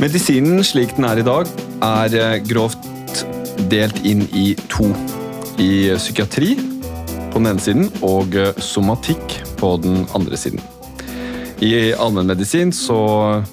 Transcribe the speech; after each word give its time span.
Medisinen 0.00 0.62
slik 0.64 0.94
den 0.96 1.04
er 1.04 1.18
i 1.20 1.24
dag, 1.26 1.48
er 1.84 2.14
eh, 2.16 2.38
grovt 2.48 2.86
delt 3.68 3.98
inn 4.08 4.22
i 4.32 4.54
to. 4.72 4.86
I 5.60 5.92
psykiatri 6.00 6.54
på 6.56 7.36
den 7.36 7.50
ene 7.50 7.60
siden 7.60 7.90
og 8.00 8.32
eh, 8.32 8.54
somatikk 8.64 9.34
på 9.60 9.74
den 9.84 10.06
andre 10.16 10.38
siden. 10.40 10.62
I 11.60 11.92
allmennmedisin 11.92 12.72
så 12.72 12.96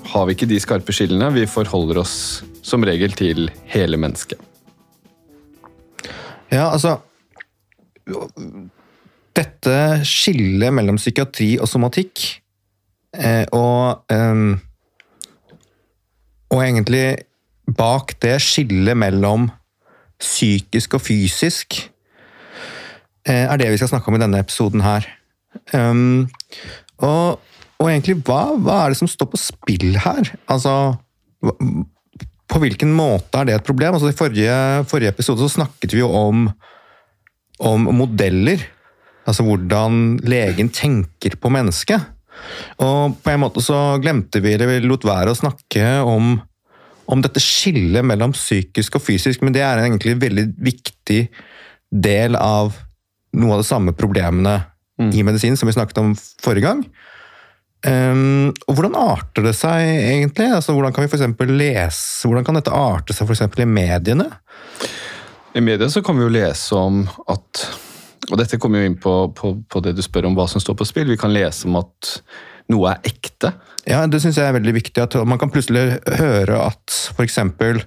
har 0.07 0.29
vi 0.29 0.37
ikke 0.37 0.47
de 0.47 0.61
skarpe 0.63 0.95
skillene. 0.95 1.27
Vi 1.35 1.43
forholder 1.51 1.99
oss 2.05 2.15
som 2.63 2.87
regel 2.87 3.11
til 3.19 3.49
hele 3.67 3.99
mennesket. 3.99 4.39
Ja, 6.47 6.69
altså 6.69 7.01
Dette 9.35 9.75
skillet 10.07 10.71
mellom 10.71 10.95
psykiatri 10.95 11.57
og 11.59 11.67
somatikk, 11.67 12.23
eh, 13.19 13.43
og 13.51 14.07
eh, 14.15 14.63
Og 16.53 16.61
egentlig 16.63 17.05
bak 17.77 18.15
det 18.23 18.37
skillet 18.43 18.95
mellom 18.97 19.49
psykisk 20.21 20.95
og 20.97 21.03
fysisk, 21.03 21.81
eh, 23.27 23.45
er 23.45 23.59
det 23.59 23.69
vi 23.73 23.77
skal 23.77 23.91
snakke 23.91 24.09
om 24.09 24.17
i 24.17 24.23
denne 24.23 24.39
episoden 24.41 24.81
her. 24.81 25.05
Um, 25.73 26.29
og, 27.03 27.39
og 27.77 27.89
egentlig, 27.89 28.17
hva, 28.25 28.55
hva 28.55 28.79
er 28.85 28.93
det 28.93 28.99
som 29.01 29.09
står 29.11 29.29
på 29.33 29.39
spill 29.41 29.99
her? 30.01 30.31
Altså 30.49 30.73
hva- 31.43 31.57
på 32.47 32.61
hvilken 32.63 32.93
måte 32.95 33.41
er 33.41 33.49
det 33.49 33.55
et 33.57 33.67
problem? 33.67 33.97
Altså 33.97 34.09
I 34.09 34.17
forrige, 34.17 34.57
forrige 34.87 35.11
episode 35.11 35.43
så 35.43 35.57
snakket 35.57 35.93
vi 35.93 35.99
jo 35.99 36.07
om, 36.15 36.47
om 37.59 37.89
modeller. 37.91 38.63
Altså 39.27 39.43
hvordan 39.43 40.17
legen 40.23 40.69
tenker 40.71 41.35
på 41.35 41.51
mennesket. 41.51 42.05
Og 42.83 43.17
på 43.23 43.33
en 43.33 43.41
måte 43.41 43.63
så 43.63 43.97
glemte 44.03 44.41
vi 44.43 44.53
eller 44.55 44.69
vi 44.69 44.79
lot 44.85 45.05
være 45.07 45.33
å 45.33 45.39
snakke 45.39 45.97
om, 46.05 46.35
om 47.09 47.23
dette 47.23 47.41
skillet 47.43 48.05
mellom 48.05 48.35
psykisk 48.35 48.99
og 48.99 49.05
fysisk, 49.07 49.43
men 49.45 49.55
det 49.55 49.63
er 49.65 49.83
egentlig 49.83 50.15
en 50.15 50.23
veldig 50.23 50.47
viktig 50.69 51.21
del 51.89 52.35
av 52.39 52.75
noe 53.37 53.55
av 53.55 53.61
de 53.61 53.67
samme 53.67 53.93
problemene 53.97 54.59
i 55.13 55.21
medisin 55.23 55.57
som 55.57 55.69
vi 55.69 55.75
snakket 55.75 55.99
om 56.01 56.15
forrige 56.41 56.65
gang. 56.65 56.81
Um, 57.85 58.49
og 58.65 58.79
hvordan 58.79 58.95
arter 58.97 59.45
det 59.45 59.53
seg 59.55 59.83
egentlig? 59.85 60.47
Altså, 60.49 60.73
hvordan 60.73 60.95
kan 60.95 61.05
vi 61.05 61.11
for 61.11 61.19
eksempel 61.19 61.51
lese, 61.59 62.25
hvordan 62.25 62.47
kan 62.47 62.57
dette 62.57 62.73
arte 62.73 63.13
seg 63.13 63.27
for 63.27 63.35
eksempel 63.37 63.63
i 63.63 63.69
mediene? 63.69 64.25
I 65.53 65.61
media 65.61 65.89
så 65.89 66.01
kan 66.05 66.17
vi 66.17 66.25
jo 66.25 66.33
lese 66.33 66.77
om 66.77 67.03
at 67.29 67.61
Og 68.27 68.39
dette 68.39 68.59
kommer 68.59 68.81
jo 68.81 68.89
inn 68.89 68.99
på, 68.99 69.13
på, 69.35 69.53
på 69.71 69.81
det 69.83 69.95
du 69.95 70.03
spør 70.03 70.27
om 70.27 70.35
hva 70.37 70.47
som 70.51 70.61
står 70.63 70.75
på 70.79 70.87
spill. 70.87 71.11
Vi 71.13 71.19
kan 71.19 71.33
lese 71.33 71.67
om 71.69 71.77
at 71.79 72.17
noe 72.71 72.91
er 72.91 73.07
ekte. 73.07 73.53
Ja, 73.87 74.01
det 74.11 74.19
syns 74.19 74.39
jeg 74.39 74.49
er 74.49 74.57
veldig 74.57 74.73
viktig. 74.75 75.03
at 75.03 75.15
Man 75.27 75.39
kan 75.39 75.51
plutselig 75.53 76.01
høre 76.19 76.59
at 76.67 76.97
eksempel 77.23 77.83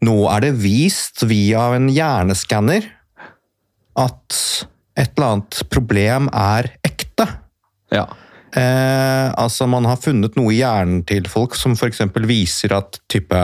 Nå 0.00 0.16
er 0.32 0.46
det 0.46 0.54
vist 0.62 1.26
via 1.28 1.66
en 1.76 1.90
hjerneskanner 1.92 2.86
at 4.00 4.36
et 4.96 5.10
eller 5.12 5.26
annet 5.26 5.58
problem 5.68 6.30
er 6.32 6.70
ekte. 6.86 7.26
Ja. 7.92 8.06
Eh, 8.56 9.26
altså 9.36 9.68
Man 9.68 9.84
har 9.84 10.00
funnet 10.00 10.38
noe 10.40 10.54
i 10.54 10.62
hjernen 10.62 11.04
til 11.08 11.28
folk 11.28 11.56
som 11.58 11.76
f.eks. 11.76 12.00
viser 12.24 12.72
at 12.78 12.96
type 13.12 13.42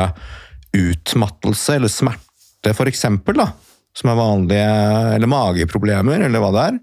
utmattelse 0.77 1.77
eller 1.77 1.93
smerte, 1.93 2.73
eksempel, 2.89 3.37
da, 3.45 3.51
som 3.97 4.12
er 4.12 4.19
vanlige, 4.19 4.70
eller 5.16 5.30
mageproblemer, 5.30 6.27
eller 6.27 6.42
hva 6.42 6.52
det 6.55 6.64
er. 6.70 6.80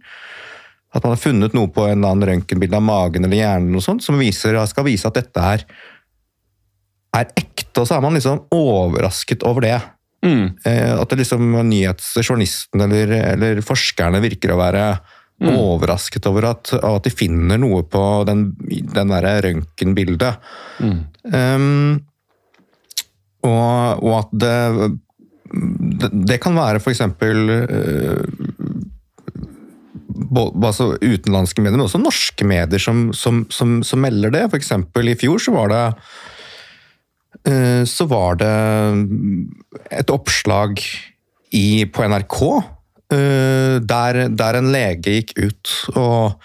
At 0.94 1.06
man 1.06 1.16
har 1.16 1.22
funnet 1.22 1.56
noe 1.58 1.72
på 1.74 1.88
en 1.88 1.98
eller 1.98 2.14
annen 2.14 2.30
røntgenbilde 2.30 2.78
av 2.78 2.86
magen 2.86 3.26
eller 3.26 3.40
hjernen 3.40 3.68
eller 3.68 3.80
noe 3.80 3.86
sånt, 3.86 4.06
som 4.06 4.20
viser, 4.22 4.58
skal 4.70 4.88
vise 4.88 5.10
at 5.10 5.18
dette 5.18 5.48
er, 5.56 5.66
er 7.18 7.34
ekte, 7.40 7.82
og 7.82 7.90
så 7.90 7.98
er 7.98 8.06
man 8.06 8.18
liksom 8.18 8.46
overrasket 8.54 9.46
over 9.50 9.66
det. 9.66 9.80
Mm. 10.24 10.46
Eh, 10.66 10.94
at 10.96 11.10
det 11.12 11.20
liksom 11.24 11.50
nyhetsjournalisten 11.70 12.86
eller, 12.86 13.18
eller 13.34 13.66
forskerne 13.66 14.22
virker 14.24 14.54
å 14.54 14.62
være 14.62 14.86
overrasket 15.44 16.28
over 16.30 16.46
at, 16.54 16.72
at 16.78 17.04
de 17.04 17.12
finner 17.12 17.60
noe 17.60 17.82
på 17.90 18.02
den, 18.30 18.46
den 18.70 19.12
derre 19.12 19.34
røntgenbildet. 19.44 20.52
Um, 20.80 21.98
og, 23.44 24.04
og 24.04 24.14
at 24.22 24.36
det, 24.40 24.54
det 25.54 26.40
kan 26.42 26.58
være 26.58 26.82
eksempel 26.92 27.50
eh, 27.54 28.24
altså 30.34 30.94
utenlandske 31.02 31.62
medier, 31.62 31.78
men 31.78 31.86
også 31.86 32.02
norske 32.02 32.48
medier 32.48 32.82
som, 32.82 33.08
som, 33.14 33.44
som, 33.54 33.82
som 33.86 34.02
melder 34.02 34.34
det. 34.34 34.44
Eksempel 34.58 35.14
i 35.14 35.18
fjor 35.20 35.42
så 35.42 35.54
var 35.54 35.74
det 35.74 35.84
eh, 37.52 37.84
så 37.90 38.08
var 38.10 38.40
det 38.42 38.54
et 39.94 40.14
oppslag 40.14 40.82
i, 41.54 41.86
på 41.86 42.06
NRK 42.10 42.40
eh, 43.14 43.80
der, 43.82 44.24
der 44.34 44.60
en 44.60 44.72
lege 44.74 45.20
gikk 45.20 45.36
ut 45.38 45.74
og, 45.94 46.40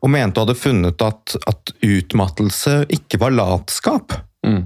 og 0.00 0.12
mente 0.12 0.40
å 0.40 0.46
hadde 0.46 0.58
funnet 0.58 1.04
at, 1.04 1.36
at 1.48 1.74
utmattelse 1.84 2.84
ikke 2.92 3.20
var 3.20 3.36
latskap. 3.36 4.16
Mm. 4.44 4.62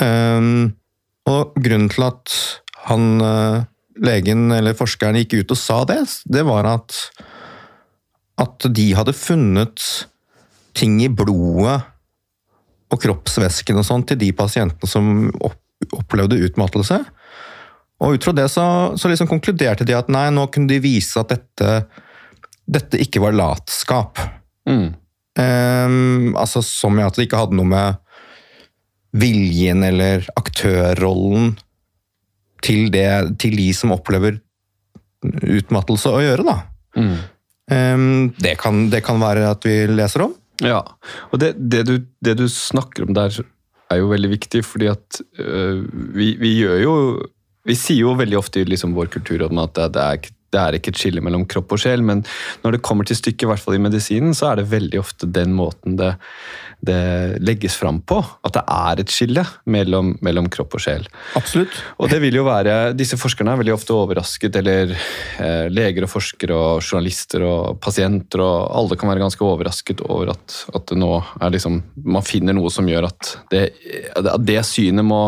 Um, 0.00 0.72
og 1.28 1.52
grunnen 1.60 1.90
til 1.92 2.06
at 2.06 2.61
han, 2.88 3.20
eh, 3.20 3.62
legen 4.02 4.50
eller 4.54 4.76
forskeren 4.78 5.18
gikk 5.20 5.40
ut 5.42 5.54
og 5.54 5.60
sa 5.60 5.82
det, 5.88 6.00
det 6.24 6.44
var 6.48 6.68
at, 6.68 6.96
at 8.40 8.68
de 8.74 8.92
hadde 8.96 9.16
funnet 9.16 9.84
ting 10.76 10.98
i 11.04 11.10
blodet 11.12 11.82
og 12.92 13.00
kroppsvæsken 13.00 13.80
og 13.80 13.86
sånt 13.88 14.10
til 14.10 14.20
de 14.20 14.30
pasientene 14.36 14.88
som 14.88 15.28
opplevde 15.92 16.40
utmattelse. 16.46 16.98
Og 18.02 18.16
ut 18.16 18.24
fra 18.26 18.34
det 18.36 18.48
så, 18.50 18.64
så 18.98 19.08
liksom 19.08 19.30
konkluderte 19.30 19.86
de 19.88 19.94
at 19.96 20.10
nei, 20.12 20.26
nå 20.34 20.48
kunne 20.52 20.70
de 20.70 20.80
vise 20.82 21.20
at 21.20 21.32
dette, 21.32 21.84
dette 22.66 23.00
ikke 23.00 23.22
var 23.22 23.36
latskap. 23.36 24.20
Mm. 24.68 24.92
Um, 25.38 26.34
altså 26.36 26.60
Som 26.60 26.98
i 27.00 27.04
at 27.06 27.16
det 27.16 27.24
ikke 27.24 27.40
hadde 27.40 27.56
noe 27.56 27.68
med 27.70 28.00
viljen 29.16 29.80
eller 29.84 30.26
aktørrollen 30.36 31.54
til, 32.64 32.88
det, 32.94 33.06
til 33.42 33.56
de 33.58 33.68
som 33.76 33.94
opplever 33.94 34.40
utmattelse 35.22 36.10
å 36.10 36.22
gjøre, 36.22 36.46
da. 36.46 36.56
Mm. 36.98 37.16
Ehm, 37.72 38.30
det, 38.42 38.56
kan, 38.60 38.86
det 38.92 39.02
kan 39.06 39.20
være 39.22 39.46
at 39.52 39.66
vi 39.66 39.82
leser 39.90 40.26
om. 40.26 40.36
Ja, 40.62 40.82
og 41.30 41.42
det, 41.42 41.54
det, 41.58 41.84
du, 41.88 41.96
det 42.22 42.36
du 42.38 42.46
snakker 42.50 43.06
om 43.06 43.16
der 43.16 43.34
er 43.92 44.00
jo 44.00 44.10
veldig 44.12 44.30
viktig, 44.34 44.62
fordi 44.66 44.90
at 44.92 45.22
øh, 45.42 45.82
vi, 46.16 46.34
vi 46.40 46.56
gjør 46.62 46.82
jo 46.82 46.94
Vi 47.62 47.76
sier 47.78 48.02
jo 48.02 48.16
veldig 48.18 48.38
ofte 48.40 48.58
i 48.58 48.66
liksom 48.66 48.94
vår 48.96 49.06
kultur 49.12 49.44
om 49.46 49.60
at 49.62 49.76
det, 49.76 49.84
det, 49.94 50.02
er, 50.02 50.32
det 50.50 50.58
er 50.58 50.76
ikke 50.76 50.90
et 50.90 50.98
skille 50.98 51.22
mellom 51.22 51.44
kropp 51.46 51.76
og 51.76 51.78
sjel, 51.78 52.02
men 52.02 52.24
når 52.64 52.74
det 52.74 52.80
kommer 52.82 53.06
til 53.06 53.14
stykket, 53.14 53.44
i 53.46 53.50
hvert 53.52 53.62
fall 53.62 53.76
i 53.76 53.82
medisinen, 53.84 54.34
så 54.34 54.48
er 54.48 54.58
det 54.58 54.72
veldig 54.72 54.98
ofte 54.98 55.28
den 55.30 55.54
måten 55.54 55.94
det, 56.00 56.16
det 56.82 57.38
legges 57.46 57.76
fram 57.78 58.00
på. 58.02 58.18
At 58.42 58.56
det 58.56 58.62
er 58.66 59.02
et 59.02 59.12
skille 59.12 59.44
mellom, 59.70 60.12
mellom 60.24 60.48
kropp 60.52 60.76
og 60.78 60.82
sjel. 60.82 61.06
Absolutt. 61.38 61.76
Og 62.02 62.10
det 62.10 62.18
vil 62.24 62.40
jo 62.40 62.46
være, 62.46 62.92
Disse 62.98 63.18
forskerne 63.20 63.54
er 63.54 63.60
veldig 63.60 63.74
ofte 63.74 63.94
overrasket, 63.94 64.58
eller 64.58 64.94
eh, 64.94 65.68
leger 65.70 66.06
og 66.06 66.12
forskere 66.12 66.58
og 66.58 66.82
journalister 66.82 67.44
og 67.46 67.78
pasienter 67.82 68.42
og 68.42 68.72
alle 68.78 68.98
kan 68.98 69.12
være 69.12 69.22
ganske 69.22 69.46
overrasket 69.46 70.02
over 70.08 70.32
at, 70.34 70.58
at 70.74 70.88
det 70.90 70.98
nå 70.98 71.12
er 71.20 71.54
liksom, 71.54 71.78
man 72.04 72.26
finner 72.26 72.56
noe 72.56 72.72
som 72.72 72.88
gjør 72.90 73.08
at 73.10 73.32
det, 73.52 73.62
at 74.18 74.46
det 74.46 74.58
synet 74.66 75.06
må, 75.06 75.22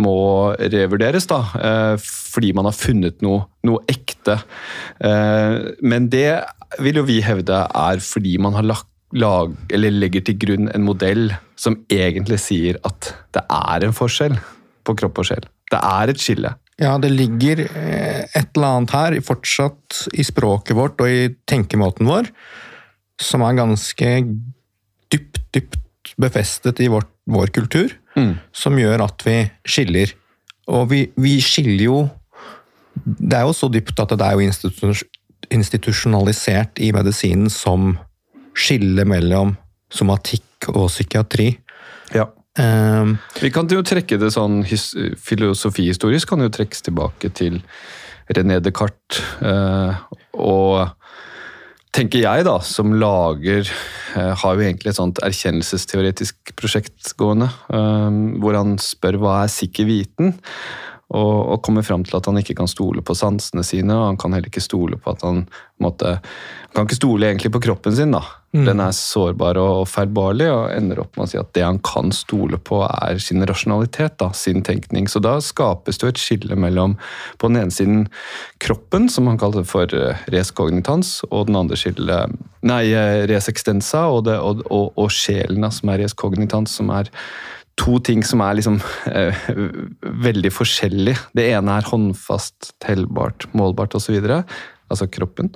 må 0.00 0.16
revurderes, 0.56 1.28
da, 1.30 1.42
eh, 1.60 1.94
fordi 2.32 2.52
man 2.56 2.70
har 2.70 2.76
funnet 2.76 3.20
noe, 3.24 3.44
noe 3.68 3.84
ekte. 3.90 4.38
Eh, 5.04 5.58
men 5.84 6.08
det 6.12 6.40
vil 6.80 7.02
jo 7.02 7.04
vi 7.04 7.20
hevde 7.24 7.58
er 7.68 8.00
fordi 8.00 8.38
man 8.40 8.56
har 8.56 8.64
lagt 8.64 8.88
lag, 9.12 9.52
eller 9.72 9.92
legger 9.92 10.24
til 10.24 10.38
grunn 10.40 10.70
en 10.72 10.84
modell 10.86 11.30
som 11.60 11.76
egentlig 11.92 12.38
sier 12.42 12.78
at 12.86 13.12
det 13.36 13.42
er 13.52 13.84
en 13.86 13.94
forskjell 13.96 14.38
på 14.86 14.94
kropp 14.98 15.20
og 15.22 15.28
sjel. 15.28 15.44
Det 15.72 15.78
er 15.78 16.12
et 16.12 16.20
skille. 16.20 16.54
Ja, 16.80 16.96
det 16.98 17.12
ligger 17.12 17.60
eh, 17.66 18.24
et 18.34 18.48
eller 18.56 18.78
annet 18.78 18.94
her, 18.96 19.16
fortsatt 19.24 20.06
i 20.18 20.24
språket 20.26 20.74
vårt 20.76 21.00
og 21.04 21.08
i 21.12 21.28
tenkemåten 21.48 22.08
vår, 22.08 22.30
som 23.22 23.44
er 23.46 23.58
ganske 23.60 24.10
dypt, 25.12 25.38
dypt 25.54 26.14
befestet 26.20 26.80
i 26.82 26.88
vårt, 26.92 27.10
vår 27.30 27.52
kultur, 27.54 27.98
Mm. 28.12 28.34
som 28.52 28.74
gjør 28.76 29.00
at 29.06 29.22
vi 29.24 29.38
skiller. 29.64 30.10
Og 30.68 30.90
vi, 30.90 30.98
vi 31.16 31.38
skiller 31.40 31.84
jo 31.86 32.10
Det 33.06 33.32
er 33.38 33.46
jo 33.48 33.54
så 33.56 33.70
dypt 33.72 33.98
at 34.02 34.10
det 34.12 34.20
er 34.26 34.34
jo 34.36 34.44
institu- 34.44 35.08
institusjonalisert 35.50 36.76
i 36.84 36.90
medisinen 36.92 37.48
som 37.50 37.94
skille 38.54 39.04
mellom 39.08 39.56
somatikk 39.92 40.70
og 40.72 40.88
psykiatri. 40.88 41.50
Ja. 42.14 42.28
Um, 42.58 43.16
Vi 43.40 43.48
kan 43.50 43.68
jo 43.72 43.80
trekke 43.82 44.18
det 44.20 44.32
sånn 44.34 44.62
his- 44.68 44.92
filosofihistorisk, 45.16 46.28
kan 46.28 46.40
jo 46.44 46.50
trekkes 46.52 46.82
tilbake 46.84 47.32
til 47.32 47.62
René 48.32 48.60
Descartes. 48.60 49.22
Uh, 49.40 49.96
og 50.36 50.90
tenker 51.92 52.20
jeg, 52.24 52.44
da, 52.44 52.58
som 52.64 52.92
lager 52.96 53.64
uh, 54.16 54.34
Har 54.40 54.54
jo 54.56 54.62
egentlig 54.64 54.92
et 54.92 54.96
sånt 55.00 55.18
erkjennelsesteoretisk 55.24 56.54
prosjekt 56.56 57.12
gående. 57.20 57.50
eh, 57.72 58.20
Hvor 58.40 58.56
han 58.56 58.76
spør 58.80 59.18
hva 59.20 59.34
er 59.44 59.52
sikker 59.52 59.84
viten, 59.88 60.34
og, 61.12 61.36
og 61.54 61.62
kommer 61.64 61.84
fram 61.86 62.04
til 62.08 62.18
at 62.18 62.28
han 62.28 62.40
ikke 62.40 62.56
kan 62.58 62.70
stole 62.70 63.04
på 63.04 63.16
sansene 63.16 63.64
sine. 63.66 63.94
Og 63.94 64.10
han 64.10 64.20
kan 64.20 64.34
heller 64.34 64.50
ikke 64.50 64.64
stole 64.64 64.98
på 65.00 65.14
at 65.14 65.24
han 65.26 65.44
måtte, 65.82 66.18
han 66.18 66.76
kan 66.76 66.88
ikke 66.88 67.00
stole 67.02 67.28
egentlig 67.28 67.52
på 67.52 67.62
kroppen 67.68 67.96
sin. 67.96 68.16
da. 68.16 68.24
Den 68.52 68.82
er 68.84 68.92
sårbar 68.92 69.56
og 69.56 69.86
feilbarlig, 69.88 70.44
og 70.52 70.74
ender 70.74 70.98
opp 71.00 71.16
med 71.16 71.24
å 71.24 71.30
si 71.30 71.38
at 71.40 71.54
det 71.56 71.62
han 71.64 71.78
kan 71.80 72.12
stole 72.12 72.58
på, 72.60 72.82
er 72.84 73.16
sin 73.22 73.40
rasjonalitet, 73.48 74.18
da, 74.20 74.28
sin 74.36 74.60
tenkning. 74.66 75.08
Så 75.08 75.22
da 75.24 75.38
skapes 75.40 75.96
det 75.96 76.04
jo 76.04 76.10
et 76.12 76.20
skille 76.20 76.58
mellom 76.60 76.98
på 77.40 77.48
den 77.48 77.62
ene 77.62 77.72
siden 77.72 78.02
kroppen, 78.60 79.08
som 79.08 79.30
han 79.30 79.40
kaller 79.40 79.64
for 79.64 79.88
reskognitans, 79.88 80.28
res 80.36 80.52
cognitans, 80.52 81.14
og 81.30 81.48
den 81.48 81.56
andre 81.62 81.80
skille, 81.80 82.18
nei, 82.68 82.82
eh, 82.92 83.24
res 83.30 83.48
extensa, 83.48 84.04
og, 84.12 84.26
det, 84.28 84.36
og, 84.36 84.60
og, 84.68 84.92
og 85.00 85.08
sjelen, 85.08 85.64
som 85.72 85.88
er 85.88 86.04
res 86.04 86.12
cognitans, 86.12 86.76
som 86.76 86.92
er 86.92 87.08
to 87.82 87.98
ting 88.06 88.22
som 88.26 88.42
er 88.44 88.58
liksom 88.58 88.78
eh, 89.10 89.44
veldig 90.26 90.52
forskjellige. 90.54 91.18
Det 91.36 91.48
ene 91.52 91.78
er 91.78 91.90
håndfast, 91.90 92.74
tellbart, 92.82 93.48
målbart 93.56 93.96
osv., 93.98 94.18
altså 94.22 95.08
kroppen. 95.10 95.52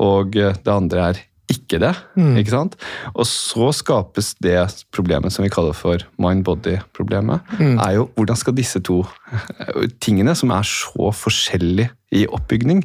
Og 0.00 0.38
eh, 0.40 0.56
det 0.56 0.72
andre 0.72 1.08
er 1.10 1.24
ikke 1.52 1.78
det. 1.78 1.92
ikke 2.40 2.50
sant? 2.50 2.72
Og 3.14 3.26
så 3.30 3.68
skapes 3.76 4.32
det 4.42 4.58
problemet 4.94 5.30
som 5.30 5.44
vi 5.46 5.50
kaller 5.52 5.76
for 5.78 6.02
mind-body-problemet. 6.18 7.52
er 7.60 7.92
jo 8.00 8.08
Hvordan 8.16 8.40
skal 8.40 8.56
disse 8.56 8.82
to 8.82 9.04
eh, 9.30 9.86
tingene, 10.02 10.34
som 10.34 10.50
er 10.56 10.66
så 10.66 11.12
forskjellige 11.14 11.92
i 12.16 12.24
oppbygning, 12.26 12.84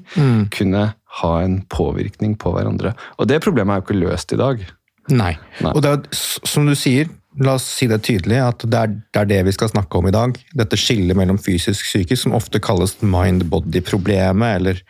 kunne 0.53 0.83
ha 1.21 1.31
en 1.41 1.61
påvirkning 1.73 2.37
på 2.37 2.53
hverandre? 2.53 2.93
Og 3.17 3.29
det 3.31 3.41
problemet 3.41 3.73
er 3.73 3.81
jo 3.81 3.87
ikke 3.87 4.03
løst 4.03 4.35
i 4.35 4.39
dag. 4.41 4.61
Nei. 5.09 5.33
Nei. 5.61 5.73
Og 5.73 5.81
det 5.81 5.95
er, 5.95 6.21
som 6.45 6.69
du 6.69 6.75
sier, 6.77 7.09
la 7.39 7.55
oss 7.55 7.65
si 7.77 7.87
det 7.87 8.01
tydelig, 8.03 8.39
at 8.43 8.65
det 8.67 8.77
er, 8.79 8.95
det 9.13 9.21
er 9.21 9.29
det 9.29 9.41
vi 9.47 9.53
skal 9.55 9.71
snakke 9.71 9.99
om 9.99 10.09
i 10.09 10.13
dag. 10.15 10.35
Dette 10.57 10.79
skillet 10.79 11.17
mellom 11.17 11.39
fysisk 11.39 11.85
og 11.85 11.87
psykisk, 11.87 12.23
som 12.25 12.35
ofte 12.35 12.59
kalles 12.63 12.97
mind-body-problemet, 12.99 14.57
eller 14.59 14.81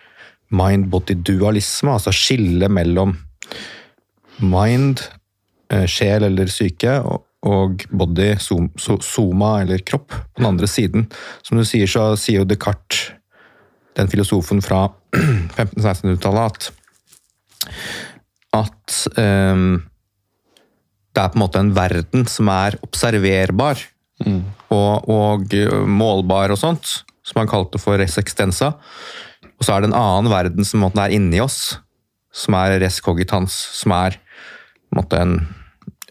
mind-body-dualisme, 0.51 1.93
altså 1.93 2.13
skillet 2.15 2.73
mellom 2.73 3.13
mind, 4.41 5.05
eh, 5.71 5.85
sjel 5.89 6.25
eller 6.31 6.49
syke, 6.51 6.97
og, 7.05 7.27
body, 7.89 8.35
soma 8.37 9.55
eller 9.63 9.81
kropp, 9.81 10.11
på 10.13 10.41
den 10.41 10.45
andre 10.51 10.67
siden. 10.69 11.07
Som 11.41 11.57
du 11.57 11.65
sier, 11.65 11.89
så 11.89 12.11
sier 12.13 12.43
jo 12.43 12.49
Descartes, 12.49 13.07
den 13.97 14.07
filosofen 14.11 14.61
fra 14.61 14.85
1500-1600-tallet, 15.57 16.45
at, 16.45 16.69
at 18.55 18.99
ehm, 19.19 19.81
det 21.11 21.23
er 21.23 21.31
på 21.31 21.39
en 21.39 21.43
måte 21.43 21.61
en 21.61 21.73
verden 21.75 22.27
som 22.29 22.49
er 22.53 22.77
observerbar 22.85 23.81
og, 24.71 25.09
og 25.09 25.55
eh, 25.55 25.71
målbar 25.87 26.53
og 26.53 26.59
sånt, 26.61 27.01
som 27.25 27.41
han 27.41 27.49
kalte 27.51 27.81
for 27.81 27.99
res 27.99 28.17
extensa. 28.21 28.73
Og 29.57 29.65
så 29.65 29.75
er 29.75 29.83
det 29.83 29.91
en 29.91 29.97
annen 29.97 30.31
verden 30.31 30.67
som 30.67 30.83
måte 30.85 31.01
er 31.03 31.15
inni 31.15 31.41
oss, 31.43 31.77
som 32.33 32.55
er 32.57 32.79
res 32.81 33.01
cogitans, 33.03 33.53
som 33.77 33.93
er 33.97 34.17
på 34.17 34.95
en, 34.95 34.99
måte 35.01 35.19
en, 35.21 35.35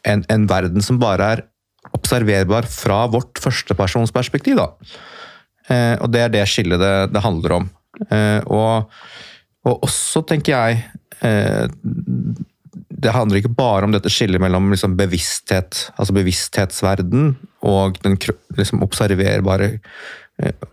en, 0.09 0.25
en 0.33 0.47
verden 0.51 0.85
som 0.85 1.01
bare 1.01 1.33
er 1.37 1.47
observerbar 1.97 2.69
fra 2.71 3.03
vårt 3.11 3.41
førstepersonsperspektiv. 3.43 4.61
Da. 4.61 4.95
Eh, 5.71 5.97
og 6.01 6.13
det 6.13 6.25
er 6.25 6.33
det 6.35 6.47
skillet 6.51 6.81
det, 6.81 6.95
det 7.15 7.25
handler 7.25 7.57
om. 7.61 7.69
Eh, 8.07 8.41
og, 8.47 8.93
og 9.67 9.85
også, 9.89 10.23
tenker 10.29 10.55
jeg 10.55 10.83
eh, 11.27 11.67
det 13.01 13.13
handler 13.15 13.41
ikke 13.41 13.55
bare 13.57 13.87
om 13.87 13.95
dette 13.95 14.11
skillet 14.13 14.43
mellom 14.43 14.71
liksom 14.73 14.97
bevissthet, 14.99 15.87
altså 15.97 16.15
bevissthetsverden, 16.17 17.33
og 17.67 17.97
den 18.05 18.19
liksom 18.59 18.85
observerbare, 18.85 19.71
eh, 20.43 20.67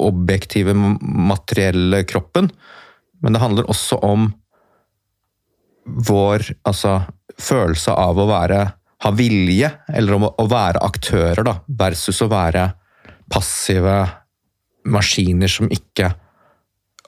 objektive, 0.00 0.74
materielle 0.74 2.02
kroppen. 2.04 2.50
Men 3.20 3.32
det 3.32 3.42
handler 3.42 3.70
også 3.70 4.00
om 4.04 4.28
vår 5.84 6.44
altså, 6.68 7.00
følelse 7.40 7.94
av 7.96 8.20
å 8.20 8.28
være, 8.28 8.60
ha 9.00 9.12
vilje, 9.16 9.70
eller 9.88 10.18
om 10.18 10.28
å, 10.28 10.48
være 10.50 10.82
aktører, 10.84 11.42
da, 11.46 11.56
versus 11.80 12.20
å 12.20 12.28
være 12.30 12.66
passive 13.30 13.96
maskiner 14.90 15.48
som 15.48 15.70
ikke 15.72 16.12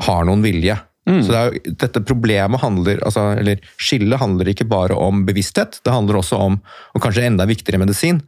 har 0.06 0.24
noen 0.28 0.44
vilje. 0.44 0.78
Så 1.02 1.32
det 1.32 1.38
er 1.40 1.74
dette 1.82 2.02
problemet 2.06 2.60
handler, 2.62 3.00
altså, 3.02 3.32
eller 3.38 3.58
skillet 3.74 4.20
handler 4.20 4.52
ikke 4.52 4.68
bare 4.70 4.94
om 4.94 5.24
bevissthet, 5.26 5.80
det 5.82 5.92
handler 5.92 6.20
også 6.20 6.38
om, 6.38 6.60
og 6.94 7.02
kanskje 7.02 7.26
enda 7.26 7.46
viktigere 7.48 7.80
medisin, 7.82 8.20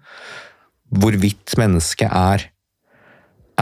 hvorvidt 0.91 1.55
mennesket 1.61 2.11
er, 2.11 2.49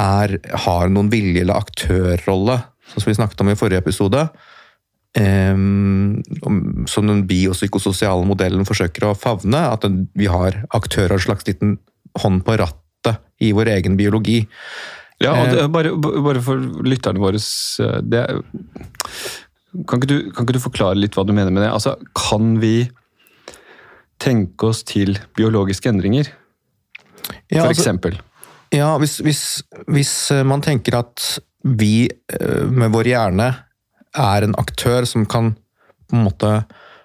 er 0.01 0.39
har 0.65 0.89
noen 0.89 1.11
vilje 1.13 1.45
eller 1.45 1.61
aktørrolle, 1.61 2.57
som 2.97 3.11
vi 3.11 3.19
snakket 3.19 3.45
om 3.45 3.53
i 3.53 3.59
forrige 3.59 3.85
episode, 3.85 4.29
Um, 5.13 6.23
om- 6.41 6.87
som 6.89 7.05
den 7.07 7.27
biopsykososiale 7.29 8.25
modellen 8.25 8.65
forsøker 8.65 9.05
å 9.05 9.15
favne, 9.15 9.61
at 9.61 9.85
vi 10.17 10.25
har 10.25 10.65
aktører, 10.73 11.13
en 11.13 11.19
slags 11.21 11.45
liten 11.45 11.75
hånd 12.17 12.41
på 12.47 12.57
rattet 12.57 13.19
i 13.39 13.53
vår 13.53 13.69
egen 13.77 13.99
biologi. 13.99 14.49
Ja, 15.23 15.33
og 15.39 15.47
Eh. 15.49 15.55
det, 15.55 15.67
bare, 15.73 15.93
bare 15.97 16.43
for 16.45 16.61
lytterne 16.87 17.23
våre 17.23 17.39
eh, 17.39 18.01
det, 18.03 18.23
kan, 19.89 19.99
ikke 20.01 20.09
du, 20.11 20.17
kan 20.33 20.45
ikke 20.47 20.57
du 20.59 20.63
forklare 20.63 20.99
litt 20.99 21.15
hva 21.17 21.25
du 21.27 21.33
mener 21.33 21.51
med 21.55 21.63
det? 21.65 21.71
Altså, 21.73 21.97
kan 22.19 22.57
vi 22.63 22.89
tenke 24.23 24.69
oss 24.71 24.83
til 24.87 25.17
biologiske 25.37 25.89
endringer, 25.91 26.29
Ja, 27.51 27.63
for 27.63 27.69
altså- 27.71 27.81
eksempel? 27.83 28.19
Ja, 28.73 28.97
hvis, 28.99 29.19
hvis, 29.21 29.63
hvis 29.89 30.13
eh, 30.33 30.43
man 30.49 30.63
tenker 30.65 30.99
at 31.03 31.39
vi 31.63 32.09
med 32.73 32.91
vår 32.91 33.05
hjerne 33.13 33.51
er 34.19 34.43
en 34.43 34.55
aktør 34.59 35.05
som 35.07 35.27
kan 35.27 35.53
på 36.11 36.17
en 36.17 36.25
måte 36.27 36.65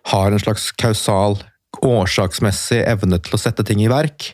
har 0.09 0.31
en 0.31 0.39
slags 0.39 0.71
kausal, 0.79 1.37
årsaksmessig 1.83 2.79
evne 2.87 3.19
til 3.21 3.35
å 3.35 3.39
sette 3.39 3.63
ting 3.67 3.83
i 3.83 3.89
verk. 3.91 4.31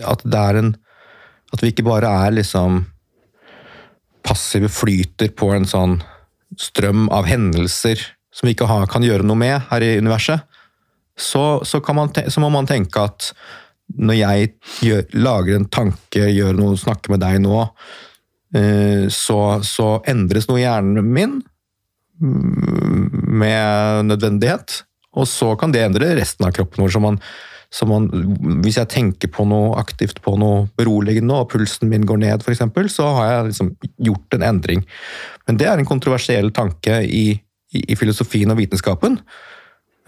At 0.00 0.22
det 0.24 0.38
er 0.40 0.58
en 0.60 0.70
At 1.54 1.62
vi 1.62 1.70
ikke 1.72 1.86
bare 1.86 2.10
er 2.26 2.34
liksom 2.34 2.84
passive 4.26 4.70
flyter 4.72 5.30
på 5.38 5.52
en 5.54 5.68
sånn 5.68 6.00
strøm 6.58 7.06
av 7.14 7.28
hendelser 7.28 8.00
som 8.34 8.48
vi 8.48 8.56
ikke 8.56 8.68
har, 8.68 8.88
kan 8.90 9.04
gjøre 9.04 9.24
noe 9.26 9.38
med 9.38 9.68
her 9.70 9.84
i 9.84 9.96
universet, 10.02 10.42
så, 11.16 11.62
så, 11.64 11.80
man, 11.96 12.10
så 12.12 12.42
må 12.42 12.50
man 12.52 12.68
tenke 12.68 13.00
at 13.00 13.30
når 13.96 14.18
jeg 14.18 14.48
gjør, 14.84 15.04
lager 15.16 15.56
en 15.56 15.68
tanke, 15.72 16.26
gjør 16.28 16.58
noe, 16.58 16.76
snakker 16.76 17.14
med 17.14 17.22
deg 17.22 17.38
nå, 17.44 17.62
eh, 18.58 19.06
så, 19.12 19.38
så 19.64 19.88
endres 20.10 20.50
noe 20.50 20.60
i 20.60 20.66
hjernen 20.66 21.06
min 21.06 21.38
mm, 22.20 23.30
med 23.40 24.10
nødvendighet. 24.10 24.82
Og 25.16 25.28
så 25.30 25.54
kan 25.56 25.72
det 25.72 25.86
endre 25.86 26.12
resten 26.18 26.44
av 26.44 26.52
kroppen 26.58 26.84
vår. 26.84 26.92
Så 26.92 27.00
man, 27.00 27.16
så 27.72 27.86
man, 27.88 28.08
hvis 28.64 28.78
jeg 28.78 28.90
tenker 28.92 29.30
på 29.32 29.46
noe 29.48 29.74
aktivt 29.80 30.20
på 30.24 30.36
noe 30.40 30.66
beroligende, 30.78 31.34
og 31.34 31.50
pulsen 31.52 31.90
min 31.90 32.06
går 32.06 32.22
ned, 32.22 32.44
f.eks., 32.44 32.62
så 32.94 33.08
har 33.18 33.32
jeg 33.32 33.48
liksom 33.50 33.72
gjort 34.08 34.38
en 34.38 34.46
endring. 34.46 34.84
Men 35.46 35.58
det 35.60 35.68
er 35.70 35.80
en 35.80 35.88
kontroversiell 35.88 36.52
tanke 36.54 37.02
i, 37.04 37.26
i, 37.74 37.82
i 37.88 37.98
filosofien 37.98 38.54
og 38.54 38.60
vitenskapen, 38.60 39.20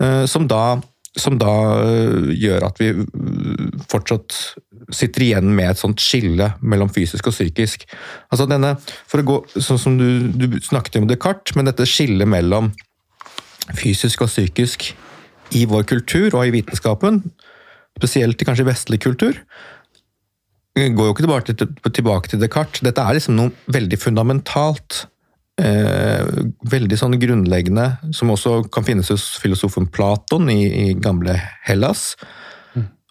eh, 0.00 0.25
som 0.31 0.49
da 0.50 0.79
som 1.19 1.38
da 1.41 1.53
øh, 1.83 2.31
gjør 2.37 2.67
at 2.69 2.81
vi 2.81 2.91
øh, 2.93 3.69
fortsatt 3.91 4.37
sitter 4.95 5.25
igjen 5.25 5.50
med 5.57 5.73
et 5.73 5.81
sånt 5.81 6.03
skille 6.03 6.53
mellom 6.61 6.91
fysisk 6.93 7.31
og 7.31 7.35
psykisk. 7.35 7.87
Altså 8.31 8.47
denne, 8.50 8.75
for 9.09 9.23
å 9.23 9.27
gå, 9.27 9.38
sånn 9.57 9.81
som 9.81 9.99
du, 9.99 10.29
du 10.31 10.61
snakket 10.65 11.00
om 11.00 11.09
Descartes, 11.11 11.57
men 11.57 11.69
dette 11.69 11.88
skillet 11.88 12.29
mellom 12.29 12.71
fysisk 13.77 14.25
og 14.25 14.31
psykisk 14.31 14.91
i 15.59 15.65
vår 15.69 15.85
kultur 15.88 16.37
og 16.37 16.47
i 16.47 16.55
vitenskapen, 16.55 17.23
spesielt 17.99 18.40
i 18.40 18.49
kanskje 18.49 18.67
vestlig 18.69 19.02
kultur, 19.05 19.37
går 20.78 21.09
jo 21.09 21.14
ikke 21.14 21.25
tilbake 21.26 21.55
til, 21.55 21.71
tilbake 21.90 22.31
til 22.31 22.43
Descartes. 22.43 22.83
Dette 22.87 23.02
er 23.02 23.17
liksom 23.19 23.38
noe 23.38 23.73
veldig 23.75 23.99
fundamentalt. 23.99 25.07
Eh, 25.59 26.23
veldig 26.71 26.99
sånn 27.00 27.17
grunnleggende, 27.19 27.88
som 28.14 28.31
også 28.31 28.61
kan 28.71 28.87
finnes 28.87 29.11
hos 29.11 29.25
filosofen 29.43 29.88
Platon 29.90 30.47
i, 30.52 30.61
i 30.69 30.85
gamle 30.95 31.35
Hellas. 31.67 32.12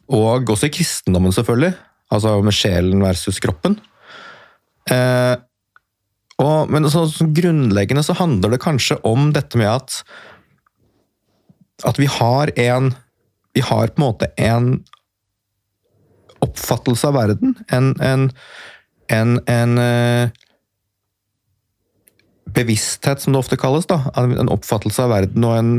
Og 0.07 0.47
også 0.47 0.69
i 0.69 0.75
kristendommen, 0.77 1.35
selvfølgelig. 1.35 1.73
Altså 2.15 2.37
med 2.39 2.55
sjelen 2.55 3.03
versus 3.03 3.41
kroppen. 3.43 3.75
Eh, 4.87 5.35
og, 6.39 6.71
men 6.71 6.87
så, 6.93 7.03
så 7.11 7.27
grunnleggende 7.35 8.05
så 8.05 8.15
handler 8.15 8.55
det 8.55 8.63
kanskje 8.63 9.01
om 9.07 9.33
dette 9.35 9.59
med 9.59 9.73
at 9.73 10.01
at 11.85 11.99
vi 12.01 12.07
har 12.09 12.49
en 12.57 12.93
Vi 13.57 13.63
har 13.65 13.89
på 13.89 14.01
en 14.01 14.05
måte 14.05 14.29
en 14.37 14.67
oppfattelse 16.45 17.09
av 17.09 17.15
verden. 17.17 17.55
En, 17.73 17.95
en, 18.05 18.27
en, 19.09 19.39
en 19.49 19.79
eh, 19.81 20.29
bevissthet, 22.53 23.23
som 23.23 23.33
det 23.33 23.41
ofte 23.41 23.57
kalles. 23.57 23.89
da, 23.89 24.03
En 24.13 24.53
oppfattelse 24.53 25.07
av 25.07 25.15
verden, 25.15 25.47
og 25.47 25.57
en, 25.57 25.73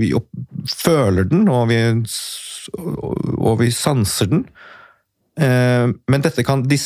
vi 0.00 0.14
opp, 0.16 0.30
føler 0.72 1.28
den, 1.28 1.44
og 1.52 1.68
vi, 1.68 1.82
og 3.36 3.60
vi 3.60 3.70
sanser 3.74 4.32
den. 4.32 4.48
Eh, 5.38 5.86
men 6.10 6.28
kan, 6.42 6.64
det, 6.66 6.80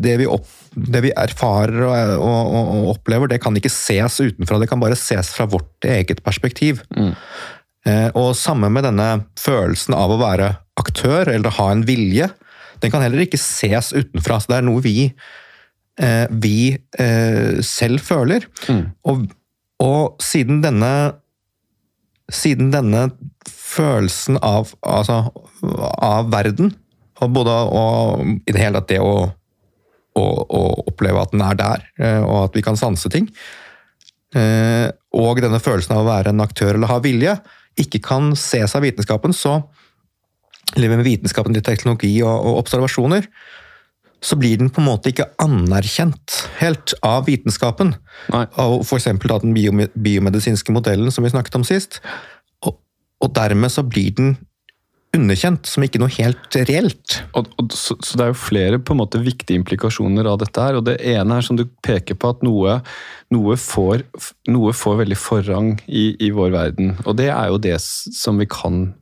det, 0.00 0.16
vi 0.22 0.30
opp, 0.30 0.48
det, 0.78 1.02
vi 1.04 1.12
erfarer 1.12 1.82
og, 1.84 2.22
og, 2.22 2.54
og, 2.54 2.88
opplever, 2.94 3.34
det 3.34 3.42
kan 3.42 3.56
ikke 3.58 3.72
ses 3.72 4.22
utenfra. 4.22 4.62
Det 4.62 4.70
kan 4.70 4.80
bare 4.80 4.96
ses 4.98 5.34
fra 5.34 5.50
vårt 5.50 5.90
eget 5.90 6.22
perspektiv. 6.24 6.86
Mm. 6.94 7.16
Eh, 7.86 8.08
og 8.18 8.36
samme 8.36 8.70
med 8.72 8.86
denne 8.88 9.08
følelsen 9.38 9.94
av 9.96 10.14
å 10.14 10.20
være 10.20 10.52
aktør, 10.80 11.30
eller 11.34 11.56
ha 11.58 11.70
en 11.72 11.84
vilje. 11.88 12.30
Den 12.82 12.92
kan 12.94 13.02
heller 13.02 13.24
ikke 13.24 13.40
ses 13.40 13.92
utenfra. 13.92 14.40
så 14.40 14.52
Det 14.52 14.58
er 14.58 14.66
noe 14.66 14.82
vi, 14.82 15.12
eh, 15.98 16.26
vi 16.30 16.76
selv 17.62 18.00
føler. 18.00 18.46
Mm. 18.68 18.84
Og, 19.04 19.24
og 19.82 20.22
siden 20.22 20.62
denne 20.62 20.92
siden 22.28 22.72
denne 22.72 23.08
følelsen 23.48 24.38
av, 24.44 24.72
altså, 24.84 25.22
av 26.04 26.28
verden 26.32 26.74
og 27.24 27.32
både 27.34 27.54
og, 27.74 28.26
i 28.46 28.54
det 28.54 28.60
hele 28.60 28.80
tatt 28.80 28.92
det 28.92 29.00
å, 29.02 29.14
å, 30.18 30.24
å, 30.24 30.62
oppleve 30.90 31.22
at 31.22 31.32
den 31.34 31.42
er 31.44 31.58
der, 31.58 31.86
eh, 31.98 32.20
og 32.22 32.48
at 32.48 32.58
vi 32.58 32.62
kan 32.64 32.78
sanse 32.78 33.10
ting. 33.12 33.26
Eh, 34.36 34.86
og 35.18 35.40
denne 35.42 35.60
følelsen 35.62 35.96
av 35.96 36.04
å 36.04 36.10
være 36.10 36.34
en 36.34 36.44
aktør 36.44 36.76
eller 36.76 36.92
ha 36.92 37.00
vilje, 37.02 37.34
ikke 37.80 38.02
kan 38.04 38.32
ses 38.38 38.74
av 38.76 38.84
vitenskapen, 38.86 39.34
så 39.36 39.60
eller 40.76 40.92
med 40.92 41.06
vitenskapen 41.06 41.54
til 41.56 41.64
teknologi 41.64 42.10
og, 42.20 42.34
og 42.34 42.58
observasjoner, 42.62 43.28
så 44.20 44.36
blir 44.36 44.58
den 44.58 44.70
på 44.74 44.82
en 44.82 44.88
måte 44.88 45.12
ikke 45.12 45.28
anerkjent 45.40 46.40
helt 46.58 46.94
av 47.06 47.28
vitenskapen. 47.28 47.94
Nei. 48.34 48.44
Av 48.58 48.80
f.eks. 48.82 49.06
den 49.06 49.54
biomedisinske 49.54 50.74
modellen 50.74 51.12
som 51.14 51.24
vi 51.24 51.30
snakket 51.32 51.60
om 51.60 51.66
sist. 51.66 52.00
Og, 52.66 52.80
og 53.22 53.32
dermed 53.36 53.72
så 53.72 53.86
blir 53.86 54.10
den 54.18 54.34
underkjent, 55.16 55.66
som 55.68 55.84
ikke 55.84 56.00
noe 56.02 56.12
helt 56.18 56.56
reelt. 56.68 57.18
Og, 57.36 57.48
og, 57.56 57.72
så, 57.72 57.96
så, 58.04 58.18
Det 58.18 58.24
er 58.24 58.32
jo 58.32 58.38
flere 58.38 58.80
på 58.80 58.94
en 58.94 59.00
måte 59.00 59.20
viktige 59.22 59.58
implikasjoner 59.60 60.28
av 60.28 60.38
dette. 60.42 60.60
her, 60.60 60.78
og 60.78 60.84
Det 60.84 60.98
ene 61.00 61.38
er 61.38 61.46
som 61.46 61.56
du 61.56 61.64
peker 61.84 62.18
på 62.18 62.32
at 62.34 62.44
noe, 62.44 62.78
noe, 63.32 63.56
får, 63.56 64.04
noe 64.52 64.74
får, 64.76 64.98
veldig 65.02 65.18
forrang 65.18 65.70
i, 65.86 66.12
i, 66.20 66.30
vår 66.34 66.52
verden. 66.52 66.92
Og 67.06 67.16
det 67.20 67.30
er 67.32 67.48
jo 67.48 67.62
det 67.62 67.76
som 67.80 68.40
vi 68.40 68.48
kan 68.50 68.92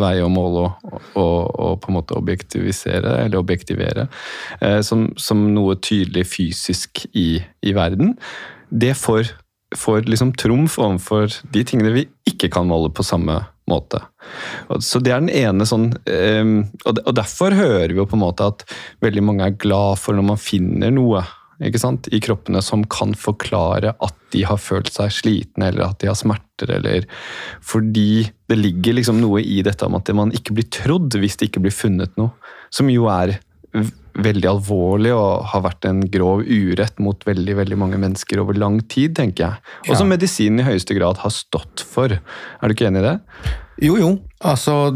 veie 0.00 0.24
og 0.24 0.32
måle 0.32 0.64
og, 0.70 0.96
og, 1.14 1.36
og 1.60 1.76
på 1.84 1.92
en 1.92 1.98
måte 2.00 2.16
objektivisere, 2.16 3.18
eller 3.26 3.40
objektivere, 3.40 4.08
eh, 4.60 4.80
som, 4.86 5.10
som, 5.20 5.44
noe 5.50 5.76
tydelig 5.82 6.26
fysisk 6.30 7.04
i, 7.12 7.42
i 7.62 7.76
verden. 7.76 8.16
Det 8.70 8.94
får, 8.96 9.34
får 9.76 10.08
liksom 10.08 10.34
trumf 10.40 10.78
overfor 10.80 11.32
de 11.52 11.64
tingene 11.66 11.96
vi 11.96 12.08
ikke 12.28 12.48
kan 12.52 12.68
måle 12.70 12.92
på 12.94 13.04
samme 13.04 13.40
måte 13.40 13.56
måte. 13.70 14.02
Så 14.82 15.00
Det 15.00 15.14
er 15.14 15.22
den 15.22 15.32
ene 15.32 15.66
sånn 15.66 15.88
ehm, 16.06 16.68
Og 16.84 17.12
derfor 17.16 17.54
hører 17.56 17.90
vi 17.90 17.98
jo 17.98 18.06
på 18.08 18.18
en 18.18 18.24
måte 18.24 18.46
at 18.52 18.64
veldig 19.02 19.24
mange 19.24 19.46
er 19.46 19.58
glad 19.60 19.98
for 20.02 20.16
når 20.16 20.26
man 20.32 20.40
finner 20.40 20.94
noe 20.94 21.24
i 21.60 22.20
kroppene 22.24 22.62
som 22.64 22.86
kan 22.88 23.12
forklare 23.12 23.92
at 24.00 24.14
de 24.32 24.46
har 24.48 24.56
følt 24.56 24.88
seg 24.94 25.12
slitne 25.12 25.68
eller 25.68 25.90
at 25.90 25.98
de 26.00 26.08
har 26.08 26.16
smerter. 26.16 26.70
eller 26.78 27.04
Fordi 27.60 28.30
det 28.48 28.56
ligger 28.56 28.96
liksom 28.96 29.20
noe 29.20 29.42
i 29.42 29.60
dette 29.62 29.84
om 29.84 29.98
at 29.98 30.08
man 30.16 30.32
ikke 30.32 30.56
blir 30.56 30.70
trodd 30.72 31.12
hvis 31.12 31.36
det 31.36 31.50
ikke 31.50 31.60
blir 31.66 31.74
funnet 31.74 32.16
noe. 32.16 32.32
Som 32.72 32.88
jo 32.88 33.10
er 33.12 33.40
veldig 34.20 34.48
alvorlig 34.50 35.12
og 35.14 35.46
har 35.52 35.62
vært 35.64 35.86
en 35.88 36.02
grov 36.12 36.42
urett 36.42 36.98
mot 37.02 37.22
veldig 37.26 37.56
veldig 37.60 37.78
mange 37.78 38.00
mennesker 38.02 38.42
over 38.42 38.58
lang 38.58 38.80
tid, 38.90 39.14
tenker 39.18 39.46
jeg. 39.46 39.72
Og 39.88 39.94
som 39.94 40.08
ja. 40.08 40.16
medisinen 40.16 40.62
i 40.62 40.66
høyeste 40.66 40.96
grad 40.98 41.20
har 41.22 41.34
stått 41.34 41.84
for. 41.86 42.12
Er 42.12 42.64
du 42.66 42.74
ikke 42.74 42.88
enig 42.90 43.04
i 43.04 43.06
det? 43.06 43.16
Jo, 43.80 43.96
jo. 43.96 44.10
Altså, 44.44 44.90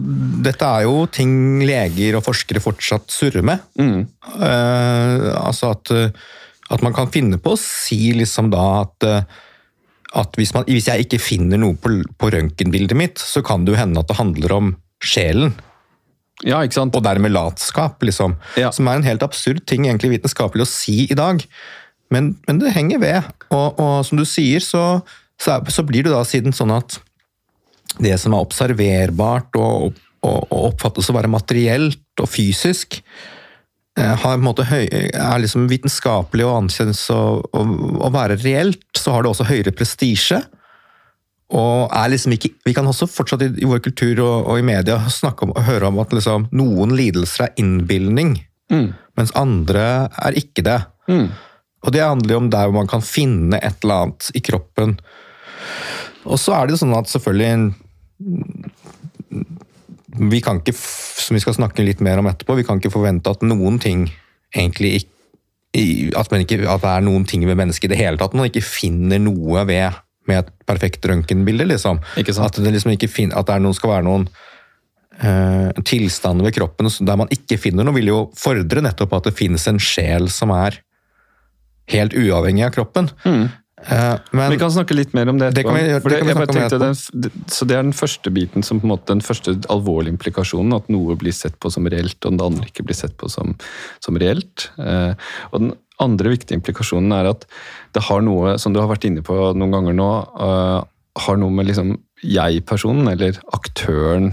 dette 0.45 0.67
er 0.67 0.85
jo 0.85 1.07
ting 1.13 1.63
leger 1.65 2.19
og 2.19 2.25
forskere 2.27 2.63
fortsatt 2.65 3.13
surrer 3.13 3.45
med. 3.47 3.63
Mm. 3.81 4.05
Uh, 4.35 5.31
altså 5.41 5.73
at, 5.73 5.93
at, 5.95 6.85
man 6.85 6.97
kan 6.97 7.13
finne 7.13 7.41
på 7.41 7.55
å 7.55 7.61
si 7.61 8.13
liksom 8.17 8.51
da 8.53 8.65
at, 8.83 9.09
at 10.21 10.41
hvis, 10.41 10.53
man, 10.57 10.67
hvis, 10.69 10.91
jeg 10.91 11.07
ikke 11.07 11.23
finner 11.23 11.61
noe 11.61 11.79
på, 11.81 11.97
på 12.19 12.33
røntgenbildet 12.35 12.99
mitt, 12.99 13.23
så 13.23 13.45
kan 13.47 13.65
det 13.65 13.75
jo 13.75 13.81
hende 13.81 14.03
at 14.03 14.11
det 14.11 14.21
handler 14.21 14.59
om 14.59 14.75
sjelen. 15.05 15.55
Ja, 16.45 16.61
ikke 16.61 16.77
sant? 16.77 16.97
Og 16.97 17.05
dermed 17.05 17.33
latskap, 17.33 18.03
liksom. 18.05 18.37
Ja. 18.61 18.71
Som 18.75 18.89
er 18.91 19.01
en 19.01 19.07
helt 19.07 19.25
absurd 19.25 19.65
ting 19.69 19.89
egentlig 19.89 20.19
vitenskapelig 20.19 20.67
å 20.67 20.71
si 20.71 21.05
i 21.09 21.17
dag. 21.17 21.41
Men, 22.13 22.35
men 22.47 22.61
det 22.61 22.75
henger 22.77 23.01
ved. 23.03 23.31
Og, 23.49 23.81
og, 23.81 23.99
som 24.07 24.21
du 24.21 24.27
sier, 24.29 24.63
så, 24.65 25.01
så, 25.41 25.59
så, 25.73 25.85
blir 25.87 26.07
det 26.07 26.15
da 26.15 26.23
siden 26.29 26.55
sånn 26.55 26.75
at 26.75 26.99
det 28.03 28.17
som 28.21 28.35
er 28.35 28.45
observerbart 28.45 29.57
og, 29.61 29.95
og, 30.25 30.41
og 30.51 30.59
oppfattes 30.73 31.09
å 31.11 31.17
være 31.17 31.31
materielt 31.33 32.23
og 32.23 32.29
fysisk, 32.31 32.99
eh, 33.99 34.27
høy, 34.27 34.85
er 34.91 35.43
liksom 35.43 35.69
vitenskapelig 35.71 36.47
og 36.47 36.59
anses 36.65 37.07
å, 37.15 37.23
å, 37.55 38.11
være 38.15 38.39
reelt, 38.43 38.85
så 38.99 39.15
har 39.15 39.25
det 39.25 39.33
også 39.33 39.49
høyere 39.49 39.75
prestisje. 39.77 40.43
Og 41.53 41.93
er 41.93 42.09
liksom 42.09 42.33
ikke, 42.33 42.55
Vi 42.65 42.73
kan 42.73 42.87
også 42.89 43.07
fortsatt 43.11 43.43
i, 43.45 43.51
i 43.61 43.69
vår 43.69 43.83
kultur 43.85 44.23
og, 44.25 44.47
og, 44.49 44.59
i 44.59 44.65
media 44.65 44.97
snakke 45.13 45.45
om, 45.45 45.53
og 45.53 45.67
høre 45.67 45.91
om 45.91 46.01
at 46.01 46.15
liksom, 46.17 46.49
noen 46.57 46.95
lidelser 46.97 47.49
er 47.49 47.59
innbilning, 47.61 48.39
mm. 48.73 48.89
mens 49.21 49.35
andre 49.37 50.09
er 50.25 50.39
ikke 50.41 50.65
det. 50.65 50.81
Mm. 51.11 51.29
Og 51.85 51.93
Det 51.93 52.01
handler 52.01 52.33
jo 52.33 52.41
om 52.41 52.51
der 52.51 52.69
hvor 52.69 52.79
man 52.81 52.89
kan 52.89 53.05
finne 53.05 53.61
et 53.61 53.85
eller 53.85 54.07
annet 54.07 54.31
i 54.35 54.41
kroppen. 54.41 54.97
Og 56.25 56.41
så 56.41 56.57
er 56.57 56.65
det 56.65 56.75
jo 56.75 56.81
sånn 56.81 56.97
at 56.97 57.11
selvfølgelig 57.13 57.75
Vi 60.33 60.39
kan 60.45 60.61
ikke, 60.63 60.73
som 60.73 61.35
vi 61.37 61.43
skal 61.43 61.57
snakke 61.57 61.85
litt 61.85 62.01
mer 62.05 62.21
om 62.23 62.29
etterpå, 62.31 62.55
vi 62.57 62.65
kan 62.65 62.79
ikke 62.81 62.95
forvente 62.95 63.33
at 63.35 63.43
noen 63.45 63.81
ting 63.83 64.07
egentlig 64.55 65.03
ikke 65.03 65.11
at, 66.15 66.31
ikke, 66.39 66.61
at 66.71 66.83
det 66.85 66.91
er 66.91 67.03
noen 67.03 67.25
ting 67.27 67.43
ved 67.49 67.59
mennesket 67.59 67.89
i 67.89 67.91
det 67.91 67.99
hele 67.99 68.21
tatt. 68.21 68.35
Man 68.39 68.47
ikke 68.47 68.63
finner 68.63 69.19
noe 69.19 69.65
ved 69.67 69.97
med 70.31 70.43
et 70.43 70.51
perfekt 70.69 71.07
røntgenbilde. 71.09 71.69
Liksom. 71.73 72.01
At 72.17 72.61
det 72.61 72.75
liksom 72.75 72.95
ikke 72.95 73.11
fin 73.13 73.35
at 73.37 73.49
det 73.51 73.61
noen, 73.63 73.77
skal 73.77 73.97
være 73.97 74.07
noen 74.07 74.29
uh, 75.23 75.71
tilstander 75.85 76.49
ved 76.49 76.57
kroppen 76.57 76.91
der 77.07 77.21
man 77.21 77.33
ikke 77.35 77.61
finner 77.61 77.87
noe, 77.87 77.97
vil 77.97 78.13
jo 78.13 78.23
fordre 78.39 78.85
nettopp 78.85 79.19
at 79.19 79.31
det 79.31 79.37
finnes 79.39 79.69
en 79.71 79.83
sjel 79.83 80.31
som 80.33 80.55
er 80.55 80.81
helt 81.93 82.17
uavhengig 82.17 82.65
av 82.67 82.75
kroppen. 82.77 83.11
Mm. 83.27 83.45
Uh, 83.85 84.17
men, 84.33 84.49
vi 84.55 84.57
kan 84.57 84.71
snakke 84.73 84.97
litt 84.97 85.13
mer 85.13 85.29
om 85.29 85.37
det. 85.41 85.51
det, 85.59 85.65
vi, 85.67 85.83
det, 85.93 86.47
det 86.49 86.79
den, 86.81 86.95
så 87.53 87.67
det 87.69 87.77
er 87.77 87.83
den 87.83 87.93
første 87.97 88.31
biten, 88.33 88.65
som 88.65 88.81
på 88.81 88.89
en 88.89 88.95
måte, 88.95 89.11
den 89.11 89.25
første 89.25 89.59
alvorlige 89.73 90.15
implikasjonen. 90.15 90.73
At 90.79 90.89
noe 90.93 91.17
blir 91.21 91.35
sett 91.37 91.59
på 91.61 91.73
som 91.75 91.89
reelt, 91.93 92.17
og 92.25 92.39
det 92.39 92.47
andre 92.47 92.71
ikke 92.71 92.87
blir 92.89 92.97
sett 92.97 93.19
på 93.21 93.29
som, 93.33 93.53
som 94.05 94.17
reelt. 94.21 94.71
Uh, 94.79 95.13
og 95.53 95.61
den 95.61 95.75
andre 96.03 96.33
viktige 96.35 96.59
implikasjonen 96.59 97.13
er 97.15 97.31
at 97.31 97.45
det 97.95 98.05
har 98.09 98.25
noe, 98.27 98.57
som 98.59 98.75
du 98.75 98.81
har 98.83 98.91
vært 98.91 99.07
inne 99.09 99.23
på 99.25 99.37
noen 99.55 99.75
ganger 99.75 99.97
nå, 99.97 100.09
uh, 100.41 100.81
har 101.25 101.39
noe 101.39 101.55
med 101.55 101.69
liksom 101.69 101.95
jeg-personen, 102.25 103.07
eller 103.13 103.39
aktøren, 103.55 104.33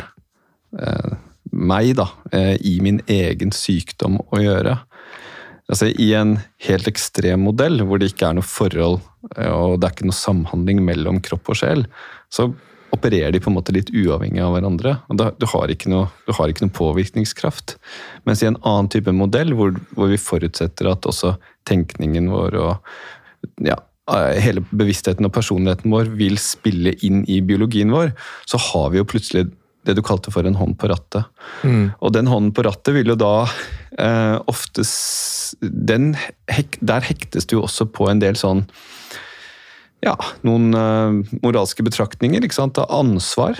uh, 0.79 1.13
meg, 1.51 1.93
da, 1.99 2.07
uh, 2.33 2.55
i 2.57 2.79
min 2.81 3.01
egen 3.11 3.53
sykdom 3.53 4.17
å 4.31 4.41
gjøre. 4.41 4.79
Altså 5.71 5.91
I 5.91 6.09
en 6.17 6.35
helt 6.65 6.89
ekstrem 6.89 7.45
modell, 7.45 7.83
hvor 7.85 8.01
det 8.01 8.11
ikke 8.11 8.31
er 8.31 8.39
noe 8.39 8.47
forhold 8.47 8.99
og 9.21 9.77
det 9.79 9.85
er 9.85 9.93
ikke 9.93 10.09
noe 10.09 10.17
samhandling 10.17 10.81
mellom 10.85 11.19
kropp 11.23 11.51
og 11.53 11.59
sjel, 11.59 11.85
så 12.33 12.49
opererer 12.95 13.31
de 13.33 13.41
på 13.41 13.51
en 13.51 13.57
måte 13.57 13.73
litt 13.75 13.91
uavhengig 13.93 14.41
av 14.43 14.55
hverandre. 14.55 14.97
og 15.09 15.19
da, 15.19 15.29
du, 15.37 15.45
har 15.53 15.71
noe, 15.91 16.09
du, 16.27 16.33
har 16.37 16.51
ikke 16.51 16.65
noe, 16.65 16.75
påvirkningskraft. 16.75 17.77
Mens 18.27 18.43
i 18.43 18.49
en 18.49 18.59
annen 18.61 18.91
type 18.91 19.13
modell, 19.15 19.55
hvor, 19.57 19.73
hvor 19.95 20.11
vi 20.11 20.19
forutsetter 20.21 20.91
at 20.91 21.07
også 21.07 21.35
tenkningen 21.69 22.29
vår 22.33 22.59
og 22.59 23.63
ja, 23.65 23.77
hele 24.41 24.63
bevisstheten 24.71 25.27
og 25.27 25.33
personligheten 25.35 25.91
vår 25.93 26.11
vil 26.19 26.37
spille 26.41 26.93
inn 27.05 27.23
i 27.31 27.39
biologien 27.45 27.93
vår, 27.93 28.13
så 28.49 28.59
har 28.71 28.91
vi 28.91 29.01
jo 29.01 29.07
plutselig 29.07 29.47
det 29.87 29.95
du 29.97 30.03
kalte 30.05 30.33
for 30.33 30.45
en 30.45 30.57
hånd 30.59 30.77
på 30.77 30.91
rattet. 30.91 31.25
Mm. 31.65 31.93
Og 31.97 32.13
den 32.13 32.29
hånden 32.29 32.51
på 32.53 32.65
rattet 32.67 32.93
vil 32.97 33.13
jo 33.13 33.17
da 33.17 33.35
eh, 33.97 34.37
oftest 34.51 35.55
den, 35.61 36.13
hek, 36.51 36.77
Der 36.79 37.03
hektes 37.03 37.49
det 37.49 37.57
jo 37.57 37.65
også 37.65 37.89
på 37.91 38.07
en 38.11 38.21
del 38.21 38.37
sånn 38.39 38.63
ja, 40.05 40.15
noen 40.47 40.71
uh, 40.73 41.33
moralske 41.43 41.85
betraktninger. 41.85 42.43
ikke 42.43 42.57
sant? 42.57 42.79
Ansvar, 42.89 43.59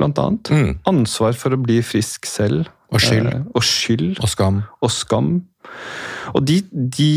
blant 0.00 0.20
annet. 0.20 0.50
Mm. 0.50 0.70
Ansvar 0.90 1.36
for 1.38 1.54
å 1.54 1.60
bli 1.60 1.80
frisk 1.84 2.28
selv. 2.28 2.70
Og 2.94 3.02
skyld. 3.02 3.28
Uh, 3.28 3.50
og 3.56 3.66
skyld. 3.66 4.06
Og 4.22 4.30
skam. 4.30 4.62
Og 4.84 4.92
skam. 4.94 5.34
Og 6.34 6.44
de, 6.46 6.60
de, 6.70 7.10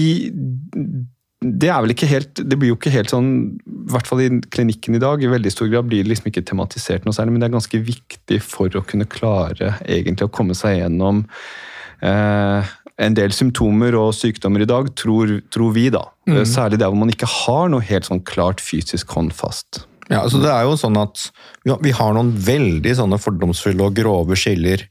Det 1.44 1.70
er 1.70 1.82
vel 1.84 1.92
ikke 1.92 2.08
helt 2.10 2.40
Det 2.40 2.56
blir 2.58 2.72
jo 2.72 2.78
ikke 2.78 2.94
helt 2.94 3.12
sånn, 3.12 3.30
i 3.68 3.92
hvert 3.92 4.08
fall 4.08 4.24
i 4.24 4.30
klinikken 4.56 4.96
i 4.98 5.02
dag, 5.04 5.22
i 5.22 5.30
veldig 5.32 5.52
stor 5.54 5.70
grad 5.72 5.90
blir 5.90 6.04
det 6.04 6.14
liksom 6.14 6.32
ikke 6.32 6.46
tematisert 6.48 7.06
noe 7.06 7.16
særlig, 7.16 7.36
men 7.36 7.44
det 7.44 7.50
er 7.50 7.58
ganske 7.58 7.82
viktig 7.92 8.40
for 8.44 8.74
å 8.80 8.84
kunne 8.88 9.08
klare 9.12 9.76
egentlig 9.84 10.28
å 10.28 10.34
komme 10.34 10.56
seg 10.58 10.80
gjennom 10.80 11.26
uh, 12.02 12.72
en 12.98 13.14
del 13.18 13.34
symptomer 13.36 13.96
og 13.98 14.14
sykdommer 14.18 14.64
i 14.66 14.70
dag, 14.70 14.90
tror, 14.98 15.36
tror 15.54 15.74
vi, 15.76 15.88
da. 15.94 16.08
Mm. 16.30 16.42
Særlig 16.50 16.80
der 16.82 16.90
hvor 16.90 16.98
man 17.04 17.14
ikke 17.14 17.30
har 17.30 17.70
noe 17.70 17.86
helt 17.86 18.08
sånn 18.10 18.24
klart 18.26 18.64
fysisk 18.64 19.12
håndfast. 19.14 19.84
Ja, 20.08 20.24
altså 20.24 20.40
det 20.42 20.50
er 20.50 20.64
jo 20.64 20.78
sånn 20.80 20.98
at 21.00 21.28
vi 21.84 21.92
har- 21.92 22.14
noen 22.16 22.32
veldig 22.32 22.96
sånne 22.96 23.20
fordomsfulle 23.20 23.90
og 23.90 23.98
grove 23.98 24.38
skiller 24.40 24.88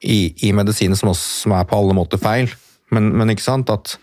i, 0.00 0.34
i 0.46 0.52
medisinen 0.54 0.96
som, 0.96 1.10
også, 1.10 1.42
som 1.42 1.52
er 1.58 1.66
på 1.68 1.76
alle 1.76 1.96
måter 1.98 2.20
feil. 2.22 2.48
Men, 2.94 3.10
men 3.18 3.34
ikke 3.34 3.44
sant 3.44 3.68
at, 3.68 3.96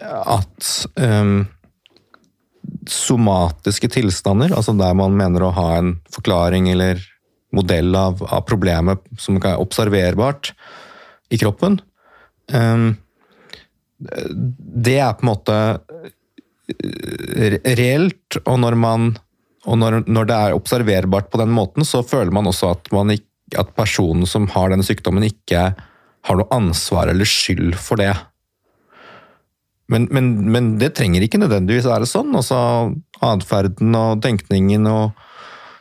at 0.00 0.70
um, 0.96 1.44
somatiske 2.88 3.90
tilstander, 3.92 4.54
altså 4.56 4.74
der 4.78 4.96
man 4.98 5.14
mener 5.18 5.44
å 5.46 5.52
ha 5.54 5.68
en 5.78 5.98
forklaring 6.10 6.70
eller 6.72 7.02
modell 7.54 7.94
av, 7.94 8.24
av 8.26 8.42
problemet 8.48 9.04
som 9.20 9.38
er 9.38 9.60
observerbart 9.60 10.54
i 11.30 11.38
kroppen, 11.38 11.78
det 14.86 14.98
er 15.00 15.16
på 15.16 15.24
en 15.24 15.30
måte 15.30 15.56
reelt, 17.78 18.38
og 18.44 18.58
når, 18.62 18.76
man, 18.78 19.10
og 19.66 19.78
når, 19.80 20.00
når 20.10 20.28
det 20.28 20.36
er 20.36 20.56
observerbart 20.56 21.30
på 21.32 21.40
den 21.40 21.52
måten, 21.54 21.86
så 21.86 22.02
føler 22.06 22.34
man 22.34 22.48
også 22.50 22.74
at, 22.74 22.90
man 22.94 23.14
ikke, 23.14 23.28
at 23.62 23.74
personen 23.78 24.26
som 24.28 24.48
har 24.54 24.72
denne 24.72 24.86
sykdommen, 24.86 25.26
ikke 25.26 25.68
har 26.26 26.40
noe 26.40 26.50
ansvar 26.54 27.12
eller 27.12 27.28
skyld 27.28 27.76
for 27.78 28.02
det. 28.02 28.12
Men, 29.92 30.08
men, 30.10 30.32
men 30.50 30.72
det 30.80 30.96
trenger 30.98 31.22
ikke 31.22 31.38
nødvendigvis 31.38 31.86
være 31.86 32.08
sånn. 32.10 32.34
Altså, 32.34 32.58
Atferden 33.22 33.94
og 33.94 34.22
tenkningen 34.24 34.88
og 34.90 35.14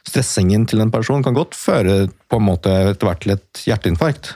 stressingen 0.06 0.68
til 0.70 0.84
en 0.84 0.94
person 0.94 1.24
kan 1.26 1.34
godt 1.34 1.58
føre 1.58 2.06
på 2.30 2.38
en 2.38 2.46
måte 2.46 2.74
etter 2.92 3.10
hvert 3.10 3.24
til 3.24 3.34
et 3.34 3.64
hjerteinfarkt. 3.66 4.36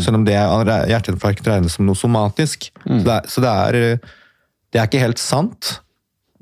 Selv 0.00 0.14
om 0.20 0.24
det 0.24 0.34
er- 0.38 0.86
hjerteinfarkt 0.90 1.46
regnes 1.50 1.74
som 1.74 1.86
noe 1.88 1.98
somatisk. 1.98 2.68
Så, 2.84 3.00
det 3.02 3.14
er, 3.16 3.28
så 3.28 3.40
det, 3.42 3.50
er, 3.50 3.72
det 4.70 4.80
er 4.80 4.86
ikke 4.86 5.02
helt 5.02 5.18
sant 5.18 5.80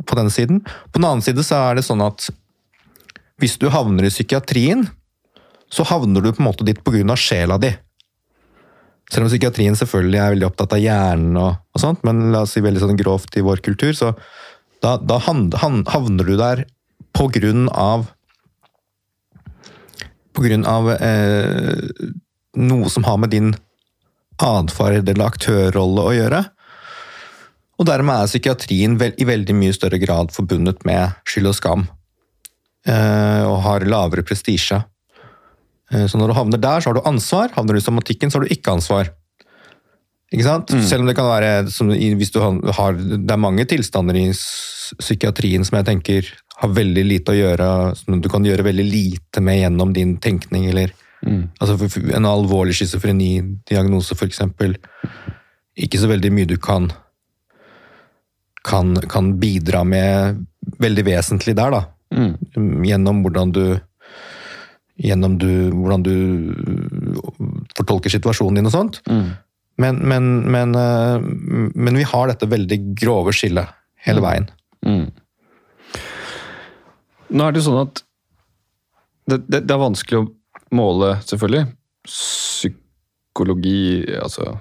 på 0.05 0.19
den 0.19 0.29
siden. 0.31 0.61
På 0.93 0.99
den 1.01 1.07
annen 1.09 1.23
side 1.25 1.41
så 1.47 1.62
er 1.71 1.79
det 1.79 1.87
sånn 1.87 2.03
at 2.05 2.29
hvis 3.41 3.57
du 3.59 3.69
havner 3.73 4.05
i 4.05 4.11
psykiatrien, 4.12 4.85
så 5.73 5.87
havner 5.89 6.21
du 6.23 6.29
på 6.33 6.43
en 6.43 6.51
måte 6.51 6.67
dit 6.69 6.79
pga. 6.85 7.17
sjela 7.17 7.57
di. 7.59 7.73
Selv 9.12 9.25
om 9.27 9.31
psykiatrien 9.33 9.75
selvfølgelig 9.77 10.21
er 10.21 10.35
veldig 10.35 10.47
opptatt 10.49 10.73
av 10.77 10.81
hjernen, 10.81 11.37
og, 11.37 11.57
og 11.75 11.81
sånt, 11.81 12.05
men 12.05 12.31
la 12.33 12.45
oss 12.45 12.53
si 12.57 12.61
veldig 12.65 12.81
sånn 12.85 12.97
grovt 13.01 13.37
i 13.37 13.45
vår 13.45 13.61
kultur, 13.65 13.93
så 13.97 14.12
da, 14.83 14.97
da 14.99 15.19
havner 15.23 16.25
du 16.29 16.37
der 16.37 16.65
på 17.12 17.29
grunn 17.33 17.69
av 17.73 18.09
På 20.33 20.41
grunn 20.47 20.65
av 20.65 20.87
eh, 20.95 21.83
noe 22.59 22.91
som 22.93 23.05
har 23.05 23.19
med 23.23 23.33
din 23.33 23.53
atferd 24.43 25.09
eller 25.09 25.29
aktørrolle 25.29 26.05
å 26.05 26.15
gjøre. 26.17 26.43
Og 27.81 27.89
dermed 27.89 28.15
er 28.15 28.31
psykiatrien 28.31 28.97
i 29.01 29.27
veldig 29.27 29.57
mye 29.59 29.75
større 29.75 29.99
grad 30.03 30.33
forbundet 30.35 30.85
med 30.89 31.17
skyld 31.29 31.51
og 31.51 31.59
skam. 31.59 31.89
Eh, 32.87 33.43
og 33.47 33.61
har 33.65 33.87
lavere 33.89 34.25
prestisje. 34.27 34.83
Eh, 35.93 36.07
så 36.07 36.19
når 36.19 36.31
du 36.31 36.39
havner 36.39 36.63
der, 36.63 36.81
så 36.81 36.91
har 36.91 36.99
du 36.99 37.09
ansvar. 37.09 37.53
Havner 37.57 37.79
du 37.79 37.83
i 37.83 37.85
somatikken, 37.85 38.31
så 38.31 38.39
har 38.39 38.47
du 38.47 38.55
ikke 38.55 38.77
ansvar. 38.77 39.13
Ikke 40.33 40.47
sant? 40.47 40.73
Selv 40.89 41.05
om 41.05 41.11
det 41.11 41.17
kan 41.19 41.29
være 41.29 41.69
som 41.69 41.91
hvis 41.93 42.33
du 42.33 42.41
har, 42.41 42.95
Det 42.97 43.35
er 43.35 43.41
mange 43.41 43.67
tilstander 43.69 44.17
i 44.17 44.31
psykiatrien 44.33 45.65
som 45.65 45.77
jeg 45.77 45.89
tenker 45.91 46.31
har 46.63 46.73
veldig 46.73 47.05
lite 47.05 47.35
å 47.35 47.37
gjøre 47.37 47.69
Som 47.99 48.21
du 48.23 48.29
kan 48.33 48.45
gjøre 48.45 48.65
veldig 48.65 48.87
lite 48.87 49.43
med 49.45 49.61
gjennom 49.61 49.93
din 49.93 50.17
tenkning. 50.17 50.71
eller 50.71 50.93
altså 51.61 51.79
for- 51.79 51.88
for 51.88 52.00
En 52.17 52.25
alvorlig 52.26 52.75
schizofreni-diagnose, 52.75 54.14
f.eks. 54.14 54.41
Ikke 55.76 55.99
så 55.99 56.09
veldig 56.11 56.33
mye 56.33 56.47
du 56.50 56.57
kan, 56.59 56.91
kan 58.64 58.95
kan 59.09 59.38
bidra 59.38 59.85
med 59.87 60.45
veldig 60.79 61.05
vesentlig 61.07 61.55
der, 61.57 61.71
da. 61.71 61.85
Mm. 62.12 62.85
Gjennom 62.85 63.23
hvordan 63.25 63.52
du 63.52 63.81
Gjennom 65.02 65.38
du, 65.41 65.71
hvordan 65.73 66.02
du 66.05 66.12
fortolker 67.75 68.12
situasjonen 68.12 68.55
din 68.61 68.67
og 68.69 68.73
sånt. 68.75 68.99
Men, 69.81 69.97
men, 70.07 70.27
men, 70.53 70.75
eh, 70.77 71.18
men 71.75 71.97
vi 71.97 72.05
har 72.07 72.29
dette 72.29 72.47
veldig 72.47 72.77
grove 73.01 73.33
skillet 73.35 73.66
hele 74.05 74.20
veien. 74.23 74.47
Mm. 74.85 75.09
Nå 77.33 77.47
er 77.49 77.53
det 77.57 77.62
jo 77.62 77.66
sånn 77.70 77.81
at 77.87 78.03
det, 79.33 79.38
det, 79.49 79.62
det 79.66 79.75
er 79.75 79.81
vanskelig 79.81 80.20
å 80.20 80.29
måle, 80.75 81.15
selvfølgelig, 81.29 81.67
psykologi 82.07 84.03
altså, 84.19 84.57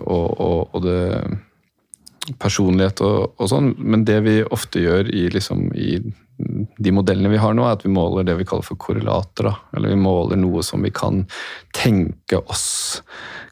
og, 0.00 0.40
og, 0.40 0.74
og 0.74 0.84
det 0.84 1.00
personlighet 2.40 3.00
og, 3.04 3.32
og 3.40 3.48
sånn, 3.50 3.72
men 3.78 4.04
det 4.06 4.18
vi 4.26 4.36
ofte 4.44 4.82
gjør 4.82 5.08
i, 5.08 5.26
liksom, 5.32 5.70
i 5.74 5.98
de 6.78 6.92
modellene 6.94 7.32
vi 7.32 7.40
har 7.40 7.54
nå, 7.56 7.64
er 7.66 7.76
at 7.76 7.84
vi 7.84 7.92
måler 7.92 8.26
det 8.28 8.36
vi 8.38 8.46
kaller 8.48 8.66
for 8.66 8.80
korrelater. 8.80 9.48
Da. 9.48 9.54
Eller 9.76 9.92
vi 9.94 10.00
måler 10.00 10.40
noe 10.40 10.62
som 10.64 10.84
vi 10.84 10.92
kan 10.94 11.24
tenke 11.76 12.40
oss 12.40 13.00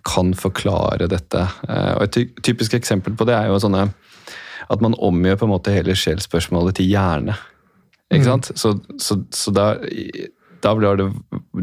kan 0.08 0.32
forklare 0.38 1.08
dette. 1.10 1.44
Eh, 1.68 1.92
Og 1.98 2.06
et 2.06 2.40
typisk 2.44 2.78
eksempel 2.78 3.16
på 3.18 3.26
det 3.28 3.36
er 3.36 3.50
jo 3.50 3.60
sånne 3.60 3.88
at 4.68 4.82
man 4.84 4.96
omgjør 5.00 5.40
på 5.40 5.48
en 5.48 5.54
måte 5.54 5.72
hele 5.72 5.96
sjelsspørsmålet 5.96 6.78
til 6.78 6.90
hjerne. 6.92 7.36
Ikke 8.12 8.24
sant? 8.24 8.50
Så, 8.56 8.74
så, 9.00 9.18
så 9.32 9.52
da, 9.52 9.70
da 10.64 10.74
ble 10.74 10.94
det 10.98 11.08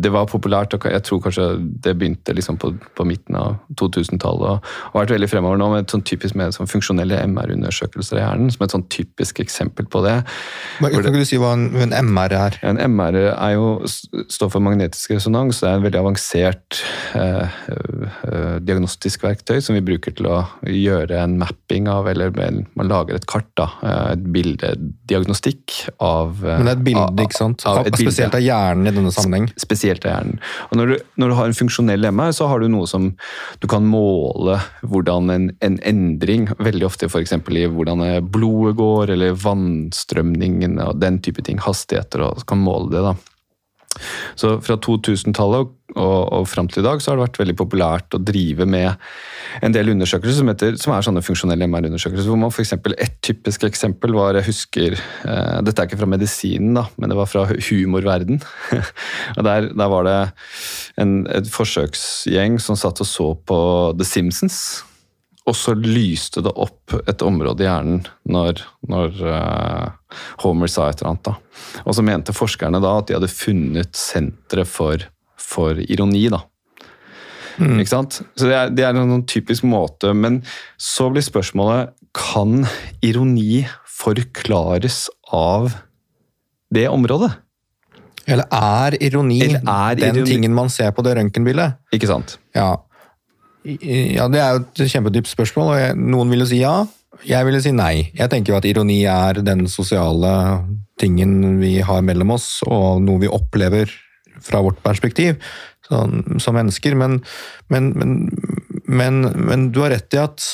Det 0.05 0.12
var 0.12 0.27
populært, 0.27 0.73
og 0.75 0.86
jeg 0.91 1.03
tror 1.08 1.21
kanskje 1.23 1.45
det 1.84 1.93
begynte 1.95 2.34
liksom 2.36 2.58
på, 2.60 2.73
på 2.97 3.05
midten 3.08 3.38
av 3.39 3.55
2000-tallet. 3.79 4.60
Og 4.60 4.97
har 4.97 5.05
vært 5.05 5.13
veldig 5.15 5.29
fremover 5.31 5.60
nå 5.62 5.69
med 5.71 5.86
et 5.86 5.93
sånn 5.93 6.03
typisk 6.03 6.36
med 6.36 6.51
sånn 6.55 6.67
funksjonelle 6.67 7.21
MR-undersøkelser 7.31 8.19
i 8.19 8.23
hjernen, 8.23 8.51
som 8.51 8.65
et 8.65 8.75
sånn 8.75 8.84
typisk 8.91 9.39
eksempel 9.39 9.88
på 9.88 10.01
det. 10.03 10.17
Men, 10.84 10.91
kan 10.91 11.08
ikke 11.13 11.23
du 11.23 11.29
si 11.29 11.39
hva 11.39 11.53
en, 11.55 11.69
en 11.79 11.95
MR 12.12 12.36
er? 12.36 12.60
En 12.67 12.81
MR 12.91 13.17
er 13.21 13.53
jo, 13.55 13.69
står 14.27 14.51
for 14.51 14.65
magnetisk 14.65 15.15
resonans. 15.15 15.62
Det 15.63 15.69
er 15.69 15.79
en 15.79 15.88
veldig 15.88 16.01
avansert 16.01 16.81
eh, 17.15 17.58
eh, 17.71 18.58
diagnostisk 18.67 19.23
verktøy 19.23 19.62
som 19.63 19.79
vi 19.79 19.86
bruker 19.86 20.15
til 20.15 20.27
å 20.27 20.41
gjøre 20.67 21.21
en 21.23 21.38
mapping 21.39 21.88
av, 21.91 22.10
eller 22.12 22.36
man 22.36 22.91
lager 22.91 23.15
et 23.15 23.27
kart, 23.31 23.47
da, 23.55 23.69
eh, 23.79 24.13
et 24.15 24.27
bildediagnostikk 24.36 25.79
av 26.03 26.43
eh, 26.43 26.60
Men 26.60 26.67
det 26.67 26.75
er 26.75 26.79
et 26.79 26.86
bilde, 26.89 27.27
ikke 27.29 27.39
sant? 27.39 27.65
Av, 27.69 27.81
bilde. 27.86 28.03
Spesielt 28.03 28.36
av 28.38 28.43
hjernen 28.43 28.85
i 28.89 28.95
denne 28.95 29.13
sammenheng. 29.13 29.50
Spesielt 29.62 30.06
av 30.06 30.15
hjernen. 30.15 30.41
Og 30.69 30.80
når 30.80 30.91
du, 30.91 30.95
når 31.21 31.32
du 31.32 31.38
har 31.39 31.50
en 31.50 31.58
funksjonell 31.58 32.10
MR, 32.12 32.34
så 32.36 32.50
har 32.52 32.62
du 32.62 32.69
noe 32.71 32.89
som 32.89 33.12
du 33.62 33.69
kan 33.71 33.86
måle 33.89 34.60
hvordan 34.86 35.32
en, 35.34 35.48
en 35.65 35.78
endring, 35.88 36.50
veldig 36.60 36.88
ofte 36.88 37.10
f.eks. 37.10 37.36
i 37.36 37.67
hvordan 37.71 38.06
blodet 38.32 38.76
går, 38.80 39.15
eller 39.15 39.38
vannstrømningen 39.45 40.80
og 40.86 41.00
den 41.02 41.21
type 41.26 41.45
ting, 41.45 41.62
hastigheter, 41.63 42.28
og 42.28 42.45
kan 42.50 42.62
måle 42.62 42.93
det. 42.93 43.06
da. 43.06 43.35
Så 44.36 44.58
fra 44.65 44.77
2000-tallet 44.81 45.71
og, 45.95 46.34
og 46.34 46.47
fram 46.49 46.67
til 46.67 46.81
i 46.81 46.86
dag 46.86 47.01
så 47.01 47.12
har 47.12 47.19
det 47.19 47.25
vært 47.27 47.39
veldig 47.39 47.55
populært 47.60 48.17
å 48.17 48.21
drive 48.21 48.65
med 48.67 48.95
en 49.63 49.75
del 49.75 49.93
undersøkelser 49.93 50.39
som, 50.41 50.49
heter, 50.51 50.79
som 50.81 50.95
er 50.95 51.05
sånne 51.05 51.23
funksjonelle 51.23 51.67
MR-undersøkelser. 51.69 52.31
hvor 52.31 52.41
man 52.41 52.53
for 52.53 52.65
eksempel, 52.65 52.95
Et 52.99 53.15
typisk 53.23 53.63
eksempel 53.67 54.15
var 54.17 54.36
jeg 54.39 54.49
husker, 54.49 54.97
eh, 54.97 55.62
Dette 55.65 55.81
er 55.81 55.88
ikke 55.88 56.01
fra 56.01 56.10
medisinen, 56.10 56.73
da, 56.75 56.88
men 56.97 57.13
det 57.13 57.19
var 57.19 57.29
fra 57.31 57.45
humorverden. 57.47 58.41
og 59.38 59.45
der, 59.47 59.69
der 59.71 59.93
var 59.93 60.10
det 60.10 60.17
en, 61.01 61.21
et 61.31 61.47
forsøksgjeng 61.51 62.60
som 62.60 62.79
satt 62.79 63.01
og 63.01 63.10
så 63.10 63.29
på 63.47 63.60
The 63.95 64.08
Simpsons. 64.08 64.60
Og 65.45 65.53
så 65.53 65.75
lyste 65.77 66.41
det 66.41 66.55
opp 66.58 66.95
et 67.05 67.21
område 67.21 67.63
i 67.63 67.67
hjernen 67.69 68.01
når, 68.25 68.65
når 68.89 69.19
eh, 69.29 69.89
Homer 70.43 70.67
sa 70.71 70.89
et 70.89 71.01
eller 71.01 71.13
annet. 71.13 71.23
Da. 71.30 71.82
Og 71.86 71.95
så 71.97 72.04
mente 72.06 72.34
forskerne 72.36 72.82
da 72.84 72.97
at 72.99 73.08
de 73.10 73.17
hadde 73.17 73.30
funnet 73.32 73.95
senteret 73.99 74.67
for, 74.69 75.06
for 75.41 75.80
ironi. 75.86 76.28
da. 76.34 76.41
Ikke 77.56 77.88
sant? 77.88 78.17
Så 78.36 78.49
det 78.49 78.56
er, 78.58 78.69
det 78.75 78.84
er 78.84 78.97
en 78.99 79.13
sånn 79.13 79.28
typisk 79.32 79.63
måte. 79.63 80.12
Men 80.15 80.41
så 80.82 81.08
blir 81.13 81.23
spørsmålet 81.23 81.93
kan 82.15 82.65
ironi 83.04 83.63
forklares 83.95 85.06
av 85.36 85.71
det 86.75 86.88
området. 86.91 87.32
Eller 88.25 88.47
er 88.49 88.95
ironi 89.06 89.38
Eller 89.45 89.62
er 89.62 89.95
den 89.99 90.15
ironi- 90.17 90.32
tingen 90.34 90.54
man 90.58 90.69
ser 90.73 90.91
på 90.97 91.04
det 91.06 91.13
røntgenbildet? 91.15 91.78
Ikke 91.93 92.08
sant? 92.10 92.38
Ja. 92.58 92.73
Ja, 93.65 94.28
det 94.30 94.39
er 94.41 94.58
jo 94.58 94.63
et 94.65 94.82
kjempedypt 94.91 95.30
spørsmål, 95.32 95.71
og 95.73 95.97
noen 95.97 96.30
vil 96.34 96.43
jo 96.43 96.49
si 96.49 96.60
ja. 96.62 96.73
Jeg 97.23 97.47
ville 97.47 97.62
si 97.63 97.71
nei. 97.75 98.10
Jeg 98.17 98.32
tenker 98.32 98.54
jo 98.54 98.58
at 98.60 98.67
ironi 98.67 99.04
er 99.08 99.39
den 99.45 99.65
sosiale 99.71 100.34
tingen 100.99 101.60
vi 101.62 101.78
har 101.86 102.04
mellom 102.06 102.36
oss, 102.36 102.60
og 102.67 103.01
noe 103.04 103.21
vi 103.23 103.32
opplever 103.32 103.91
fra 104.43 104.62
vårt 104.63 104.82
perspektiv 104.84 105.39
sånn, 105.88 106.39
som 106.43 106.58
mennesker. 106.58 106.97
Men, 106.99 107.19
men, 107.71 107.91
men, 108.86 109.25
men, 109.36 109.67
du 109.71 109.82
har 109.84 109.93
rett 109.95 110.15
i 110.17 110.21
at 110.21 110.51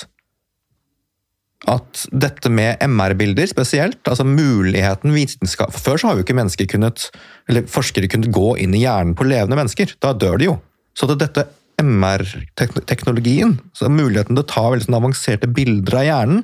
at 1.70 2.08
dette 2.10 2.50
med 2.50 2.82
MR-bilder 2.82 3.46
spesielt, 3.46 4.00
altså 4.10 4.24
muligheten 4.26 5.14
vitenskap 5.14 5.76
Før 5.78 6.00
så 6.02 6.08
har 6.10 6.18
jo 6.18 6.24
ikke 6.26 6.34
mennesker 6.34 6.66
kunnet, 6.72 7.04
eller 7.46 7.68
forskere 7.70 8.10
kunnet 8.10 8.32
gå 8.34 8.56
inn 8.64 8.74
i 8.74 8.82
hjernen 8.82 9.14
på 9.14 9.28
levende 9.30 9.60
mennesker. 9.60 9.94
Da 10.02 10.16
dør 10.18 10.42
de 10.42 10.48
jo. 10.48 10.56
Så 10.98 11.06
dette 11.14 11.46
MR-teknologien, 11.82 13.58
så 13.74 13.90
muligheten 13.92 14.36
til 14.36 14.44
å 14.44 14.50
ta 14.50 14.66
veldig 14.70 14.88
sånn 14.88 15.00
avanserte 15.00 15.50
bilder 15.52 16.00
av 16.02 16.08
hjernen, 16.08 16.44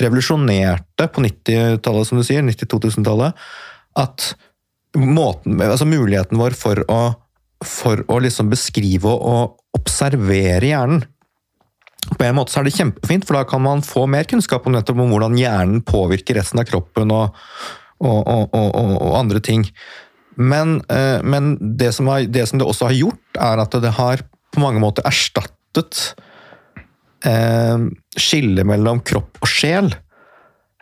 revolusjonerte 0.00 1.08
på 1.12 1.24
90-tallet, 1.24 2.08
som 2.08 2.20
du 2.20 2.26
sier, 2.26 2.44
90-2000-tallet, 2.44 3.46
at 3.96 4.30
måten, 4.96 5.60
altså 5.60 5.88
muligheten 5.88 6.40
vår 6.40 6.56
for 6.56 6.82
å, 6.92 7.00
for 7.64 8.04
å 8.12 8.20
liksom 8.24 8.52
beskrive 8.52 9.12
og 9.12 9.56
observere 9.76 10.72
hjernen 10.72 11.04
på 12.06 12.22
en 12.22 12.36
måte 12.38 12.52
så 12.52 12.60
er 12.60 12.68
det 12.68 12.76
kjempefint, 12.76 13.26
for 13.26 13.38
da 13.38 13.42
kan 13.48 13.62
man 13.64 13.82
få 13.82 14.04
mer 14.10 14.28
kunnskap 14.30 14.66
om, 14.68 14.76
om 14.78 15.12
hvordan 15.12 15.38
hjernen 15.40 15.82
påvirker 15.86 16.38
resten 16.38 16.62
av 16.62 16.68
kroppen 16.68 17.10
og, 17.14 17.40
og, 17.98 18.20
og, 18.54 18.76
og 18.76 19.16
andre 19.18 19.42
ting. 19.42 19.66
Men, 20.36 20.78
eh, 20.92 21.18
men 21.24 21.56
det, 21.80 21.90
som 21.96 22.06
har, 22.12 22.28
det, 22.30 22.44
som 22.46 22.60
det 22.60 22.68
også 22.68 22.90
har 22.90 22.98
gjort, 23.00 23.22
er 23.34 23.62
at 23.64 23.76
det 23.82 23.94
har 23.98 24.22
på 24.56 24.64
mange 24.64 24.82
måter 24.82 25.06
erstattet 25.08 26.00
eh, 27.26 27.86
skillet 28.16 28.68
mellom 28.68 29.02
kropp 29.06 29.40
og 29.42 29.50
sjel. 29.50 29.92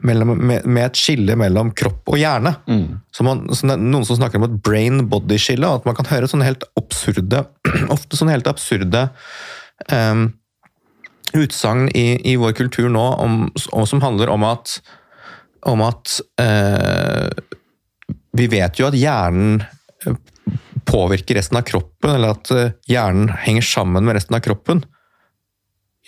Mellom, 0.05 0.35
med, 0.37 0.67
med, 0.67 0.83
et 0.89 0.99
skille 0.99 1.37
mellom 1.39 1.71
kropp 1.77 2.11
og 2.13 2.19
hjerne. 2.21 2.51
Mm. 2.69 3.01
Så 3.15 3.25
man, 3.25 3.45
så 3.57 3.71
noen 3.73 4.05
som 4.05 4.19
snakker 4.19 4.41
om 4.41 4.49
et 4.49 4.57
brain-body-skille, 4.67 5.71
at 5.79 5.87
man 5.89 5.97
kan 5.97 6.09
høre 6.11 6.29
sånne 6.29 6.49
helt 6.49 6.67
absurde 6.77 7.45
Ofte 7.95 8.19
sånne 8.19 8.35
helt 8.35 8.51
absurde 8.51 9.07
eh, 9.89 10.27
utsagn 11.35 11.89
i, 11.95 12.07
i, 12.21 12.37
vår 12.41 12.53
kultur 12.59 12.91
nå 12.93 13.07
om, 13.23 13.49
som 13.57 14.03
handler 14.05 14.31
om 14.35 14.45
at, 14.47 14.77
om 15.71 15.83
at 15.87 16.19
eh, 16.43 17.31
Vi 18.37 18.51
vet 18.51 18.79
jo 18.79 18.91
at 18.91 18.99
hjernen 18.99 19.63
eh, 20.05 20.21
påvirker 20.87 21.39
resten 21.39 21.59
av 21.59 21.65
kroppen, 21.69 22.11
eller 22.15 22.35
at 22.35 22.51
uh, 22.55 22.75
hjernen 22.91 23.33
henger 23.45 23.67
sammen 23.67 24.05
med 24.07 24.17
resten 24.19 24.37
av 24.37 24.45
kroppen. 24.45 24.85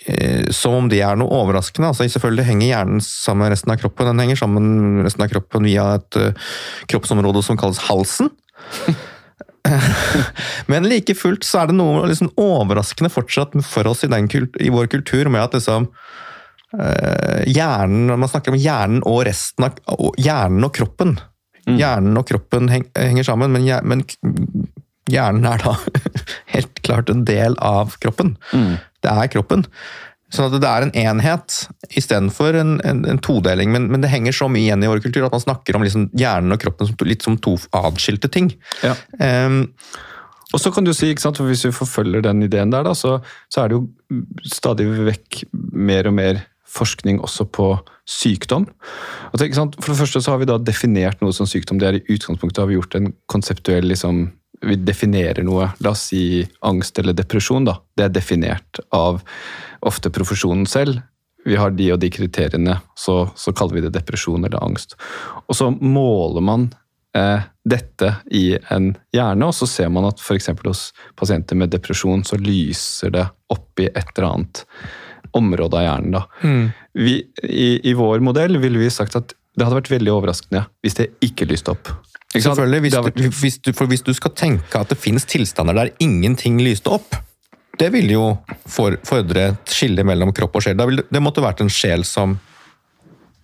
Uh, 0.07 0.47
som 0.53 0.77
om 0.77 0.89
det 0.91 1.01
er 1.05 1.17
noe 1.19 1.41
overraskende. 1.41 1.91
altså 1.91 2.07
Selvfølgelig 2.09 2.47
henger 2.51 2.71
hjernen 2.71 3.03
sammen 3.03 3.45
med 3.45 3.55
resten 3.55 3.73
av 3.73 3.81
kroppen. 3.81 4.11
Den 4.11 4.23
henger 4.25 4.41
sammen 4.43 4.71
med 4.97 5.07
resten 5.09 5.25
av 5.25 5.31
kroppen 5.33 5.67
via 5.67 5.89
et 5.97 6.19
kroppsområde 6.91 7.43
som 7.45 7.59
kalles 7.59 7.85
halsen. 7.89 8.31
Men 10.71 10.87
like 10.87 11.15
fullt 11.17 11.43
så 11.43 11.63
er 11.63 11.71
det 11.71 11.75
noe 11.75 12.05
liksom 12.07 12.29
overraskende 12.39 13.11
fortsatt 13.11 13.57
for 13.67 13.89
oss 13.89 14.05
i, 14.05 14.11
kult, 14.31 14.55
i 14.63 14.71
vår 14.71 14.87
kultur 14.93 15.27
med 15.27 15.43
at 15.43 15.57
liksom 15.57 15.89
hjernen, 17.47 18.11
Man 18.19 18.29
snakker 18.29 18.51
om 18.51 18.59
hjernen 18.59 18.99
og 19.07 19.21
resten 19.25 19.65
av 19.65 19.77
Hjernen 20.19 20.67
og 20.67 20.73
kroppen. 20.75 21.15
Mm. 21.67 21.75
Hjernen 21.81 22.15
og 22.15 22.27
kroppen 22.29 22.69
henger 22.71 23.25
sammen, 23.27 23.51
men, 23.51 23.65
men, 23.83 24.03
hjernen 25.11 25.47
er 25.49 25.63
da 25.63 25.75
helt 26.55 26.83
klart 26.85 27.11
en 27.13 27.25
del 27.27 27.57
av 27.63 27.97
kroppen. 28.03 28.35
Mm. 28.51 28.75
Det 29.05 29.13
er 29.13 29.31
kroppen. 29.31 29.65
Sånn 30.33 30.49
at 30.49 30.59
det 30.59 30.67
er 30.67 30.83
en 30.83 30.95
enhet 30.99 31.55
istedenfor 31.95 32.57
en, 32.59 32.73
en, 32.87 33.05
en 33.07 33.21
todeling. 33.23 33.71
Men, 33.71 33.87
men, 33.93 34.03
det 34.03 34.11
henger 34.11 34.35
så 34.35 34.49
mye 34.51 34.65
igjen 34.65 34.83
i 34.83 34.89
vår 34.91 34.99
kultur 35.05 35.23
at 35.23 35.35
man 35.35 35.43
snakker 35.43 35.77
om 35.77 35.85
liksom 35.85 36.09
hjernen 36.19 36.51
og 36.55 36.59
kroppen 36.59 36.89
som, 36.89 36.99
litt 37.07 37.23
som 37.23 37.37
to 37.39 37.55
adskilte 37.77 38.29
ting. 38.33 38.51
Ja. 38.83 38.97
Um, 39.23 39.61
og 40.55 40.61
så 40.63 40.71
kan 40.71 40.87
du 40.87 40.93
si, 40.95 41.09
ikke 41.11 41.23
sant, 41.23 41.39
for 41.39 41.47
Hvis 41.47 41.65
vi 41.67 41.75
forfølger 41.75 42.23
den 42.23 42.43
ideen 42.43 42.71
der, 42.71 42.83
da, 42.87 42.93
så, 42.95 43.17
så, 43.51 43.63
er 43.63 43.71
det 43.71 43.79
jo 43.79 43.87
stadig 44.47 44.87
vekk 45.07 45.41
mer 45.75 46.07
og 46.11 46.15
mer 46.19 46.43
forskning 46.77 47.21
også 47.23 47.47
på 47.55 47.71
sykdom. 48.07 48.67
Og 49.31 49.39
det, 49.39 49.49
for 49.55 49.91
det 49.91 49.99
første 49.99 50.21
så 50.23 50.33
har 50.33 50.41
vi 50.41 50.49
da 50.49 50.59
definert 50.59 51.23
noe 51.23 51.35
som 51.35 51.47
sykdom. 51.47 51.79
det 51.79 51.87
er 51.87 51.99
I 51.99 52.15
utgangspunktet 52.15 52.61
har 52.61 52.69
vi 52.69 52.75
gjort 52.75 52.95
en 52.99 53.13
konseptuell 53.31 53.87
liksom, 53.91 54.27
Vi 54.61 54.75
definerer 54.81 55.45
noe. 55.45 55.69
La 55.83 55.93
oss 55.93 56.07
si 56.09 56.41
angst 56.65 56.99
eller 56.99 57.13
depresjon. 57.17 57.65
da. 57.67 57.77
Det 57.95 58.07
er 58.07 58.15
definert 58.15 58.81
av 58.95 59.21
ofte 59.85 60.09
profesjonen 60.13 60.65
selv. 60.65 61.01
Vi 61.47 61.55
har 61.55 61.71
de 61.71 61.91
og 61.93 62.01
de 62.01 62.09
kriteriene, 62.11 62.79
så, 62.97 63.29
så 63.35 63.53
kaller 63.55 63.77
vi 63.77 63.85
det 63.85 63.93
depresjon 63.95 64.43
eller 64.43 64.59
angst. 64.63 64.97
Og 65.47 65.55
så 65.55 65.69
måler 65.71 66.43
man 66.43 66.67
eh, 67.15 67.45
dette 67.63 68.13
i 68.35 68.57
en 68.73 68.91
hjerne, 69.15 69.47
og 69.47 69.55
så 69.55 69.69
ser 69.69 69.91
man 69.93 70.09
at 70.09 70.19
f.eks. 70.19 70.49
hos 70.65 70.81
pasienter 71.15 71.59
med 71.59 71.71
depresjon 71.71 72.25
så 72.27 72.39
lyser 72.41 73.13
det 73.15 73.27
opp 73.53 73.79
i 73.79 73.87
et 73.87 74.11
eller 74.17 74.27
annet 74.29 74.63
område 75.37 75.79
av 75.79 75.85
hjernen. 75.85 76.17
Da. 76.17 76.23
Mm. 76.43 76.67
Vi, 76.97 77.15
i, 77.43 77.69
i, 77.83 77.95
vår 77.95 78.23
modell 78.25 78.59
ville 78.61 78.81
vi 78.81 78.91
sagt 78.93 79.15
at 79.19 79.35
det 79.57 79.65
hadde 79.65 79.79
vært 79.79 79.93
veldig 79.95 80.13
overraskende 80.13 80.67
hvis 80.83 80.99
det 80.99 81.11
ikke 81.25 81.47
lyste 81.49 81.73
opp. 81.73 81.91
Selvfølgelig, 82.43 82.81
hvis 82.85 82.97
du, 82.97 83.29
hvis, 83.41 83.57
du, 83.63 83.71
for 83.77 83.89
hvis 83.91 84.03
du 84.05 84.13
skal 84.15 84.33
tenke 84.37 84.81
at 84.81 84.91
det 84.91 84.99
finnes 84.99 85.25
tilstander 85.29 85.77
der 85.77 85.93
ingenting 86.03 86.59
lyste 86.63 86.91
opp, 86.97 87.17
det 87.77 87.91
ville 87.93 88.15
jo 88.15 88.27
fordre 88.67 89.51
et 89.51 89.73
skille 89.73 90.05
mellom 90.07 90.33
kropp 90.35 90.57
og 90.57 90.65
sjel. 90.65 90.77
Det, 90.79 91.07
det 91.13 91.21
måtte 91.23 91.43
vært 91.45 91.61
en 91.61 91.71
sjel 91.71 92.05
som, 92.07 92.35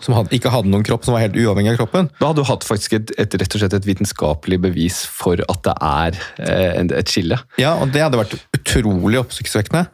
som 0.01 0.15
hadde, 0.17 0.33
ikke 0.35 0.51
hadde 0.53 0.71
noen 0.73 0.85
kropp, 0.85 1.05
som 1.05 1.15
var 1.15 1.25
helt 1.25 1.37
uavhengig 1.37 1.75
av 1.75 1.79
kroppen. 1.83 2.09
Da 2.17 2.31
hadde 2.31 2.41
du 2.41 2.49
hatt 2.49 2.65
faktisk 2.65 2.97
et, 2.97 3.13
et, 3.21 3.37
rett 3.39 3.57
og 3.57 3.63
slett 3.63 3.77
et 3.77 3.87
vitenskapelig 3.87 4.59
bevis 4.65 5.03
for 5.05 5.41
at 5.45 5.63
det 5.67 5.77
er 5.77 6.19
eh, 6.47 6.81
et 6.81 7.13
skille. 7.13 7.37
Ja, 7.61 7.75
og 7.77 7.93
det 7.93 8.05
hadde 8.05 8.21
vært 8.23 8.37
utrolig 8.57 9.21
oppsiktsvekkende. 9.21 9.85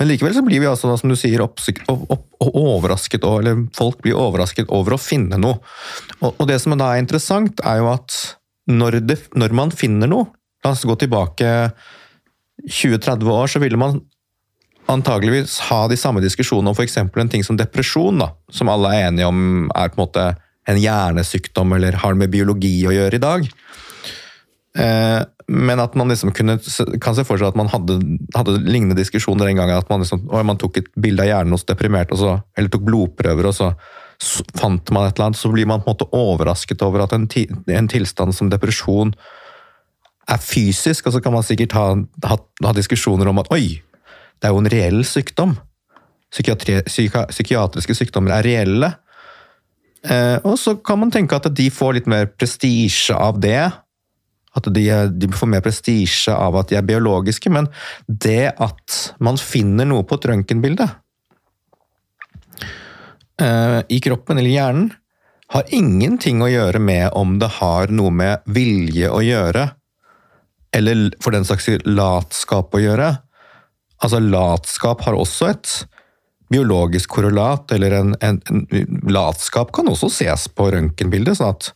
Men 0.00 0.08
likevel 0.08 0.34
så 0.34 0.42
blir 0.42 0.58
vi 0.58 0.66
altså, 0.66 0.90
som 0.98 1.12
du 1.12 1.18
sier, 1.18 1.44
oppsikt, 1.44 1.84
opp, 1.92 2.08
opp, 2.10 2.24
overrasket, 2.42 3.22
eller 3.22 3.66
folk 3.76 4.00
blir 4.02 4.18
overrasket 4.18 4.72
over 4.72 4.96
å 4.96 4.98
finne 4.98 5.38
noe. 5.38 5.60
Og, 6.22 6.32
og 6.32 6.48
det 6.48 6.58
som 6.64 6.74
da 6.80 6.94
er 6.94 7.04
interessant, 7.04 7.60
er 7.62 7.82
jo 7.82 7.92
at 7.92 8.16
når, 8.70 9.00
det, 9.06 9.18
når 9.34 9.54
man 9.56 9.74
finner 9.74 10.10
noe 10.10 10.30
La 10.62 10.70
oss 10.76 10.84
gå 10.86 10.94
tilbake 10.94 11.46
20-30 12.62 13.30
år 13.34 13.50
så 13.50 13.58
ville 13.58 13.80
man 13.80 13.96
antageligvis 14.92 15.56
ha 15.70 15.80
de 15.90 15.98
samme 15.98 16.22
diskusjonene 16.22 16.70
om 16.70 16.76
f.eks. 16.76 17.00
en 17.02 17.30
ting 17.32 17.42
som 17.42 17.58
depresjon, 17.58 18.20
da, 18.22 18.32
som 18.52 18.70
alle 18.70 18.92
er 18.94 19.08
enige 19.08 19.26
om 19.26 19.70
er 19.74 19.90
på 19.90 19.98
en 19.98 20.04
måte 20.04 20.26
en 20.70 20.78
hjernesykdom 20.78 21.74
eller 21.74 21.98
har 22.02 22.14
med 22.18 22.30
biologi 22.30 22.76
å 22.86 22.94
gjøre 22.94 23.18
i 23.18 23.22
dag. 23.22 23.48
Eh, 24.78 25.20
men 25.52 25.82
at 25.82 25.96
man 25.98 26.12
liksom 26.12 26.32
kunne, 26.36 26.58
kan 27.02 27.16
se 27.16 27.24
for 27.26 27.40
seg 27.40 27.50
at 27.50 27.58
man 27.58 27.70
hadde, 27.72 27.98
hadde 28.36 28.60
lignende 28.62 28.96
diskusjoner 28.98 29.50
den 29.50 29.58
gangen. 29.58 29.80
At 29.82 29.90
man, 29.90 30.04
liksom, 30.04 30.22
man 30.30 30.60
tok 30.60 30.78
et 30.80 30.92
bilde 30.94 31.24
av 31.24 31.30
hjernen 31.30 31.56
hos 31.56 31.66
deprimerte, 31.68 32.16
eller 32.56 32.72
tok 32.72 32.86
blodprøver, 32.86 33.50
og 33.50 33.56
så 33.56 33.72
fant 34.58 34.92
man 34.94 35.08
et 35.08 35.16
eller 35.16 35.30
annet. 35.30 35.40
Så 35.40 35.50
blir 35.52 35.68
man 35.68 35.82
på 35.82 35.90
en 35.90 35.96
måte 35.96 36.10
overrasket 36.16 36.82
over 36.86 37.04
at 37.04 37.14
en, 37.16 37.28
en 37.28 37.90
tilstand 37.90 38.36
som 38.36 38.50
depresjon 38.52 39.14
er 40.30 40.38
fysisk, 40.42 41.06
og 41.06 41.16
så 41.16 41.20
kan 41.22 41.34
man 41.34 41.44
sikkert 41.46 41.74
ha, 41.76 41.86
ha, 42.28 42.38
ha 42.64 42.74
diskusjoner 42.76 43.28
om 43.28 43.42
at 43.42 43.50
oi, 43.54 43.82
det 44.38 44.48
er 44.48 44.54
jo 44.54 44.62
en 44.62 44.72
reell 44.72 45.04
sykdom. 45.06 45.56
Psyka, 46.32 46.56
psykiatriske 47.28 47.96
sykdommer 47.98 48.38
er 48.38 48.46
reelle. 48.46 48.92
Eh, 50.02 50.38
og 50.48 50.56
så 50.58 50.74
kan 50.82 51.02
man 51.02 51.12
tenke 51.14 51.36
at 51.36 51.50
de 51.54 51.68
får 51.70 51.98
litt 51.98 52.10
mer 52.10 52.30
prestisje 52.30 53.14
av 53.14 53.38
det. 53.42 53.70
At 54.52 54.68
de, 54.74 54.86
de 55.16 55.28
får 55.32 55.48
mer 55.48 55.62
prestisje 55.64 56.32
av 56.34 56.56
at 56.60 56.72
de 56.72 56.78
er 56.78 56.86
biologiske, 56.86 57.52
men 57.52 57.70
det 58.06 58.52
at 58.60 58.98
man 59.22 59.38
finner 59.40 59.88
noe 59.88 60.04
på 60.04 60.18
et 60.18 60.26
røntgenbilde 60.32 60.88
i 63.88 63.98
kroppen 64.04 64.38
eller 64.38 64.52
hjernen, 64.52 64.90
har 65.52 65.68
ingenting 65.68 66.40
å 66.40 66.48
gjøre 66.48 66.80
med 66.80 67.10
om 67.18 67.36
det 67.40 67.50
har 67.58 67.90
noe 67.92 68.12
med 68.14 68.46
vilje 68.48 69.10
å 69.12 69.20
gjøre, 69.24 69.66
eller 70.72 71.10
for 71.20 71.36
den 71.36 71.44
saks 71.44 71.66
skyld 71.68 71.88
latskap 71.92 72.72
å 72.72 72.80
gjøre. 72.80 73.10
Altså, 74.02 74.22
latskap 74.24 75.04
har 75.04 75.18
også 75.18 75.50
et 75.52 75.74
biologisk 76.52 77.12
korrelat, 77.16 77.72
eller 77.76 77.98
en, 77.98 78.14
en, 78.24 78.40
en 78.48 78.96
latskap 79.12 79.72
kan 79.76 79.88
også 79.92 80.08
ses 80.12 80.48
på 80.52 80.70
røntgenbildet. 80.72 81.38
sånn 81.38 81.52
at 81.52 81.72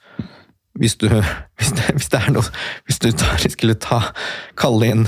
hvis 0.77 0.97
du, 1.01 1.07
hvis 1.09 1.73
det, 1.77 1.85
hvis 1.97 2.09
det, 2.13 2.23
noe 2.35 2.45
Hvis 2.87 2.99
du 3.03 3.09
tar, 3.17 3.41
skulle 3.53 3.77
ta, 3.81 4.01
kalle 4.59 4.91
inn, 4.93 5.05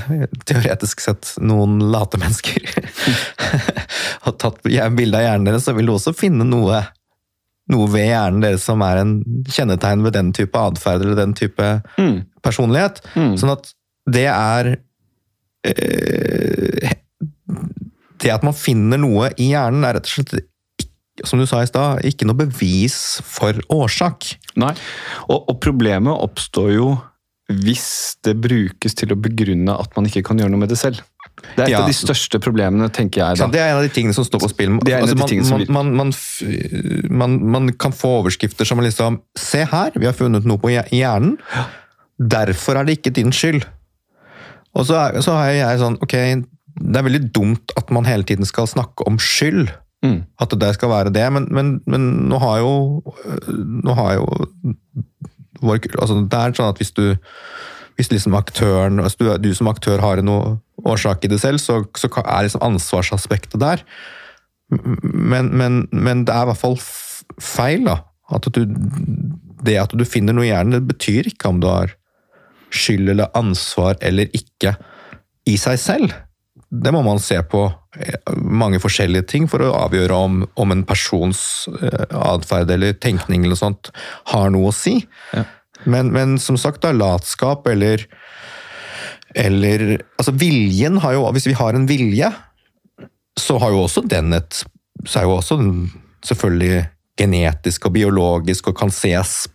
teoretisk 0.48 1.02
sett, 1.04 1.34
noen 1.40 1.78
late 1.92 2.20
mennesker 2.20 2.64
og 4.26 4.38
tatt 4.40 4.62
bilde 4.64 5.18
av 5.18 5.24
hjernen 5.24 5.48
deres, 5.48 5.66
så 5.68 5.74
vil 5.76 5.88
du 5.88 5.94
også 5.94 6.14
finne 6.16 6.46
noe, 6.48 6.82
noe 7.72 7.88
ved 7.92 8.08
hjernen 8.08 8.44
deres 8.44 8.66
som 8.68 8.82
er 8.84 9.02
en 9.02 9.14
kjennetegn 9.48 10.04
ved 10.06 10.16
den 10.16 10.32
type 10.36 10.60
atferd 10.60 11.04
eller 11.04 11.18
den 11.20 11.34
type 11.38 11.70
mm. 11.96 12.18
personlighet. 12.44 13.02
Mm. 13.14 13.34
Sånn 13.40 13.54
at 13.54 13.72
det 14.08 14.28
er 14.32 14.70
øh, 15.68 16.92
Det 18.18 18.30
at 18.32 18.44
man 18.46 18.56
finner 18.56 18.98
noe 19.00 19.28
i 19.36 19.52
hjernen, 19.52 19.84
er 19.84 19.98
rett 19.98 20.08
og 20.08 20.14
slett 20.16 20.48
som 21.26 21.40
du 21.40 21.46
sa 21.48 21.62
i 21.62 21.68
stad, 21.70 22.04
ikke 22.06 22.28
noe 22.28 22.38
bevis 22.38 23.18
for 23.26 23.58
årsak. 23.72 24.34
Nei, 24.60 24.74
og, 25.28 25.38
og, 25.40 25.56
problemet 25.62 26.14
oppstår 26.14 26.74
jo 26.76 26.90
hvis 27.48 28.18
det 28.26 28.34
brukes 28.44 28.96
til 28.98 29.14
å 29.14 29.16
begrunne 29.16 29.72
at 29.72 29.94
man 29.96 30.08
ikke 30.08 30.20
kan 30.26 30.40
gjøre 30.40 30.52
noe 30.52 30.60
med 30.60 30.72
det 30.72 30.76
selv. 30.80 31.00
Det 31.54 31.62
er 31.62 31.68
et 31.68 31.72
ja. 31.72 31.80
av 31.80 31.88
de 31.88 31.96
største 31.96 32.40
problemene, 32.42 32.90
tenker 32.92 33.22
jeg. 33.22 33.38
da. 33.40 33.48
Det 33.48 33.60
er 33.62 33.70
en 33.70 33.78
av 33.78 33.86
de 33.86 33.92
tingene 33.94 34.16
som 34.16 34.26
står 34.26 34.42
på 34.42 34.50
spill. 34.52 34.74
Altså, 34.84 35.16
man, 35.72 35.94
man, 35.96 36.12
man, 37.08 37.36
man, 37.54 37.72
kan 37.80 37.94
få 37.94 38.18
overskrifter 38.18 38.68
som 38.68 38.82
liksom 38.84 39.20
Se 39.38 39.62
her, 39.70 39.96
vi 39.96 40.08
har 40.08 40.16
funnet 40.18 40.44
noe 40.48 40.60
på 40.60 40.74
hjernen. 40.74 41.38
Derfor 42.18 42.80
er 42.80 42.88
det 42.88 42.98
ikke 42.98 43.14
din 43.16 43.32
skyld. 43.32 43.62
Og 44.76 44.86
så, 44.90 45.00
så 45.24 45.38
har 45.38 45.52
jeg 45.54 45.80
sånn 45.80 45.96
Ok, 46.04 46.14
det 46.78 47.00
er 47.00 47.06
veldig 47.06 47.24
dumt 47.34 47.72
at 47.78 47.88
man 47.94 48.06
hele 48.06 48.26
tiden 48.26 48.46
skal 48.48 48.68
snakke 48.70 49.06
om 49.08 49.16
skyld. 49.22 49.70
Mm. 50.04 50.20
At 50.38 50.54
det 50.60 50.74
skal 50.76 50.92
være 50.92 51.12
det, 51.14 51.24
men, 51.34 51.48
men, 51.50 51.72
men 51.90 52.04
nå 52.30 52.38
har 52.38 52.60
jo 52.62 52.74
Nå 53.82 53.94
har 53.98 54.12
jo 54.14 54.26
vår, 55.58 55.80
altså 55.98 56.20
Det 56.22 56.38
er 56.38 56.54
sånn 56.54 56.70
at 56.70 56.78
hvis 56.78 56.94
du 56.94 57.16
hvis 57.98 58.12
liksom 58.12 58.36
aktøren, 58.38 59.00
hvis 59.02 59.16
du, 59.18 59.26
du 59.42 59.48
som 59.58 59.66
aktør 59.66 59.98
har 59.98 60.20
noen 60.22 60.60
årsak 60.86 61.24
i 61.26 61.30
det 61.32 61.40
selv, 61.42 61.58
så, 61.58 61.80
så 61.98 62.06
er 62.22 62.44
liksom 62.46 62.62
ansvarsaspektet 62.62 63.58
der. 63.58 63.82
Men, 64.70 65.50
men, 65.50 65.80
men, 65.90 66.22
det 66.22 66.30
er 66.30 66.46
i 66.46 66.50
hvert 66.52 66.60
fall 66.60 66.78
feil, 67.42 67.88
da. 67.88 67.96
At 68.30 68.46
du, 68.54 68.60
det 69.66 69.74
at 69.82 69.96
du 69.98 70.04
finner 70.06 70.36
noe 70.36 70.46
i 70.46 70.52
hjernen, 70.52 70.76
det 70.76 70.92
betyr 70.92 71.32
ikke 71.32 71.50
om 71.50 71.58
du 71.58 71.66
har 71.66 71.96
skyld 72.70 73.10
eller 73.16 73.34
ansvar 73.34 73.98
eller 74.04 74.30
ikke 74.36 74.76
i 75.48 75.56
seg 75.58 75.82
selv. 75.82 76.14
Det 76.68 76.92
må 76.92 77.00
man 77.04 77.20
se 77.22 77.38
på 77.48 77.62
eh, 77.96 78.32
mange 78.36 78.80
forskjellige 78.82 79.28
ting 79.30 79.46
for 79.48 79.64
å 79.64 79.72
avgjøre 79.86 80.16
om, 80.16 80.42
om 80.60 80.74
en 80.74 80.84
persons 80.88 81.40
eh, 81.80 82.04
atferd 82.12 82.70
eller 82.74 82.98
tenkning 83.00 83.46
eller 83.46 83.56
sånt 83.58 83.88
har 84.34 84.52
noe 84.52 84.68
å 84.68 84.76
si. 84.76 84.98
Ja. 85.32 85.46
Men, 85.88 86.12
men, 86.12 86.36
som 86.42 86.58
sagt, 86.60 86.82
da, 86.82 86.92
latskap 86.92 87.68
eller 87.70 88.02
Eller 89.38 90.00
Altså, 90.18 90.32
viljen 90.34 90.96
har 91.04 91.14
jo 91.14 91.28
Hvis 91.36 91.46
vi 91.46 91.54
har 91.54 91.76
en 91.76 91.84
vilje, 91.86 92.32
så 93.38 93.60
har 93.62 93.70
jo 93.70 93.84
også 93.84 94.02
den 94.02 94.34
et 94.34 94.64
Så 95.06 95.20
er 95.20 95.28
jo 95.28 95.36
også 95.36 95.60
den 95.60 95.92
selvfølgelig 96.26 96.88
genetisk 97.18 97.86
og 97.86 97.94
biologisk 97.94 98.72
og 98.72 98.76
kan 98.78 98.90
ses 98.94 99.46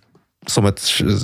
som 0.49 0.67
et, 0.67 0.81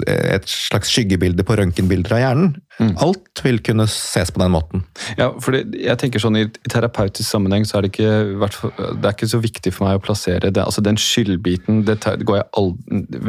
et, 0.08 0.48
slags 0.48 0.92
skyggebilde 0.94 1.44
på 1.46 1.58
røntgenbilder 1.60 2.16
av 2.16 2.22
hjernen. 2.22 2.54
Mm. 2.80 2.94
Alt 3.04 3.42
vil 3.44 3.60
kunne 3.64 3.86
ses 3.92 4.32
på 4.32 4.42
den 4.42 4.54
måten. 4.54 4.84
Ja, 5.20 5.30
for 5.44 5.58
jeg 5.58 5.96
tenker 6.00 6.24
sånn 6.24 6.38
I, 6.40 6.46
i 6.48 6.72
terapeutisk 6.72 7.28
sammenheng 7.28 7.68
så 7.68 7.80
er 7.80 7.86
det 7.86 7.92
ikke, 7.92 8.14
det 8.40 9.10
er 9.10 9.16
ikke 9.16 9.32
så 9.34 9.42
viktig 9.44 9.74
for 9.76 9.90
meg 9.90 10.00
å 10.00 10.04
plassere 10.06 10.54
det. 10.56 10.64
altså 10.64 10.84
Den 10.86 11.00
skyldbiten 11.02 11.84
det, 11.90 12.00
går 12.00 12.42
jeg 12.42 12.50
all, 12.62 12.74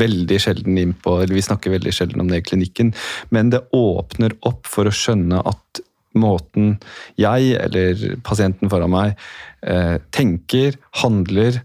veldig 0.05 0.40
sjelden 0.42 0.79
inn 0.81 0.94
på, 0.94 1.18
eller 1.24 1.37
vi 1.37 1.46
snakker 1.46 1.74
veldig 1.74 1.94
sjelden 1.96 2.22
om 2.22 2.31
det 2.31 2.42
i 2.42 2.48
klinikken. 2.53 2.94
Men 3.35 3.53
det 3.55 3.64
åpner 3.76 4.37
opp 4.46 4.70
for 4.70 4.87
å 4.87 4.94
skjønne 4.94 5.42
at 5.42 5.85
måten 6.18 6.74
jeg 7.20 7.55
eller 7.55 8.18
pasienten 8.26 8.70
foran 8.70 8.90
meg 8.90 9.12
eh, 9.62 9.98
tenker, 10.14 10.79
handler, 11.03 11.61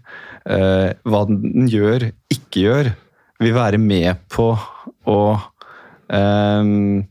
eh, 0.46 0.92
hva 1.02 1.24
den 1.30 1.66
gjør, 1.70 2.10
ikke 2.34 2.62
gjør 2.68 2.94
vil 3.42 3.54
være 3.56 3.78
med 3.82 4.24
på 4.32 4.50
å 5.06 5.20
um, 6.08 7.04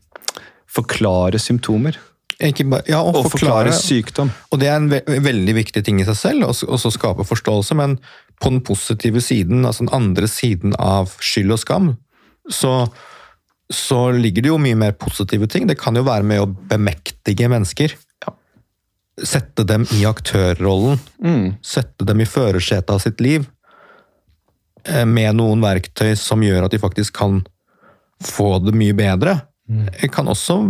forklare 0.76 1.40
symptomer. 1.42 1.98
Bare, 2.36 2.84
ja, 2.84 3.00
og, 3.00 3.14
og 3.16 3.30
forklare, 3.30 3.70
forklare, 3.72 3.74
sykdom. 3.78 4.30
Og 4.52 4.60
Det 4.60 4.68
er 4.68 4.76
en 4.76 4.90
ve 4.92 5.00
veldig 5.24 5.54
viktig 5.56 5.82
ting 5.86 6.02
i 6.02 6.08
seg 6.08 6.18
selv, 6.20 6.50
å 6.52 6.92
skape 6.92 7.24
forståelse. 7.24 7.76
Men 7.78 7.96
på 8.42 8.52
den 8.52 8.60
positive 8.66 9.22
siden, 9.24 9.64
altså 9.64 9.86
den 9.86 9.94
andre 9.96 10.28
siden 10.28 10.76
av 10.76 11.14
skyld 11.24 11.56
og 11.56 11.62
skam, 11.62 11.92
så, 12.52 12.74
så 13.72 14.10
ligger 14.12 14.44
det 14.44 14.52
jo 14.52 14.60
mye 14.60 14.76
mer 14.78 14.92
positive 15.00 15.48
ting. 15.48 15.64
Det 15.70 15.78
kan 15.80 15.96
jo 15.96 16.04
være 16.06 16.28
med 16.28 16.42
å 16.42 16.50
bemektige 16.68 17.48
mennesker. 17.52 17.96
Ja. 18.26 18.36
Sette 19.24 19.64
dem 19.64 19.88
i 19.96 20.04
aktørrollen. 20.08 21.00
Mm. 21.24 21.46
Sette 21.64 22.04
dem 22.04 22.20
i 22.20 22.28
førersetet 22.28 22.92
av 22.92 23.00
sitt 23.06 23.24
liv. 23.24 23.48
Eh, 24.86 25.06
med 25.06 25.38
noen 25.38 25.62
verktøy 25.64 26.14
som 26.18 26.42
gjør 26.44 26.66
at 26.66 26.74
de 26.74 26.80
faktisk 26.82 27.16
kan 27.18 27.40
få 28.22 28.56
det 28.64 28.74
mye 28.76 28.94
bedre. 28.96 29.40
Jeg 29.66 30.12
Kan 30.14 30.30
også 30.30 30.60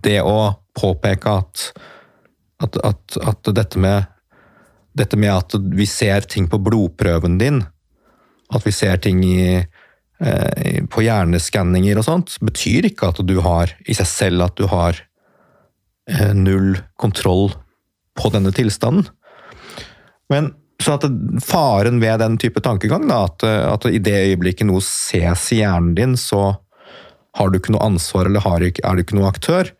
det 0.00 0.20
å 0.24 0.54
påpeke 0.78 1.34
at, 1.42 1.66
at, 2.64 2.78
at, 2.80 3.18
at 3.20 3.50
dette, 3.52 3.78
med, 3.78 4.08
dette 4.96 5.18
med 5.20 5.34
at 5.34 5.56
vi 5.76 5.84
ser 5.86 6.24
ting 6.24 6.48
på 6.48 6.60
blodprøven 6.64 7.36
din, 7.42 7.60
at 8.50 8.64
vi 8.64 8.72
ser 8.72 8.96
ting 9.04 9.20
i, 9.26 9.60
eh, 9.60 10.80
på 10.88 11.04
hjerneskanninger 11.04 12.00
og 12.00 12.08
sånt, 12.08 12.38
betyr 12.40 12.88
ikke 12.88 13.12
at 13.12 13.20
du 13.28 13.36
har 13.44 13.74
i 13.84 13.96
seg 13.98 14.08
selv 14.08 14.48
at 14.48 14.56
du 14.56 14.64
har 14.72 14.96
eh, 16.08 16.32
null 16.32 16.80
kontroll 16.96 17.50
på 18.16 18.32
denne 18.32 18.54
tilstanden. 18.56 19.04
Men 20.32 20.54
så 20.80 20.96
at 20.96 21.04
Faren 21.44 22.00
ved 22.00 22.22
den 22.22 22.38
type 22.40 22.62
tankegang, 22.64 23.06
da, 23.08 23.24
at, 23.28 23.44
at, 23.44 23.86
i 23.90 24.00
det 24.02 24.16
øyeblikket 24.30 24.68
noe 24.68 24.80
ses 24.84 25.50
i 25.52 25.60
hjernen 25.60 25.94
din, 25.98 26.16
så 26.16 26.54
har 27.36 27.50
du 27.50 27.58
ikke 27.60 27.74
noe 27.74 27.84
ansvar 27.84 28.30
eller 28.30 28.44
har, 28.44 28.64
er 28.64 28.96
du 28.96 29.02
ikke 29.04 29.18
noe 29.18 29.28
aktør, 29.30 29.72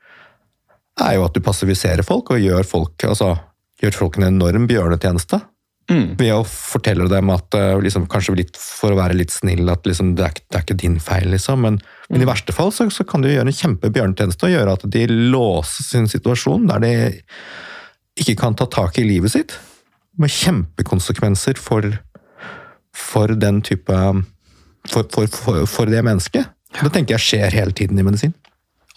er 1.00 1.16
jo 1.16 1.24
at 1.24 1.36
du 1.36 1.40
passiviserer 1.44 2.04
folk 2.06 2.34
og 2.34 2.42
gjør 2.42 2.68
folk, 2.68 3.06
altså, 3.08 3.32
gjør 3.80 3.96
folk 3.96 4.18
en 4.20 4.28
enorm 4.28 4.68
bjørnetjeneste. 4.70 5.40
Mm. 5.90 6.04
Ved 6.20 6.30
å 6.30 6.44
fortelle 6.46 7.08
dem 7.10 7.32
at 7.34 7.56
eh, 7.58 7.72
liksom, 7.82 8.04
kanskje 8.10 8.36
litt, 8.38 8.58
for 8.60 8.94
å 8.94 8.98
være 9.00 9.16
litt 9.18 9.32
snill, 9.34 9.64
at 9.72 9.88
liksom, 9.88 10.12
det, 10.18 10.28
er, 10.28 10.36
det, 10.44 10.58
er, 10.58 10.66
ikke 10.66 10.78
din 10.78 11.00
feil, 11.02 11.26
liksom. 11.32 11.64
Men, 11.64 11.80
mm. 11.80 12.12
men 12.12 12.22
i 12.22 12.28
verste 12.28 12.54
fall 12.54 12.70
så, 12.74 12.86
så, 12.94 13.06
kan 13.08 13.24
du 13.24 13.30
gjøre 13.30 13.48
en 13.48 13.58
kjempebjørnetjeneste 13.62 14.46
og 14.46 14.54
gjøre 14.54 14.76
at 14.76 14.86
de 14.94 15.02
låser 15.08 15.88
sin 15.88 16.06
situasjon 16.10 16.68
der 16.70 16.84
de 16.84 16.92
ikke 18.20 18.36
kan 18.38 18.54
ta 18.54 18.68
tak 18.70 19.00
i 19.00 19.08
livet 19.08 19.32
sitt 19.32 19.56
med 20.20 20.32
kjempekonsekvenser 20.32 21.60
for, 21.60 21.86
for 22.96 23.34
den 23.40 23.62
type 23.66 23.96
for, 24.88 25.04
for, 25.08 25.66
for, 25.68 25.90
det 25.90 26.02
mennesket. 26.06 26.50
Det 26.76 26.92
tenker 26.94 27.16
jeg 27.16 27.26
skjer 27.26 27.56
hele 27.56 27.74
tiden 27.76 27.98
i 27.98 28.06
medisin. 28.06 28.34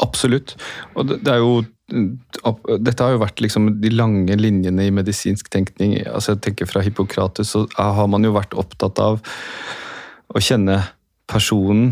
Absolutt. 0.03 0.55
Og 0.97 1.07
det, 1.09 1.21
det 1.25 1.35
er 1.35 1.43
jo 1.43 1.63
dette 1.93 3.03
har 3.03 3.13
jo 3.13 3.21
vært 3.21 3.41
liksom 3.43 3.67
de 3.83 3.91
lange 3.93 4.33
linjene 4.39 4.87
i 4.87 4.93
medisinsk 4.93 5.49
tenkning. 5.51 5.97
altså 6.07 6.33
jeg 6.33 6.41
tenker 6.47 6.69
Fra 6.69 6.81
Hippokrates 6.81 7.51
så 7.53 7.65
har 7.75 8.07
man 8.09 8.23
jo 8.23 8.31
vært 8.33 8.55
opptatt 8.57 8.97
av 9.03 9.19
å 10.33 10.41
kjenne 10.41 10.79
personen 11.29 11.91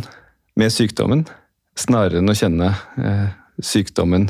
med 0.58 0.74
sykdommen, 0.74 1.26
snarere 1.78 2.22
enn 2.22 2.32
å 2.32 2.38
kjenne 2.38 2.72
eh, 2.98 3.28
sykdommen 3.62 4.30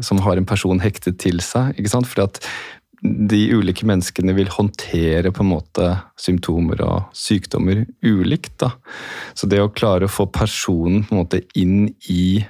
som 0.00 0.22
har 0.24 0.38
en 0.38 0.48
person 0.48 0.80
hektet 0.80 1.18
til 1.20 1.42
seg. 1.44 1.74
ikke 1.76 1.92
sant? 1.92 2.08
Fordi 2.08 2.24
at 2.24 2.40
de 3.02 3.40
ulike 3.54 3.86
menneskene 3.88 4.34
vil 4.36 4.50
håndtere 4.52 5.32
på 5.32 5.44
en 5.44 5.52
måte 5.54 5.86
symptomer 6.20 6.82
og 6.84 7.14
sykdommer 7.16 7.86
ulikt. 8.04 8.58
Da. 8.60 8.74
Så 9.34 9.48
det 9.48 9.62
å 9.62 9.70
klare 9.72 10.08
å 10.08 10.12
få 10.12 10.28
personen 10.32 11.06
på 11.06 11.14
en 11.14 11.22
måte 11.22 11.40
inn 11.58 11.88
i, 12.12 12.44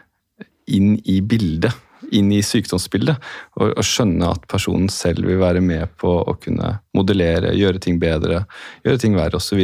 inn 0.67 0.97
i 1.05 1.21
bildet, 1.23 1.77
inn 2.11 2.33
i 2.35 2.41
sykdomsbildet, 2.43 3.21
og, 3.61 3.77
og, 3.77 3.85
skjønne 3.87 4.33
at 4.35 4.49
personen 4.51 4.91
selv 4.91 5.29
vil 5.31 5.39
være 5.39 5.63
med 5.63 5.93
på 6.01 6.11
å 6.19 6.35
kunne 6.43 6.73
modellere, 6.97 7.55
gjøre 7.55 7.83
ting 7.87 8.01
bedre, 8.03 8.43
gjøre 8.83 9.03
ting 9.05 9.15
verre 9.15 9.39
osv. 9.39 9.63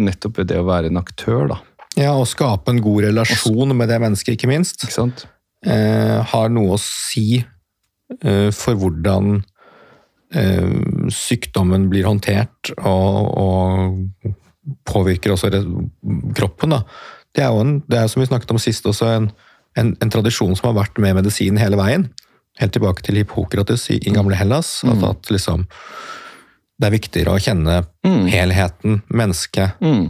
Nettopp 0.00 0.40
ved 0.40 0.52
det 0.54 0.62
å 0.62 0.68
være 0.70 0.88
en 0.88 1.02
aktør. 1.02 1.50
da. 1.52 1.60
Ja, 2.00 2.14
og 2.16 2.30
skape 2.30 2.72
en 2.72 2.82
god 2.82 3.10
relasjon 3.10 3.76
med 3.76 3.92
det 3.92 4.00
mennesket, 4.02 4.38
ikke 4.38 4.50
minst. 4.50 4.80
Ikke 4.86 4.96
sant? 4.96 5.26
Eh, 5.64 6.20
har 6.32 6.48
noe 6.52 6.78
å 6.78 6.80
si 6.80 7.38
eh, 7.38 8.48
for 8.52 8.80
hvordan 8.80 9.42
sykdommen 11.14 11.86
blir 11.92 12.08
håndtert 12.08 12.72
og, 12.80 13.18
og 13.38 14.34
påvirker 14.88 15.34
også 15.34 15.50
kroppen. 16.36 16.74
Da. 16.74 16.82
Det 17.34 17.44
er 17.44 17.52
jo 17.52 17.64
en, 17.64 17.74
det 17.90 18.00
er 18.00 18.10
som 18.10 18.22
vi 18.22 18.28
snakket 18.28 18.54
om 18.54 18.60
sist, 18.62 18.86
også 18.86 19.10
en, 19.12 19.30
en, 19.78 19.94
en, 20.00 20.12
tradisjon 20.12 20.54
som 20.56 20.70
har 20.70 20.78
vært 20.84 21.00
med 21.02 21.18
medisin 21.18 21.58
hele 21.60 21.78
veien. 21.80 22.08
Helt 22.60 22.74
tilbake 22.76 23.02
til 23.02 23.18
Hippokrates 23.18 23.88
i, 23.90 23.98
i 23.98 24.14
gamle 24.14 24.38
Hellas. 24.38 24.76
Mm. 24.86 24.94
At, 24.94 25.04
at 25.10 25.32
liksom, 25.34 25.66
det 26.78 26.88
er 26.88 26.94
viktigere 26.94 27.34
å 27.34 27.42
kjenne 27.42 27.82
mm. 28.06 28.24
helheten, 28.30 29.02
mennesket, 29.10 29.82
mm. 29.82 30.06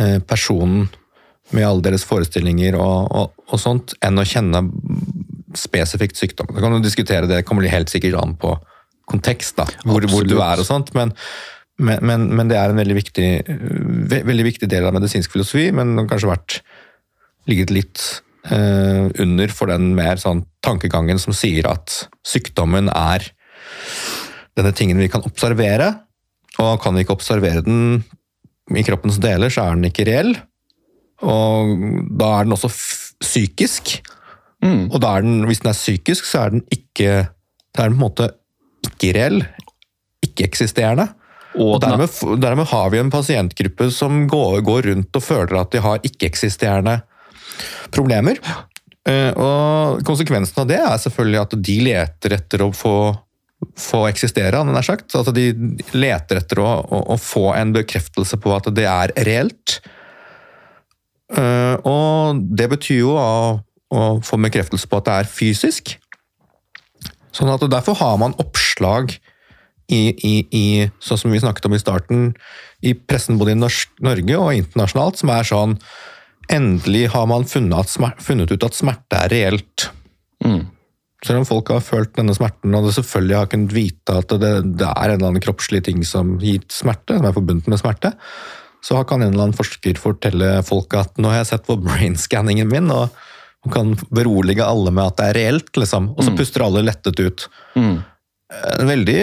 eh, 0.00 0.18
personen 0.26 0.88
med 1.54 1.66
alle 1.66 1.84
deres 1.84 2.06
forestillinger 2.08 2.76
og, 2.80 3.10
og, 3.14 3.42
og, 3.50 3.58
sånt, 3.60 3.94
enn 4.04 4.18
å 4.18 4.26
kjenne 4.26 4.64
spesifikt 5.54 6.18
sykdom. 6.18 6.50
Da 6.50 6.62
kan 6.62 6.74
du 6.74 6.82
diskutere 6.82 7.28
det, 7.30 7.44
kommer 7.46 7.68
helt 7.70 7.92
sikkert 7.92 8.18
an 8.18 8.34
på 8.40 8.56
kontekst, 9.10 9.56
da, 9.58 9.66
hvor, 9.84 10.04
hvor, 10.10 10.26
du 10.26 10.38
er 10.38 10.60
og 10.60 10.66
sånt. 10.68 10.92
Men, 10.96 11.12
men, 11.76 12.00
men, 12.06 12.28
men, 12.32 12.50
det 12.50 12.58
er 12.58 12.72
en 12.72 12.80
veldig 12.80 12.96
viktig, 12.98 13.28
veldig 14.14 14.46
viktig 14.46 14.70
del 14.70 14.88
av 14.88 14.96
medisinsk 14.96 15.34
filosofi, 15.34 15.68
men 15.74 15.94
det 15.94 16.04
har 16.04 16.12
kanskje 16.14 16.32
vært 16.32 16.58
ligget 17.50 17.72
litt 17.74 18.04
eh, 18.48 19.10
under 19.20 19.52
for 19.52 19.72
den 19.72 19.92
mer 19.98 20.20
sånn 20.20 20.44
tankegangen 20.64 21.20
som 21.20 21.36
sier 21.36 21.68
at 21.68 22.06
sykdommen 22.24 22.88
er 22.88 23.26
denne 24.54 24.72
tingen 24.76 25.00
vi 25.02 25.10
kan 25.12 25.24
observere, 25.26 25.90
og 26.62 26.78
kan 26.82 26.94
vi 26.94 27.02
ikke 27.04 27.16
observere 27.16 27.64
den 27.66 28.04
i 28.72 28.84
kroppens 28.86 29.18
deler, 29.20 29.52
så 29.52 29.66
er 29.66 29.76
den 29.76 29.88
ikke 29.90 30.06
reell. 30.08 30.32
Og 31.24 31.74
da 32.18 32.30
er 32.38 32.46
den 32.46 32.54
også 32.54 32.70
psykisk. 33.22 33.98
Mm. 34.64 34.88
Og 34.92 35.00
den, 35.02 35.42
hvis 35.48 35.60
den 35.64 35.72
er 35.72 35.76
psykisk, 35.76 36.28
så 36.28 36.46
er 36.46 36.54
den 36.54 36.64
ikke 36.72 37.26
Det 37.74 37.82
er 37.82 37.90
den 37.90 37.96
på 37.98 37.98
en 37.98 38.06
måte 38.06 38.28
ikke-reell, 39.04 39.44
ikke-eksisterende. 40.24 41.08
Og 41.60 41.78
dermed, 41.82 42.10
dermed, 42.42 42.66
har 42.66 42.90
vi 42.90 42.98
en 42.98 43.10
pasientgruppe 43.12 43.90
som 43.94 44.24
går, 44.30 44.60
går, 44.66 44.88
rundt 44.90 45.16
og 45.16 45.22
føler 45.22 45.60
at 45.60 45.74
de 45.74 45.82
har 45.84 46.00
ikke-eksisterende 46.02 46.96
problemer. 47.94 48.40
Eh, 49.06 49.30
og 49.38 50.00
konsekvensen 50.06 50.64
av 50.64 50.70
det 50.70 50.80
er 50.80 50.96
selvfølgelig 50.98 51.40
at 51.42 51.54
de 51.68 51.76
leter 51.84 52.34
etter 52.38 52.64
å 52.64 52.72
få, 52.74 52.96
få 53.78 54.06
eksistere, 54.08 54.64
nær 54.66 54.86
sagt. 54.86 55.14
Altså 55.14 55.34
de 55.36 55.52
leter 55.94 56.42
etter 56.42 56.62
å, 56.64 56.70
å, 56.82 57.04
å 57.14 57.20
få 57.20 57.52
en 57.54 57.74
bekreftelse 57.76 58.40
på 58.42 58.54
at 58.56 58.72
det 58.74 58.88
er 58.90 59.14
reelt. 59.28 59.78
Eh, 61.34 61.76
og 61.86 62.42
det 62.58 62.66
betyr 62.74 63.04
jo 63.04 63.14
å, 63.14 63.60
å 63.94 64.08
få 64.26 64.40
bekreftelse 64.42 64.90
på 64.90 64.98
at 64.98 65.06
det 65.06 65.20
er 65.20 65.30
fysisk. 65.30 65.94
Sånn 67.34 67.50
at 67.52 67.64
Derfor 67.70 67.98
har 67.98 68.18
man 68.22 68.36
oppslag 68.42 69.16
i, 69.92 70.02
i, 70.14 70.34
i, 70.48 70.66
sånn 71.02 71.20
som 71.20 71.34
vi 71.34 71.42
snakket 71.42 71.66
om 71.68 71.74
i 71.76 71.82
starten, 71.82 72.28
i 72.84 72.94
pressen 72.94 73.38
både 73.40 73.54
i 73.54 73.58
Norsk, 73.58 73.90
Norge 74.04 74.38
og 74.40 74.54
internasjonalt, 74.56 75.20
som 75.20 75.32
er 75.34 75.48
sånn 75.48 75.78
Endelig 76.52 77.06
har 77.14 77.24
man 77.24 77.46
funnet, 77.48 77.94
funnet 78.20 78.50
ut 78.52 78.64
at 78.66 78.76
smerte 78.76 79.16
er 79.16 79.30
reelt. 79.32 79.86
Mm. 80.44 80.66
Selv 81.24 81.40
om 81.40 81.46
folk 81.48 81.70
har 81.72 81.80
følt 81.80 82.12
denne 82.18 82.34
smerten, 82.36 82.74
og 82.76 82.84
det 82.84 82.92
selvfølgelig 82.98 83.38
har 83.38 83.48
kunnet 83.48 83.72
vite 83.72 84.16
at 84.20 84.34
det, 84.42 84.50
det 84.76 84.90
er 84.90 85.06
en 85.06 85.14
eller 85.14 85.30
annen 85.30 85.44
kroppslig 85.44 85.80
ting 85.86 86.02
som 86.04 86.34
gir 86.42 86.60
smerte, 86.68 87.16
som 87.16 87.24
er 87.24 87.32
forbundet 87.32 87.70
med 87.72 87.80
smerte, 87.80 88.12
så 88.84 89.00
kan 89.08 89.24
en 89.24 89.32
eller 89.32 89.46
annen 89.46 89.56
forsker 89.56 89.96
fortelle 89.96 90.58
folk 90.68 90.92
at 91.00 91.16
nå 91.16 91.32
har 91.32 91.40
jeg 91.40 91.54
sett 91.54 91.64
på 91.64 91.78
brainscanningen 91.80 92.68
min, 92.68 92.92
og, 92.92 93.08
og 93.64 93.72
kan 93.72 93.94
berolige 94.12 94.64
alle 94.64 94.90
med 94.92 95.06
at 95.06 95.16
det 95.16 95.26
er 95.30 95.38
reelt, 95.40 95.70
liksom. 95.80 96.10
Og 96.16 96.24
så 96.24 96.30
Mm. 96.30 96.36
puster 96.36 96.62
alle 96.66 96.82
lettet 96.84 97.20
ut. 97.20 97.48
Mm. 97.76 98.04
En 98.80 98.86
veldig 98.86 99.20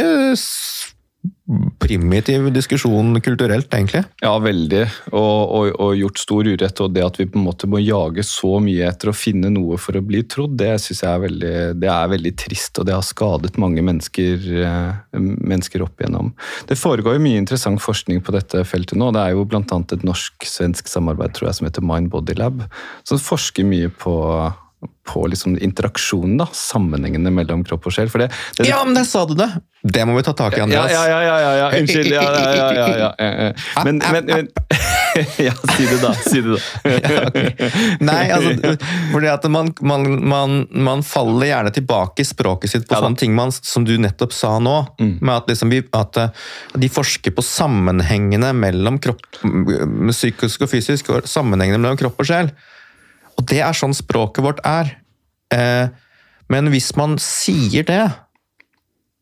primitiv 1.81 2.47
diskusjon 2.53 3.17
kulturelt, 3.21 3.73
egentlig. 3.73 4.03
Ja, 4.23 4.31
veldig. 4.41 4.83
Og, 5.11 5.51
og, 5.51 5.67
og 5.83 5.95
gjort 5.97 6.21
stor 6.21 6.47
urett. 6.47 6.81
Og 6.83 6.93
det 6.95 7.03
at 7.05 7.19
vi 7.19 7.27
på 7.29 7.39
en 7.39 7.45
måte 7.45 7.69
må 7.69 7.81
jage 7.81 8.23
så 8.25 8.55
mye 8.63 8.87
etter 8.87 9.11
å 9.11 9.15
finne 9.15 9.51
noe 9.53 9.77
for 9.81 9.97
å 9.97 10.03
bli 10.05 10.23
trodd, 10.31 10.55
det 10.61 10.71
syns 10.81 11.03
jeg 11.03 11.11
er 11.11 11.23
veldig, 11.25 11.53
det 11.81 11.91
er 11.91 12.13
veldig 12.13 12.33
trist. 12.39 12.79
Og 12.79 12.87
det 12.87 12.95
har 12.95 13.05
skadet 13.05 13.59
mange 13.61 13.83
mennesker, 13.85 14.47
eh, 14.63 15.19
mennesker 15.19 15.85
opp 15.85 16.01
igjennom. 16.01 16.31
Det 16.69 16.79
foregår 16.79 17.17
jo 17.17 17.25
mye 17.27 17.43
interessant 17.43 17.83
forskning 17.83 18.23
på 18.25 18.35
dette 18.37 18.63
feltet 18.67 18.99
nå. 19.01 19.11
Det 19.15 19.25
er 19.25 19.35
jo 19.35 19.45
bl.a. 19.45 19.61
et 19.61 20.07
norsk-svensk 20.07 20.89
samarbeid 20.91 21.35
tror 21.37 21.51
jeg, 21.51 21.59
som 21.59 21.69
heter 21.69 21.85
Mind 21.85 22.13
Body 22.13 22.37
Lab, 22.39 22.65
som 23.07 23.21
forsker 23.21 23.67
mye 23.67 23.91
på 23.91 24.15
på 25.07 25.27
liksom 25.27 25.57
interaksjonen, 25.57 26.37
da, 26.41 26.47
sammenhengene 26.53 27.31
mellom 27.33 27.63
kropp 27.65 27.87
og 27.89 27.95
sjel. 27.95 28.09
Det, 28.13 28.29
det, 28.57 28.67
Ja, 28.69 28.83
men 28.85 28.95
der 28.97 29.05
sa 29.07 29.25
du 29.29 29.33
det! 29.37 29.49
Det 29.81 30.03
må 30.05 30.13
vi 30.13 30.21
ta 30.23 30.33
tak 30.37 30.57
i, 30.57 30.61
Andreas. 30.61 30.91
ja, 30.93 31.01
ja, 31.09 31.21
ja, 31.25 31.37
ja, 31.41 31.51
ja. 31.57 31.69
Unnskyld. 31.79 32.11
Ja, 32.13 32.21
ja, 32.21 32.41
ja, 32.53 32.67
ja, 32.77 33.13
ja, 33.17 33.31
ja. 33.47 33.53
Men, 33.85 33.97
men, 33.97 34.25
men 34.25 34.49
Ja, 35.47 35.53
si 35.73 35.85
det, 35.85 35.97
da. 36.01 36.13
Si 36.13 36.41
det, 36.41 36.53
da. 36.53 36.59
Nei, 37.99 38.29
altså, 38.31 38.75
fordi 39.11 39.31
at 39.31 39.47
man, 39.51 39.71
man, 39.81 40.05
man, 40.27 40.67
man 40.71 41.03
faller 41.03 41.49
gjerne 41.49 41.73
tilbake 41.75 42.23
i 42.23 42.27
språket 42.27 42.71
sitt 42.71 42.87
på 42.87 42.95
Ja 42.95 43.01
sånne 43.03 43.19
ting 43.19 43.33
man, 43.35 43.51
som 43.51 43.85
du 43.87 43.95
nettopp 43.99 44.35
sa 44.35 44.53
nå. 44.61 44.75
Mm. 45.01 45.15
Med 45.19 45.33
at, 45.35 45.49
liksom 45.49 45.73
vi, 45.73 45.81
at 45.97 46.19
eh, 46.21 46.45
de 46.85 46.91
forsker 46.93 47.33
på 47.35 47.43
sammenhengene 47.45 48.53
mellom 48.55 49.01
kropp, 49.01 49.25
psykisk 50.13 50.67
og 50.67 50.71
fysisk, 50.71 51.09
og 51.09 51.27
sammenhengene 51.29 51.81
mellom 51.81 51.99
kropp 51.99 52.21
og 52.21 52.29
sjel. 52.29 52.53
Og 53.41 53.47
det 53.49 53.63
er 53.65 53.77
sånn 53.77 53.95
språket 53.97 54.45
vårt 54.45 54.61
er. 54.67 54.93
Eh, 55.53 55.89
men 56.51 56.69
hvis 56.69 56.91
man 56.99 57.17
sier 57.21 57.87
det, 57.87 58.03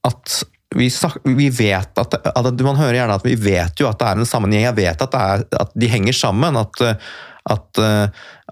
at 0.07 0.39
vi, 0.75 0.89
vi 1.25 1.47
vet 1.49 1.97
at, 1.97 2.13
at 2.29 2.61
Man 2.61 2.77
hører 2.77 2.99
gjerne 2.99 3.15
at 3.17 3.25
vi 3.25 3.33
vet 3.41 3.81
jo 3.81 3.87
at 3.89 3.97
det 4.01 4.09
er 4.09 4.19
en 4.19 4.27
sammenheng. 4.27 4.67
Jeg 4.67 4.77
vet 4.77 5.01
at, 5.01 5.15
det 5.15 5.21
er, 5.21 5.45
at 5.63 5.71
de 5.73 5.89
henger 5.89 6.17
sammen. 6.17 6.59
At, 6.59 6.83
at, 7.49 7.81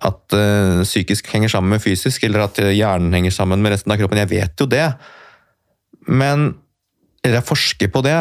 at 0.08 0.38
eh, 0.38 0.82
psykisk 0.88 1.30
henger 1.34 1.54
sammen 1.54 1.76
med 1.76 1.84
fysisk, 1.84 2.26
eller 2.26 2.48
at 2.48 2.62
hjernen 2.64 3.14
henger 3.14 3.36
sammen 3.36 3.62
med 3.62 3.76
resten 3.76 3.94
av 3.94 4.00
kroppen. 4.02 4.24
Jeg 4.24 4.32
vet 4.34 4.64
jo 4.64 4.70
det. 4.72 4.88
Men 6.08 6.54
Eller 7.26 7.42
jeg 7.42 7.50
forsker 7.50 7.92
på 7.92 8.02
det. 8.06 8.18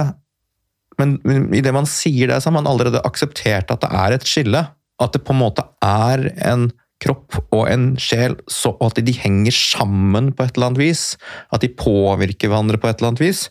Men 0.98 1.18
idet 1.54 1.74
man 1.76 1.88
sier 1.88 2.30
det, 2.30 2.40
så 2.40 2.50
har 2.50 2.56
man 2.58 2.68
allerede 2.68 3.04
akseptert 3.06 3.70
at 3.72 3.84
det 3.84 3.92
er 3.92 4.16
et 4.16 4.26
skille. 4.28 4.64
At 5.00 5.12
det 5.12 5.24
på 5.24 5.34
en 5.34 5.42
måte 5.44 5.64
er 5.84 6.30
en 6.48 6.70
kropp 7.02 7.36
og 7.52 7.66
en 7.68 7.88
sjel, 8.00 8.38
så, 8.48 8.72
og 8.74 8.90
at 8.90 9.02
de 9.04 9.14
henger 9.14 9.54
sammen 9.54 10.30
på 10.34 10.46
et 10.46 10.56
eller 10.56 10.70
annet 10.70 10.82
vis. 10.82 11.04
At 11.52 11.64
de 11.64 11.72
påvirker 11.72 12.50
hverandre 12.50 12.80
på 12.80 12.88
et 12.88 13.00
eller 13.00 13.12
annet 13.12 13.24
vis. 13.24 13.46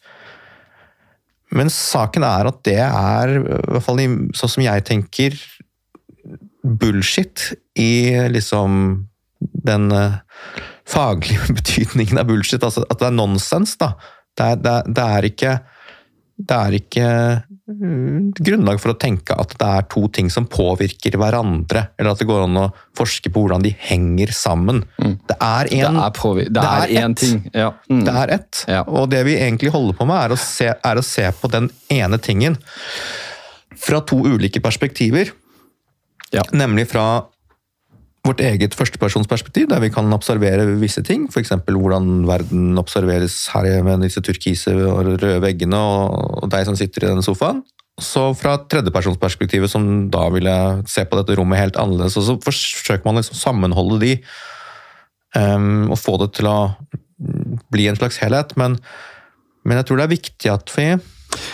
Men 1.56 1.70
saken 1.72 2.26
er 2.26 2.50
at 2.50 2.64
det 2.68 2.80
er, 2.82 3.36
i 3.38 3.60
hvert 3.76 3.86
fall 3.86 4.02
sånn 4.36 4.54
som 4.58 4.66
jeg 4.66 4.86
tenker, 4.88 5.38
bullshit 6.66 7.52
i 7.78 8.18
liksom 8.34 9.06
den 9.40 9.92
eh, 9.94 10.18
faglige 10.90 11.54
betydningen 11.60 12.22
av 12.22 12.30
bullshit. 12.32 12.66
Altså 12.66 12.86
at 12.90 13.00
det 13.02 13.12
er 13.12 13.18
nonsens, 13.20 13.78
da. 13.82 13.94
Det 14.36 14.50
er, 14.52 14.60
det 14.60 14.74
er, 14.74 14.92
det 14.92 15.06
er 15.06 15.30
ikke 15.30 15.56
det 16.36 16.56
er 16.56 16.76
ikke 16.76 17.10
grunnlag 17.66 18.78
for 18.78 18.94
å 18.94 18.98
tenke 19.02 19.34
at 19.34 19.56
det 19.58 19.68
er 19.68 19.86
to 19.90 20.04
ting 20.14 20.28
som 20.30 20.46
påvirker 20.46 21.18
hverandre, 21.18 21.88
eller 21.98 22.12
at 22.14 22.22
det 22.22 22.28
går 22.30 22.44
an 22.46 22.60
å 22.62 22.66
forske 22.98 23.32
på 23.34 23.42
hvordan 23.42 23.66
de 23.66 23.72
henger 23.88 24.34
sammen. 24.38 24.84
Mm. 25.02 25.16
Det 25.26 25.38
er 25.42 25.72
én 27.02 27.18
ting. 27.18 27.42
Ja. 27.54 27.72
Mm. 27.90 28.04
det 28.06 28.16
er 28.22 28.34
ett. 28.38 28.64
Ja. 28.70 28.84
Og 28.86 29.10
det 29.14 29.24
vi 29.26 29.38
egentlig 29.40 29.74
holder 29.74 29.98
på 29.98 30.06
med, 30.06 30.20
er 30.28 30.36
å, 30.36 30.40
se, 30.40 30.70
er 30.78 31.02
å 31.02 31.06
se 31.06 31.26
på 31.40 31.50
den 31.54 31.72
ene 31.90 32.22
tingen 32.22 32.60
fra 33.82 34.02
to 34.06 34.22
ulike 34.26 34.62
perspektiver. 34.64 35.34
Ja. 36.36 36.46
Nemlig 36.54 36.92
fra 36.94 37.26
vårt 38.26 38.42
eget 38.42 38.76
førstepersonsperspektiv, 38.78 39.68
der 39.70 39.82
vi 39.84 39.92
kan 39.94 40.12
observere 40.14 40.66
visse 40.82 41.04
ting. 41.06 41.28
F.eks. 41.30 41.54
hvordan 41.68 42.26
verden 42.28 42.80
observeres 42.82 43.38
her 43.54 43.84
med 43.86 44.04
disse 44.06 44.24
turkise 44.26 44.74
og 44.90 45.14
røde 45.14 45.38
veggene 45.44 45.78
og, 45.80 46.50
deg 46.52 46.66
som 46.68 46.78
sitter 46.80 47.06
i 47.06 47.12
denne 47.12 47.26
sofaen. 47.26 47.64
Så 48.02 48.34
fra 48.36 48.58
tredjepersonsperspektivet, 48.72 49.72
som 49.72 50.10
da 50.12 50.26
vil 50.34 50.50
jeg 50.50 50.88
se 50.92 51.06
på 51.08 51.20
dette 51.22 51.38
rommet 51.40 51.62
helt 51.62 51.78
annerledes, 51.80 52.18
og 52.20 52.26
så 52.28 52.36
forsøker 52.44 53.06
man 53.08 53.22
liksom 53.22 53.40
sammenholde 53.40 54.02
de 54.02 54.16
um, 55.38 55.94
og 55.94 56.00
få 56.02 56.18
det 56.20 56.34
til 56.36 56.50
å 56.52 56.58
bli 57.72 57.88
en 57.88 58.00
slags 58.00 58.20
helhet. 58.24 58.52
Men, 58.60 58.76
men 59.64 59.80
jeg 59.80 59.88
tror 59.88 60.02
det 60.02 60.10
er 60.10 60.18
viktig 60.18 60.52
at 60.52 60.76
vi 60.76 60.90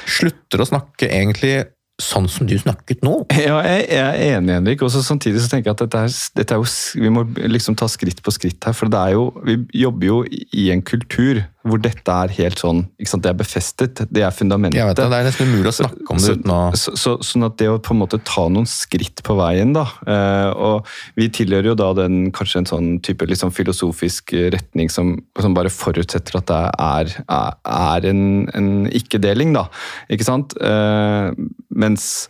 slutter 0.10 0.64
å 0.64 0.70
snakke 0.72 1.12
egentlig 1.12 1.60
sånn 2.02 2.28
som 2.32 2.50
du 2.50 2.58
snakket 2.60 3.06
nå. 3.06 3.22
Ja, 3.42 3.60
jeg, 3.66 3.88
er 3.98 4.38
enig, 4.38 4.54
Henrik. 4.60 4.84
Og 4.86 4.94
samtidig 4.94 5.42
så 5.44 5.52
tenker 5.52 5.72
jeg 5.72 5.78
at 5.78 5.86
dette 5.86 6.04
er, 6.08 6.18
dette 6.38 6.56
er 6.56 6.62
jo, 6.62 6.68
vi 7.02 7.14
må 7.14 7.26
liksom 7.50 7.78
ta 7.80 7.88
skritt 7.92 8.22
på 8.24 8.34
skritt 8.36 8.68
her. 8.68 8.76
For 8.78 8.92
det 8.92 9.00
er 9.00 9.16
jo, 9.16 9.30
vi 9.48 9.58
jobber 9.82 10.08
jo 10.08 10.20
i 10.28 10.70
en 10.74 10.84
kultur 10.86 11.44
hvor 11.64 11.78
dette 11.82 12.10
er 12.10 12.32
helt 12.40 12.58
sånn 12.58 12.80
ikke 12.98 13.10
sant, 13.12 13.24
Det 13.24 13.30
er 13.30 13.38
befestet. 13.38 14.00
Det 14.10 14.24
er 14.26 14.32
fundamentet. 14.34 14.96
Det, 14.98 15.06
det 15.12 15.18
er 15.20 15.28
nesten 15.28 15.50
umulig 15.52 15.70
å 15.70 15.76
snakke 15.78 16.08
om 16.10 16.18
det 16.18 16.26
Så- 16.26 16.34
uten 16.40 16.54
å 16.56 16.60
så, 16.76 16.94
så, 16.98 17.14
sånn 17.22 17.46
at 17.46 17.58
det 17.62 17.68
å 17.70 17.76
på 17.78 17.94
en 17.94 18.00
måte 18.02 18.18
ta 18.26 18.48
noen 18.50 18.66
skritt 18.66 19.22
på 19.28 19.36
veien, 19.38 19.74
da 19.78 19.84
eh, 20.08 20.50
Og 20.58 20.88
vi 21.20 21.30
tilhører 21.30 21.72
jo 21.72 21.76
da 21.78 21.92
den 22.02 22.32
kanskje 22.34 22.64
en 22.64 22.70
sånn 22.72 22.90
type 23.06 23.28
liksom 23.30 23.54
filosofisk 23.54 24.34
retning 24.56 24.90
som, 24.90 25.14
som 25.40 25.54
bare 25.54 25.70
forutsetter 25.70 26.40
at 26.42 26.50
det 26.50 26.62
er, 26.80 27.14
er, 27.30 27.56
er 27.78 28.10
en, 28.10 28.24
en 28.58 28.72
ikke-deling, 28.90 29.54
da. 29.54 29.68
Ikke 30.10 30.26
sant? 30.26 30.58
Eh, 30.60 31.32
mens 31.70 32.28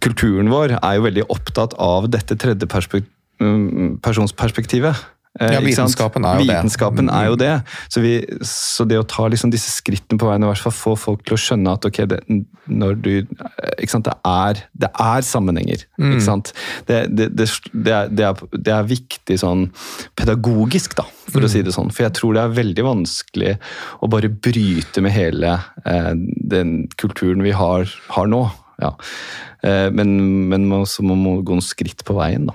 kulturen 0.00 0.48
vår 0.48 0.78
er 0.80 0.96
jo 0.96 1.04
veldig 1.06 1.24
opptatt 1.32 1.74
av 1.82 2.08
dette 2.12 2.36
tredje 2.40 2.66
perspek- 2.70 3.08
mm, 3.42 3.98
personsperspektivet. 4.04 4.96
Eh, 5.38 5.52
Ja, 5.54 5.60
vitenskapen 5.62 6.24
er 6.26 6.40
jo 6.40 6.42
det. 6.42 6.56
Vitenskapen 6.56 7.08
er 7.14 7.26
jo 7.28 7.36
det. 7.38 7.52
Så, 7.88 8.00
vi, 8.02 8.14
så 8.42 8.82
det 8.88 8.98
å 8.98 9.04
ta 9.06 9.28
liksom 9.30 9.52
disse 9.52 9.70
skrittene 9.70 10.18
på 10.18 10.26
veien, 10.26 10.42
i 10.42 10.48
hvert 10.50 10.58
fall 10.64 10.74
få 10.74 10.94
folk 10.98 11.22
til 11.24 11.36
å 11.36 11.38
skjønne 11.40 11.74
at 11.78 11.86
okay, 11.86 12.08
det, 12.10 12.18
du, 12.26 13.12
sant? 13.86 14.08
Det, 14.10 14.16
er, 14.26 14.62
det 14.74 14.90
er 14.90 15.22
sammenhenger. 15.22 15.84
Mm. 16.02 16.18
Det, 16.88 16.98
det, 17.14 17.28
det, 17.38 17.46
det, 17.70 17.94
er, 17.94 18.10
det, 18.10 18.74
er, 18.74 18.88
viktig 18.90 19.38
sånn 19.38 19.68
pedagogisk, 20.18 20.96
da, 20.98 21.06
for 21.30 21.38
Mm. 21.40 21.46
å 21.46 21.52
si 21.52 21.62
det 21.62 21.76
sånn. 21.76 21.92
For 21.94 22.08
jeg 22.08 22.16
tror 22.18 22.34
det 22.34 22.42
er 22.42 22.56
veldig 22.58 22.84
vanskelig 22.88 23.54
å 24.02 24.10
bare 24.10 24.28
bryte 24.34 25.00
med 25.06 25.14
hele 25.14 25.54
eh, 25.86 26.10
den 26.50 26.88
kulturen 26.98 27.42
vi 27.46 27.54
har, 27.54 27.86
har 28.16 28.26
nå. 28.26 28.42
Ja. 28.82 28.96
Eh, 29.62 29.90
men 29.94 30.48
men 30.50 30.66
man, 30.66 30.86
så 30.90 31.04
man 31.06 31.22
må 31.22 31.38
gå 31.44 31.54
noen 31.54 31.62
skritt 31.62 32.02
på 32.04 32.18
veien, 32.18 32.50
da. 32.50 32.54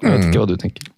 Jeg 0.00 0.10
vet 0.12 0.20
Mm. 0.24 0.30
ikke 0.30 0.40
hva 0.40 0.48
du 0.48 0.56
tenker. 0.56 0.88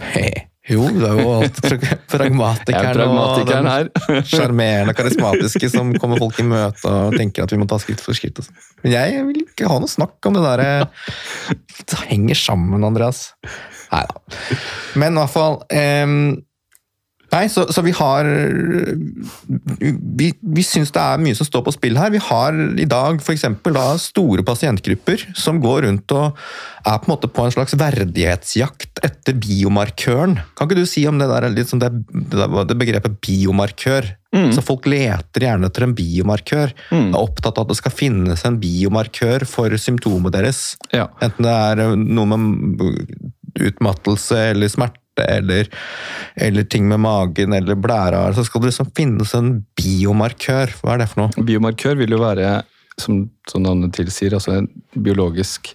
Hei. 0.00 0.30
Jo, 0.70 0.84
det 0.92 1.06
er 1.08 1.18
jo 1.18 1.30
alltid 1.34 1.66
er 1.72 1.96
pragmatikeren 2.12 2.94
pragmatikeren 2.94 3.66
her. 3.66 3.88
den 4.06 4.26
sjarmerende, 4.28 4.94
karismatiske 4.94 5.70
som 5.72 5.90
kommer 5.98 6.20
folk 6.20 6.38
i 6.38 6.44
møte 6.46 6.86
og 6.90 7.16
tenker 7.16 7.46
at 7.46 7.54
vi 7.54 7.58
må 7.58 7.66
ta 7.70 7.78
skritt 7.82 8.02
for 8.04 8.14
skritt. 8.14 8.38
og 8.38 8.46
sånn. 8.46 8.60
Men 8.84 8.94
jeg 8.94 9.24
vil 9.30 9.40
ikke 9.42 9.70
ha 9.70 9.80
noe 9.82 9.90
snakk 9.90 10.28
om 10.30 10.36
det 10.36 10.44
derre 10.44 10.68
Det 11.80 11.98
henger 12.12 12.38
sammen, 12.38 12.86
Andreas. 12.86 13.32
Nei 13.90 14.04
da. 14.06 14.38
Men 15.00 15.16
i 15.16 15.22
hvert 15.24 15.34
fall 15.34 15.58
em, 15.74 16.20
Nei, 17.30 17.44
så, 17.50 17.66
så 17.70 17.82
vi 17.86 17.92
har 17.94 18.26
Vi, 20.18 20.30
vi 20.40 20.64
syns 20.66 20.90
det 20.94 21.02
er 21.02 21.22
mye 21.22 21.36
som 21.38 21.46
står 21.46 21.64
på 21.66 21.74
spill 21.76 21.98
her. 22.00 22.12
Vi 22.14 22.22
har 22.22 22.56
i 22.80 22.88
dag 22.90 23.20
f.eks. 23.22 23.46
store 24.02 24.44
pasientgrupper 24.46 25.28
som 25.38 25.60
går 25.62 25.86
rundt 25.86 26.14
og 26.16 26.38
er 26.80 26.98
på 26.98 27.08
en 27.08 27.12
måte 27.12 27.30
på 27.30 27.44
en 27.44 27.54
slags 27.54 27.76
verdighetsjakt 27.78 29.02
etter 29.06 29.36
biomarkøren. 29.38 30.38
Kan 30.56 30.68
ikke 30.68 30.80
du 30.80 30.88
si 30.88 31.04
om 31.08 31.20
det 31.20 31.28
der, 31.30 31.48
liksom 31.52 31.82
det, 31.82 31.90
det, 32.10 32.78
begrepet 32.80 33.20
biomarkør? 33.22 34.10
Mm. 34.34 34.50
Så 34.54 34.64
Folk 34.64 34.86
leter 34.90 35.46
gjerne 35.46 35.68
etter 35.70 35.86
en 35.86 35.94
biomarkør. 35.98 36.74
Mm. 36.90 37.10
Er 37.12 37.20
opptatt 37.20 37.58
av 37.58 37.66
at 37.66 37.74
det 37.74 37.80
skal 37.82 37.94
finnes 37.94 38.46
en 38.48 38.58
biomarkør 38.62 39.46
for 39.48 39.74
symptomet 39.80 40.34
deres. 40.34 40.62
Ja. 40.94 41.08
Enten 41.22 41.46
det 41.46 41.54
er 41.54 41.96
noe 41.98 42.30
med 42.30 42.82
utmattelse 43.60 44.50
eller 44.52 44.70
smerte 44.70 45.09
eller, 45.26 45.70
eller, 46.36 46.68
ting 46.70 46.88
med 46.90 47.02
magen 47.04 47.56
eller 47.56 47.78
blæra, 47.78 48.26
så 48.36 48.44
skal 48.46 48.64
det 48.64 48.72
liksom 48.72 48.92
finnes 48.96 49.34
en 49.38 49.52
biomarkør. 49.78 50.76
Hva 50.80 50.94
er 50.94 51.04
det 51.04 51.10
for 51.12 51.24
noe? 51.24 51.46
Biomarkør 51.46 51.98
vil 52.00 52.16
jo 52.16 52.22
være, 52.22 52.60
som, 53.00 53.24
som 53.50 53.64
navnet 53.64 53.94
tilsier, 53.96 54.36
altså 54.36 54.58
en 54.60 54.70
biologisk 54.96 55.74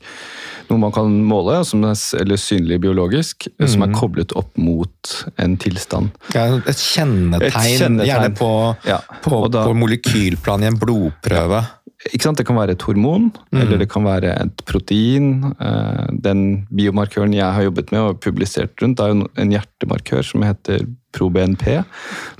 noe 0.70 0.82
man 0.82 0.93
kan 0.93 1.12
måle, 1.26 1.60
eller 2.20 2.39
synlig 2.39 2.80
biologisk, 2.84 3.48
mm. 3.60 3.68
som 3.70 3.86
er 3.86 3.91
mm. 3.91 3.98
koblet 4.00 4.36
opp 4.38 4.56
mot 4.58 5.16
en 5.41 5.58
tilstand. 5.62 6.14
Ja, 6.34 6.48
et 6.58 6.82
kjennetegn, 6.82 7.48
et 7.48 7.56
kjennetegn. 7.56 8.10
gjerne 8.10 8.32
på, 8.38 8.52
ja. 8.88 9.00
på, 9.26 9.46
da, 9.54 9.66
på, 9.68 9.76
molekylplan 9.78 10.66
i 10.66 10.72
en 10.72 10.80
blodprøve. 10.82 11.62
Sant? 11.66 11.82
Det 12.06 12.45
kan 12.45 12.58
være 12.58 12.76
et 12.76 12.84
hormon, 12.86 13.32
mm. 13.51 13.62
eller 13.62 13.80
det 13.82 13.89
kan 13.89 14.06
være 14.06 14.36
et 14.43 14.62
protein. 14.70 15.53
Eh, 15.60 16.06
den 16.24 16.68
biomarkøren 16.70 17.34
jeg 17.34 17.47
har 17.47 17.66
jobbet 17.66 17.91
med 17.91 17.99
og 17.99 18.20
publisert 18.22 18.78
rundt, 18.82 18.99
er 18.99 19.16
en 19.41 19.51
hjertemarkør 19.56 20.22
som 20.22 20.45
heter 20.45 20.86
ProBNP, 21.16 21.82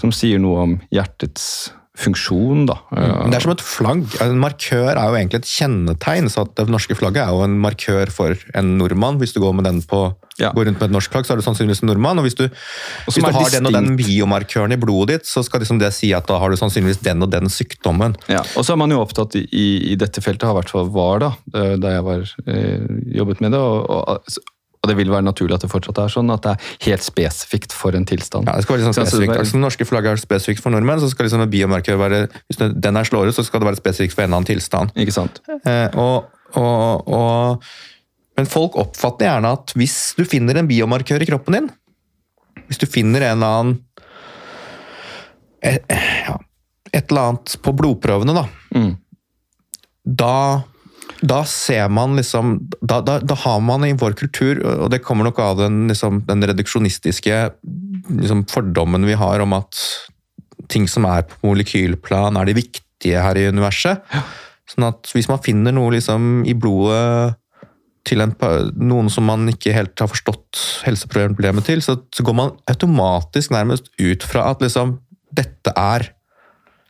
som 0.02 0.14
sier 0.14 0.40
noe 0.40 0.62
om 0.68 0.78
hjertets 0.94 1.74
funksjon, 2.00 2.66
da. 2.70 2.76
Mm. 2.92 3.32
Det 3.32 3.38
er 3.38 3.46
som 3.46 3.54
et 3.54 3.64
flagg. 3.64 4.04
En 4.24 4.38
markør 4.42 4.92
er 4.92 5.10
jo 5.10 5.18
egentlig 5.18 5.42
et 5.44 5.50
kjennetegn. 5.50 6.30
så 6.32 6.46
Det 6.58 6.68
norske 6.72 6.98
flagget 6.98 7.24
er 7.24 7.34
jo 7.34 7.46
en 7.46 7.58
markør 7.62 8.12
for 8.12 8.36
en 8.56 8.78
nordmann. 8.80 9.20
Hvis 9.22 9.36
du 9.36 9.40
går, 9.44 9.56
med 9.56 9.68
den 9.68 9.82
på, 9.82 10.02
ja. 10.42 10.52
går 10.56 10.70
rundt 10.70 10.82
med 10.82 10.90
et 10.90 10.96
norsk 10.96 11.12
flagg, 11.12 11.28
så 11.28 11.36
er 11.36 11.42
du 11.42 11.46
sannsynligvis 11.46 11.84
en 11.84 11.92
nordmann. 11.92 12.20
og 12.20 12.28
Hvis 12.28 12.38
du, 12.40 12.48
hvis 12.48 13.20
du 13.20 13.24
har 13.24 13.32
distinkt. 13.32 13.58
den 13.58 13.70
og 13.72 13.78
den 13.78 13.96
biomarkøren 14.00 14.76
i 14.76 14.80
blodet 14.80 15.22
ditt, 15.22 15.30
så 15.30 15.44
skal 15.46 15.64
liksom 15.64 15.80
det 15.80 15.94
si 15.96 16.12
at 16.16 16.28
da 16.28 16.40
har 16.42 16.52
du 16.52 16.60
sannsynligvis 16.60 17.04
den 17.06 17.24
og 17.24 17.32
den 17.32 17.52
sykdommen. 17.52 18.18
Ja, 18.32 18.44
Og 18.56 18.66
så 18.66 18.74
er 18.76 18.82
man 18.82 18.92
jo 18.92 19.00
opptatt 19.04 19.38
i, 19.40 19.46
i 19.92 19.96
dette 19.96 20.22
feltet, 20.22 20.48
har 20.48 20.56
i 20.58 20.62
hvert 20.62 20.74
fall 20.76 20.92
var 20.92 21.24
da, 21.24 21.32
da 21.80 21.96
jeg 21.96 22.04
var, 22.06 22.28
eh, 22.48 22.92
jobbet 23.16 23.42
med 23.46 23.56
det. 23.56 23.60
og, 23.60 23.90
og 23.90 24.44
og 24.86 24.92
det 24.92 24.98
vil 25.00 25.10
være 25.10 25.26
naturlig 25.26 25.58
at 25.58 25.66
det 25.66 25.72
fortsatt 25.72 26.04
er 26.04 26.14
sånn, 26.14 26.30
at 26.34 26.46
det 26.46 26.54
er 26.54 26.76
helt 26.86 27.06
spesifikt 27.06 27.74
for 27.74 27.98
en 27.98 28.06
tilstand. 28.06 28.46
Ja, 28.46 28.54
det 28.60 28.68
skal 28.68 28.76
være 28.76 28.84
liksom 28.84 28.98
spesifikt. 29.00 29.34
Altså, 29.34 29.58
det 29.58 29.64
norske 29.64 29.88
flagget 29.90 30.14
er 30.14 30.22
spesifikt 30.22 30.62
for 30.62 30.76
nordmenn, 30.76 31.02
så 31.02 31.10
skal 31.10 31.26
liksom 31.26 31.42
en 31.42 31.52
biomarkør 31.52 31.98
være 32.02 32.22
Hvis 32.46 32.62
den 32.62 33.02
er 33.02 33.08
slåret, 33.08 33.36
så 33.36 33.44
skal 33.46 33.64
det 33.64 33.72
være 33.72 33.82
spesifikt 33.82 34.14
for 34.14 34.24
en 34.24 34.30
eller 34.30 34.42
annen 34.44 34.52
tilstand. 34.52 34.94
Ikke 35.02 35.16
sant? 35.16 35.42
Eh, 35.66 35.98
og, 35.98 36.30
og, 36.62 37.10
og, 37.10 37.66
men 38.38 38.50
folk 38.52 38.78
oppfatter 38.82 39.30
gjerne 39.30 39.56
at 39.58 39.74
hvis 39.80 39.98
du 40.20 40.24
finner 40.30 40.62
en 40.62 40.70
biomarkør 40.70 41.26
i 41.26 41.30
kroppen 41.32 41.58
din, 41.58 41.72
hvis 42.70 42.82
du 42.82 42.86
finner 42.90 43.26
en 43.26 43.40
eller 43.40 43.58
annen 43.60 43.82
et, 45.66 45.82
eh, 45.90 46.08
ja, 46.28 46.38
et 46.94 47.10
eller 47.10 47.32
annet 47.32 47.58
på 47.66 47.74
blodprøvene, 47.74 48.38
da, 48.38 48.46
mm. 48.78 48.92
da 50.22 50.36
da 51.26 51.42
ser 51.50 51.90
man 51.94 52.16
liksom 52.18 52.58
da, 52.82 53.00
da, 53.02 53.20
da, 53.20 53.38
har 53.46 53.62
man 53.64 53.86
i 53.88 53.94
vår 53.98 54.16
kultur, 54.20 54.62
og 54.86 54.90
det 54.94 55.02
kommer 55.06 55.28
nok 55.28 55.40
av 55.42 55.60
den, 55.64 55.86
liksom, 55.90 56.24
den 56.28 56.46
reduksjonistiske 56.46 57.40
liksom, 58.22 58.46
fordommen 58.52 59.08
vi 59.08 59.18
har 59.20 59.44
om 59.44 59.56
at 59.58 59.80
ting 60.72 60.88
som 60.90 61.06
er 61.10 61.26
på 61.30 61.40
molekylplan, 61.46 62.38
er 62.38 62.50
de 62.50 62.58
viktige 62.58 63.22
her 63.22 63.38
i 63.38 63.48
universet. 63.52 64.06
Sånn 64.70 64.88
at 64.88 65.12
hvis 65.14 65.30
man 65.30 65.42
finner 65.46 65.76
noe 65.76 65.94
liksom, 65.94 66.46
i 66.50 66.56
blodet 66.58 67.36
til 68.06 68.22
en, 68.22 68.34
noen 68.78 69.10
som 69.10 69.26
man 69.26 69.48
ikke 69.50 69.74
helt 69.74 70.02
har 70.02 70.10
forstått 70.12 70.62
helseproblemet 70.86 71.66
til, 71.66 71.82
så, 71.86 71.98
så, 72.14 72.26
går 72.26 72.38
man 72.38 72.54
automatisk 72.70 73.54
nærmest 73.54 73.90
ut 73.98 74.26
fra 74.26 74.52
at 74.54 74.62
liksom, 74.62 75.00
dette 75.36 75.74
er 75.74 76.12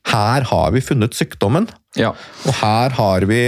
Her 0.05 0.45
har 0.51 0.71
vi 0.75 0.83
funnet 0.85 1.17
sykdommen. 1.17 1.67
Ja. 1.97 2.11
Og 2.45 2.57
her 2.59 2.93
har 2.97 3.25
vi 3.29 3.41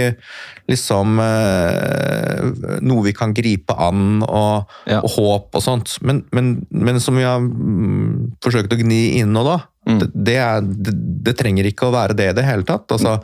liksom 0.68 1.20
eh, 1.22 2.78
noe 2.84 3.04
vi 3.06 3.14
kan 3.16 3.32
gripe 3.36 3.76
an, 3.78 4.20
og, 4.24 4.68
ja. 4.88 5.00
og 5.00 5.14
håp 5.14 5.58
og 5.58 5.64
sånt. 5.64 5.96
Men, 6.04 6.24
men, 6.34 6.56
men, 6.68 7.00
som 7.00 7.16
vi 7.18 7.26
har 7.26 7.40
mm, 7.40 8.38
forsøkt 8.44 8.74
å 8.74 8.80
gni 8.80 9.20
inn 9.20 9.32
nå, 9.36 9.44
da. 9.46 9.58
Mm. 9.88 10.02
Det, 10.02 10.10
det, 10.12 10.36
er, 10.44 10.68
det, 10.68 10.94
det, 11.24 11.36
trenger 11.38 11.70
ikke 11.70 11.88
å 11.88 11.94
være 11.94 12.16
det 12.18 12.30
i 12.32 12.36
det 12.40 12.44
hele 12.48 12.66
tatt. 12.68 12.90
Altså, 12.98 13.16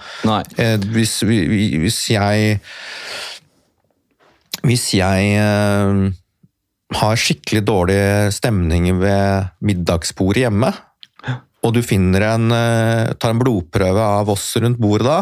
eh, 0.57 0.76
hvis, 0.95 1.18
hvis, 1.26 2.01
jeg 2.14 2.59
Hvis 4.64 4.87
jeg 4.97 5.35
eh, 5.37 6.05
har 6.95 7.20
skikkelig 7.20 7.64
dårlig 7.66 8.03
stemning 8.32 8.89
ved 9.03 9.53
middagsbordet 9.64 10.47
hjemme, 10.47 10.70
og 11.65 11.73
du 11.73 11.81
finner 11.85 12.27
en, 12.35 12.51
eh, 12.53 13.15
tar 13.17 13.33
en 13.33 13.41
blodprøve 13.41 14.09
av 14.21 14.31
oss 14.35 14.51
rundt 14.61 14.81
bordet 14.83 15.09
da, 15.09 15.21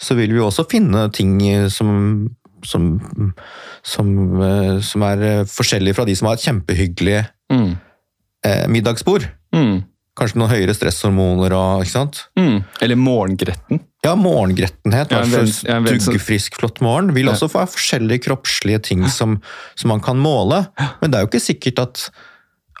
så 0.00 0.16
vil 0.18 0.34
vi 0.34 0.42
også 0.42 0.66
finne 0.68 1.06
ting 1.14 1.38
som, 1.72 2.28
som, 2.66 2.84
som, 3.84 4.12
eh, 4.42 4.76
som 4.84 5.06
er 5.08 5.24
eh, 5.24 5.48
forskjellige 5.48 5.96
fra 5.96 6.06
de 6.08 6.16
som 6.18 6.28
har 6.28 6.38
et 6.38 6.46
kjempehyggelig 6.48 7.18
mm. 7.52 7.72
eh, 8.46 8.64
middagsbord. 8.72 9.28
Mm. 9.54 9.84
Kanskje 10.14 10.38
noen 10.38 10.52
høyere 10.52 10.74
stresshormoner 10.76 11.54
og 11.58 11.82
ikke 11.82 11.94
sant? 11.94 12.20
Mm. 12.38 12.60
Eller 12.84 12.98
morgengretten. 13.00 13.80
Ja, 14.04 14.12
morgengrettenhet. 14.20 15.10
Ja, 15.10 15.24
ja, 15.24 15.80
Duggfrisk, 15.82 16.60
flott 16.60 16.78
morgen. 16.84 17.10
Vil 17.16 17.30
også 17.32 17.48
få 17.50 17.64
forskjellige 17.72 18.26
kroppslige 18.28 18.82
ting 18.90 19.02
som, 19.10 19.40
som, 19.74 19.90
man 19.90 20.04
kan 20.04 20.20
måle. 20.20 20.66
Men 21.00 21.10
det 21.10 21.18
er 21.18 21.24
jo 21.24 21.32
ikke 21.32 21.42
sikkert 21.42 21.82
at, 21.82 22.04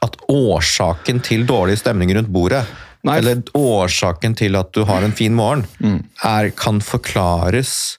at 0.04 0.18
årsaken 0.30 1.22
til 1.24 1.46
dårlig 1.48 1.78
stemning 1.80 2.12
rundt 2.16 2.32
bordet 2.34 2.64
Nei. 3.04 3.18
eller 3.20 3.42
årsaken 3.58 4.36
til 4.38 4.56
at 4.56 4.72
du 4.72 4.84
har 4.88 5.04
en 5.04 5.12
fin 5.16 5.34
morgen, 5.36 5.66
mm. 5.78 5.98
er, 6.24 6.50
kan 6.56 6.80
forklares 6.84 7.98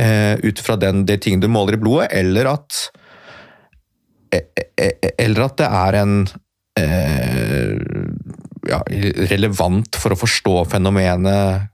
eh, 0.00 0.40
ut 0.40 0.62
fra 0.64 0.78
den, 0.80 1.04
de 1.08 1.18
tingene 1.20 1.44
du 1.44 1.52
måler 1.52 1.76
i 1.76 1.82
blodet, 1.82 2.08
eller 2.16 2.48
at 2.54 2.80
eh, 4.32 4.64
eh, 4.80 5.12
Eller 5.18 5.44
at 5.44 5.58
det 5.60 5.68
er 5.68 6.00
en 6.00 6.16
eh, 6.80 7.76
ja, 8.70 8.80
relevant 9.28 10.00
for 10.00 10.14
å 10.14 10.18
forstå 10.18 10.56
fenomenet 10.72 11.68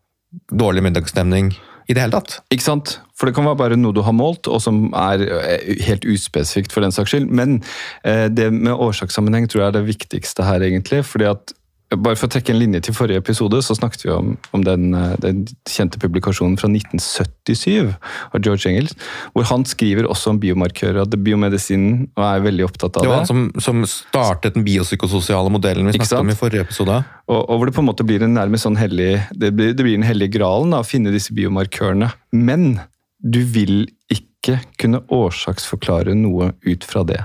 dårlig 0.51 0.83
middagsstemning 0.87 1.55
i 1.91 1.95
det 1.97 2.05
hele 2.05 2.15
tatt. 2.15 2.39
Ikke 2.55 2.67
sant? 2.67 2.99
For 3.19 3.29
det 3.29 3.35
kan 3.37 3.49
være 3.49 3.59
bare 3.59 3.79
noe 3.79 3.95
du 3.97 4.03
har 4.07 4.15
målt, 4.17 4.49
og 4.49 4.63
som 4.63 4.85
er 4.97 5.25
eh, 5.27 5.71
helt 5.85 6.07
uspesifikt 6.09 6.73
for 6.73 6.87
den 6.87 6.95
saks 6.95 7.13
skyld. 7.13 7.27
Men 7.35 7.59
eh, 8.07 8.29
det 8.33 8.49
med 8.55 8.73
årsakssammenheng 8.77 9.49
tror 9.51 9.65
jeg 9.65 9.73
er 9.73 9.79
det 9.81 9.89
viktigste 9.89 10.47
her, 10.47 10.63
egentlig. 10.65 11.03
fordi 11.09 11.29
at 11.33 11.55
bare 11.99 12.15
for 12.15 12.29
å 12.29 12.31
trekke 12.31 12.53
en 12.55 12.61
linje 12.61 12.85
til 12.87 12.95
forrige 12.95 13.19
episode, 13.19 13.59
så 13.67 13.75
snakket 13.75 14.05
vi 14.05 14.13
om, 14.15 14.35
om 14.55 14.63
den, 14.67 14.93
eh, 14.95 15.15
den, 15.23 15.43
kjente 15.67 15.99
publikasjonen 16.03 16.55
fra 16.61 16.69
1977 16.71 17.91
av 18.31 18.37
George 18.45 18.71
Engels, 18.71 18.95
hvor 19.35 19.49
han 19.51 19.65
skriver 19.67 20.07
også 20.07 20.35
om 20.35 20.41
biomarkører, 20.43 21.01
at 21.03 21.17
biomedisinen 21.27 22.05
og 22.15 22.25
er 22.29 22.45
veldig 22.47 22.67
opptatt 22.69 23.01
av 23.01 23.03
det. 23.03 23.09
Det 23.09 23.13
var 23.13 23.25
han 23.25 23.31
som, 23.31 23.43
som 23.59 23.83
startet 23.91 24.55
den 24.59 24.67
biopsykososiale 24.67 25.51
modellen 25.51 25.91
vi 25.91 25.97
snakket 25.99 26.21
om 26.21 26.31
i 26.31 26.39
forrige 26.39 26.69
episode. 26.69 27.01
Og, 27.27 27.41
og, 27.41 27.57
hvor 27.57 27.71
det 27.71 27.75
på 27.75 27.83
en 27.83 27.91
måte 27.91 28.07
blir 28.07 28.23
en 28.27 28.39
nærmest 28.39 28.69
sånn 28.69 28.79
hellig, 28.79 29.17
det 29.35 29.51
blir, 29.59 29.75
det 29.75 29.87
blir 29.87 29.99
den 29.99 30.07
hellige 30.07 30.37
gralen 30.39 30.75
da, 30.75 30.85
å 30.85 30.87
finne 30.87 31.15
disse 31.15 31.35
biomarkørene. 31.35 32.13
Men 32.37 32.71
du 33.19 33.43
vil 33.43 33.89
ikke 34.13 34.61
kunne 34.81 35.03
årsaksforklare 35.13 36.15
noe 36.17 36.53
ut 36.63 36.87
fra 36.87 37.03
det. 37.07 37.21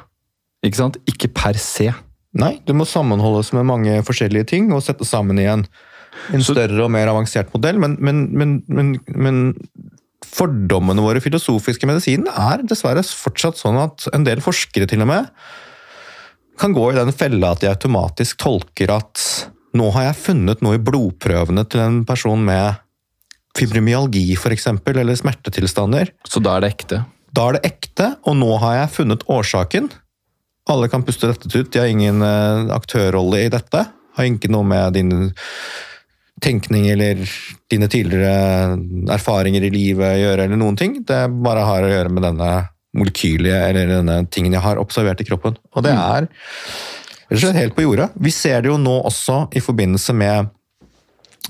Ikke 0.66 0.82
sant? 0.82 1.00
Ikke 1.10 1.30
per 1.30 1.58
se. 1.62 1.92
Nei, 2.36 2.58
det 2.68 2.76
må 2.76 2.88
sammenholdes 2.88 3.54
med 3.56 3.68
mange 3.70 4.00
forskjellige 4.06 4.50
ting 4.52 4.72
og 4.76 4.84
settes 4.84 5.14
sammen 5.14 5.40
i 5.40 5.48
en, 5.48 5.64
en 6.36 6.44
større 6.44 6.84
og 6.84 6.92
mer 6.92 7.12
avansert 7.12 7.54
modell. 7.56 7.80
Men, 7.80 7.96
men, 8.04 8.26
men, 8.36 8.96
men, 9.08 9.44
fordommene 10.26 11.04
våre 11.06 11.22
filosofiske 11.24 11.88
medisinen 11.88 12.28
er 12.28 12.64
dessverre 12.68 13.04
fortsatt 13.06 13.60
sånn 13.60 13.78
at 13.80 14.08
en 14.16 14.26
del 14.26 14.42
forskere 14.44 14.88
til 14.90 15.04
og 15.06 15.10
med 15.12 15.30
kan 16.60 16.74
gå 16.76 16.90
i 16.92 16.98
den 16.98 17.14
fella 17.16 17.54
at 17.54 17.62
de 17.62 17.70
automatisk 17.70 18.40
tolker 18.42 18.92
at 18.96 19.22
nå 19.76 19.90
har 19.96 20.10
jeg 20.10 20.22
funnet 20.24 20.64
noe 20.64 20.80
i 20.80 20.82
blodprøvene 20.82 21.66
til 21.72 21.84
en 21.84 22.02
person 22.08 22.42
med 22.48 22.82
fibromyalgi 23.56 24.26
f.eks., 24.36 24.68
eller 24.72 25.20
smertetilstander. 25.20 26.12
Så 26.28 26.42
da 26.44 26.58
er 26.58 26.66
det 26.66 26.72
ekte? 26.76 27.02
Da 27.36 27.50
er 27.50 27.58
det 27.58 27.72
ekte, 27.72 28.10
og 28.28 28.38
nå 28.40 28.50
har 28.64 28.80
jeg 28.80 28.94
funnet 28.96 29.26
årsaken. 29.32 29.90
Alle 30.70 30.90
kan 30.90 31.04
puste 31.06 31.30
lettet 31.30 31.56
ut. 31.56 31.72
De 31.72 31.82
har 31.82 31.92
ingen 31.92 32.24
uh, 32.26 32.72
aktørrolle 32.74 33.44
i 33.46 33.52
dette. 33.54 33.84
Har 34.16 34.30
ikke 34.30 34.50
noe 34.54 34.66
med 34.66 34.96
din 34.98 35.14
tenkning 36.44 36.88
eller 36.92 37.22
dine 37.72 37.88
tidligere 37.92 38.76
erfaringer 39.14 39.64
i 39.64 39.72
livet 39.72 40.10
å 40.10 40.20
gjøre, 40.20 40.48
eller 40.48 40.60
noen 40.60 40.78
ting. 40.80 40.98
Det 41.08 41.22
bare 41.46 41.64
har 41.68 41.86
å 41.86 41.92
gjøre 41.92 42.12
med 42.12 42.26
denne 42.28 42.50
molekylet 42.96 43.70
eller 43.70 43.92
denne 43.92 44.18
tingen 44.32 44.56
jeg 44.56 44.64
har 44.64 44.82
observert 44.82 45.22
i 45.22 45.28
kroppen. 45.28 45.58
Og 45.76 45.86
det 45.86 45.96
mm. 45.96 46.04
er 46.04 46.30
Rett 47.26 47.40
og 47.40 47.42
slett 47.42 47.58
helt 47.58 47.74
på 47.74 47.82
jordet. 47.82 48.12
Vi 48.22 48.30
ser 48.30 48.60
det 48.62 48.70
jo 48.70 48.76
nå 48.78 49.00
også 49.08 49.48
i 49.58 49.62
forbindelse 49.64 50.14
med 50.14 50.52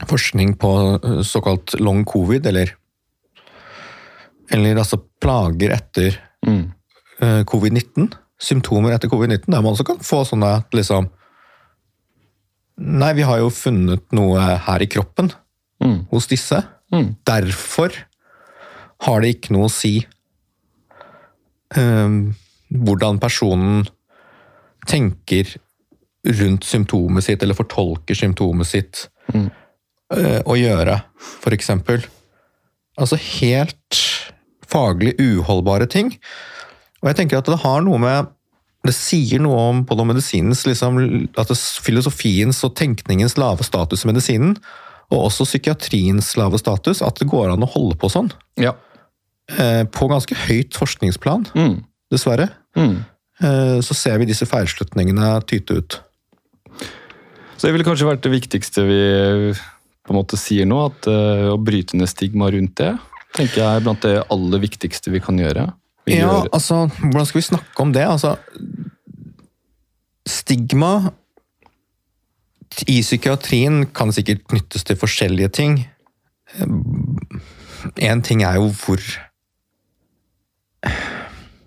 forskning 0.08 0.54
på 0.60 0.70
eh, 0.96 1.18
såkalt 1.28 1.76
long 1.84 2.06
covid, 2.08 2.48
eller, 2.48 2.72
eller 4.56 4.80
altså 4.80 5.02
plager 5.22 5.76
etter 5.76 6.22
Mm. 6.46 6.72
eh, 7.26 7.42
covid-19. 7.50 8.12
Symptomer 8.42 8.92
etter 8.96 9.08
covid-19, 9.12 9.48
der 9.48 9.62
man 9.64 9.72
også 9.74 9.86
kan 9.88 10.02
få 10.04 10.24
sånne 10.28 10.58
at 10.62 10.76
liksom 10.76 11.10
Nei, 12.78 13.14
vi 13.16 13.24
har 13.24 13.40
jo 13.40 13.48
funnet 13.56 14.04
noe 14.12 14.42
her 14.66 14.84
i 14.84 14.88
kroppen 14.92 15.32
Mm. 15.84 16.06
hos 16.12 16.26
disse. 16.28 16.58
Mm. 16.92 17.16
Derfor 17.28 17.92
har 19.06 19.22
det 19.22 19.30
ikke 19.36 19.52
noe 19.56 19.68
å 19.68 19.72
si 19.72 20.06
um, 21.78 22.34
hvordan 22.72 23.20
personen 23.20 23.84
tenker 24.88 25.52
rundt 26.40 26.66
symptomet 26.66 27.24
sitt, 27.28 27.44
eller 27.44 27.58
fortolker 27.58 28.16
symptomet 28.18 28.68
sitt 28.70 29.06
Mm. 29.34 29.48
uh, 30.14 30.42
å 30.46 30.56
gjøre, 30.60 31.00
for 31.18 31.52
eksempel. 31.56 32.04
Altså 32.98 33.18
helt 33.18 34.02
faglig 34.70 35.16
uholdbare 35.20 35.88
ting. 35.90 36.12
Og 37.06 37.12
jeg 37.12 37.20
tenker 37.20 37.38
at 37.38 37.52
det 37.52 37.62
har 37.62 37.86
noe 37.86 38.02
med 38.02 38.32
Det 38.86 38.94
sier 38.94 39.42
noe 39.42 39.58
om 39.72 39.78
både 39.86 40.04
medisinens, 40.06 40.60
liksom, 40.68 41.00
at 41.42 41.50
det, 41.50 41.56
filosofiens 41.82 42.60
og 42.68 42.76
tenkningens 42.78 43.34
lave 43.42 43.66
status 43.66 44.04
i 44.06 44.10
medisinen, 44.12 44.52
og 45.10 45.24
også 45.24 45.48
psykiatriens 45.48 46.28
lave 46.38 46.60
status, 46.62 47.02
at 47.02 47.18
det 47.18 47.26
går 47.32 47.56
an 47.56 47.66
å 47.66 47.72
holde 47.72 47.98
på 47.98 48.12
sånn. 48.14 48.30
Ja. 48.62 48.76
Eh, 49.50 49.88
på 49.90 50.06
ganske 50.12 50.38
høyt 50.38 50.78
forskningsplan, 50.78 51.48
Mm. 51.58 51.80
dessverre. 52.14 52.52
Mm. 52.78 53.06
Eh, 53.42 53.80
så 53.82 53.98
ser 53.98 54.20
vi 54.20 54.30
disse 54.30 54.46
feilslutningene 54.46 55.42
tyte 55.50 55.82
ut. 55.82 56.00
Så 57.58 57.66
det 57.66 57.74
ville 57.74 57.88
kanskje 57.88 58.06
vært 58.06 58.22
det 58.22 58.36
viktigste 58.36 58.86
vi 58.86 59.02
på 60.06 60.14
en 60.14 60.20
måte 60.20 60.38
sier 60.38 60.68
nå, 60.70 60.78
at 60.92 61.08
uh, 61.10 61.56
å 61.56 61.58
bryte 61.58 61.98
ned 61.98 62.12
stigma 62.12 62.52
rundt 62.54 62.76
det, 62.78 62.92
tenker 63.34 63.64
jeg 63.64 63.80
er 63.80 63.86
blant 63.86 64.06
det 64.06 64.20
aller 64.30 64.62
viktigste 64.62 65.10
vi 65.10 65.24
kan 65.24 65.40
gjøre. 65.42 65.72
Ja, 66.08 66.16
gjør- 66.22 66.50
altså, 66.54 66.88
hvordan 67.02 67.26
skal 67.26 67.40
vi 67.40 67.46
snakke 67.48 67.80
om 67.82 67.94
det? 67.94 68.04
Altså, 68.06 68.36
stigma 70.28 71.10
i 72.88 73.00
psykiatrien 73.02 73.86
kan 73.96 74.12
sikkert 74.14 74.44
knyttes 74.52 74.84
til 74.84 74.96
forskjellige 75.00 75.50
ting. 75.56 75.78
En 77.98 78.22
ting 78.22 78.44
er 78.44 78.56
jo 78.60 78.70
hvor 78.70 79.00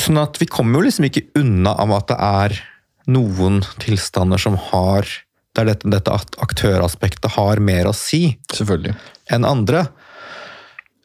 Sånn 0.00 0.18
at 0.18 0.40
vi 0.40 0.48
kommer 0.50 0.80
jo 0.80 0.88
liksom 0.88 1.04
ikke 1.06 1.28
unna 1.38 1.70
av 1.78 1.92
at 1.94 2.08
det 2.10 2.16
er 2.18 2.54
noen 3.14 3.60
tilstander 3.78 4.40
som 4.42 4.56
har 4.70 5.06
Der 5.54 5.68
dette, 5.68 5.86
dette 5.86 6.10
aktøraspektet 6.42 7.36
har 7.36 7.60
mer 7.62 7.86
å 7.86 7.92
si 7.94 8.32
Selvfølgelig. 8.50 8.96
enn 9.30 9.46
andre. 9.46 9.84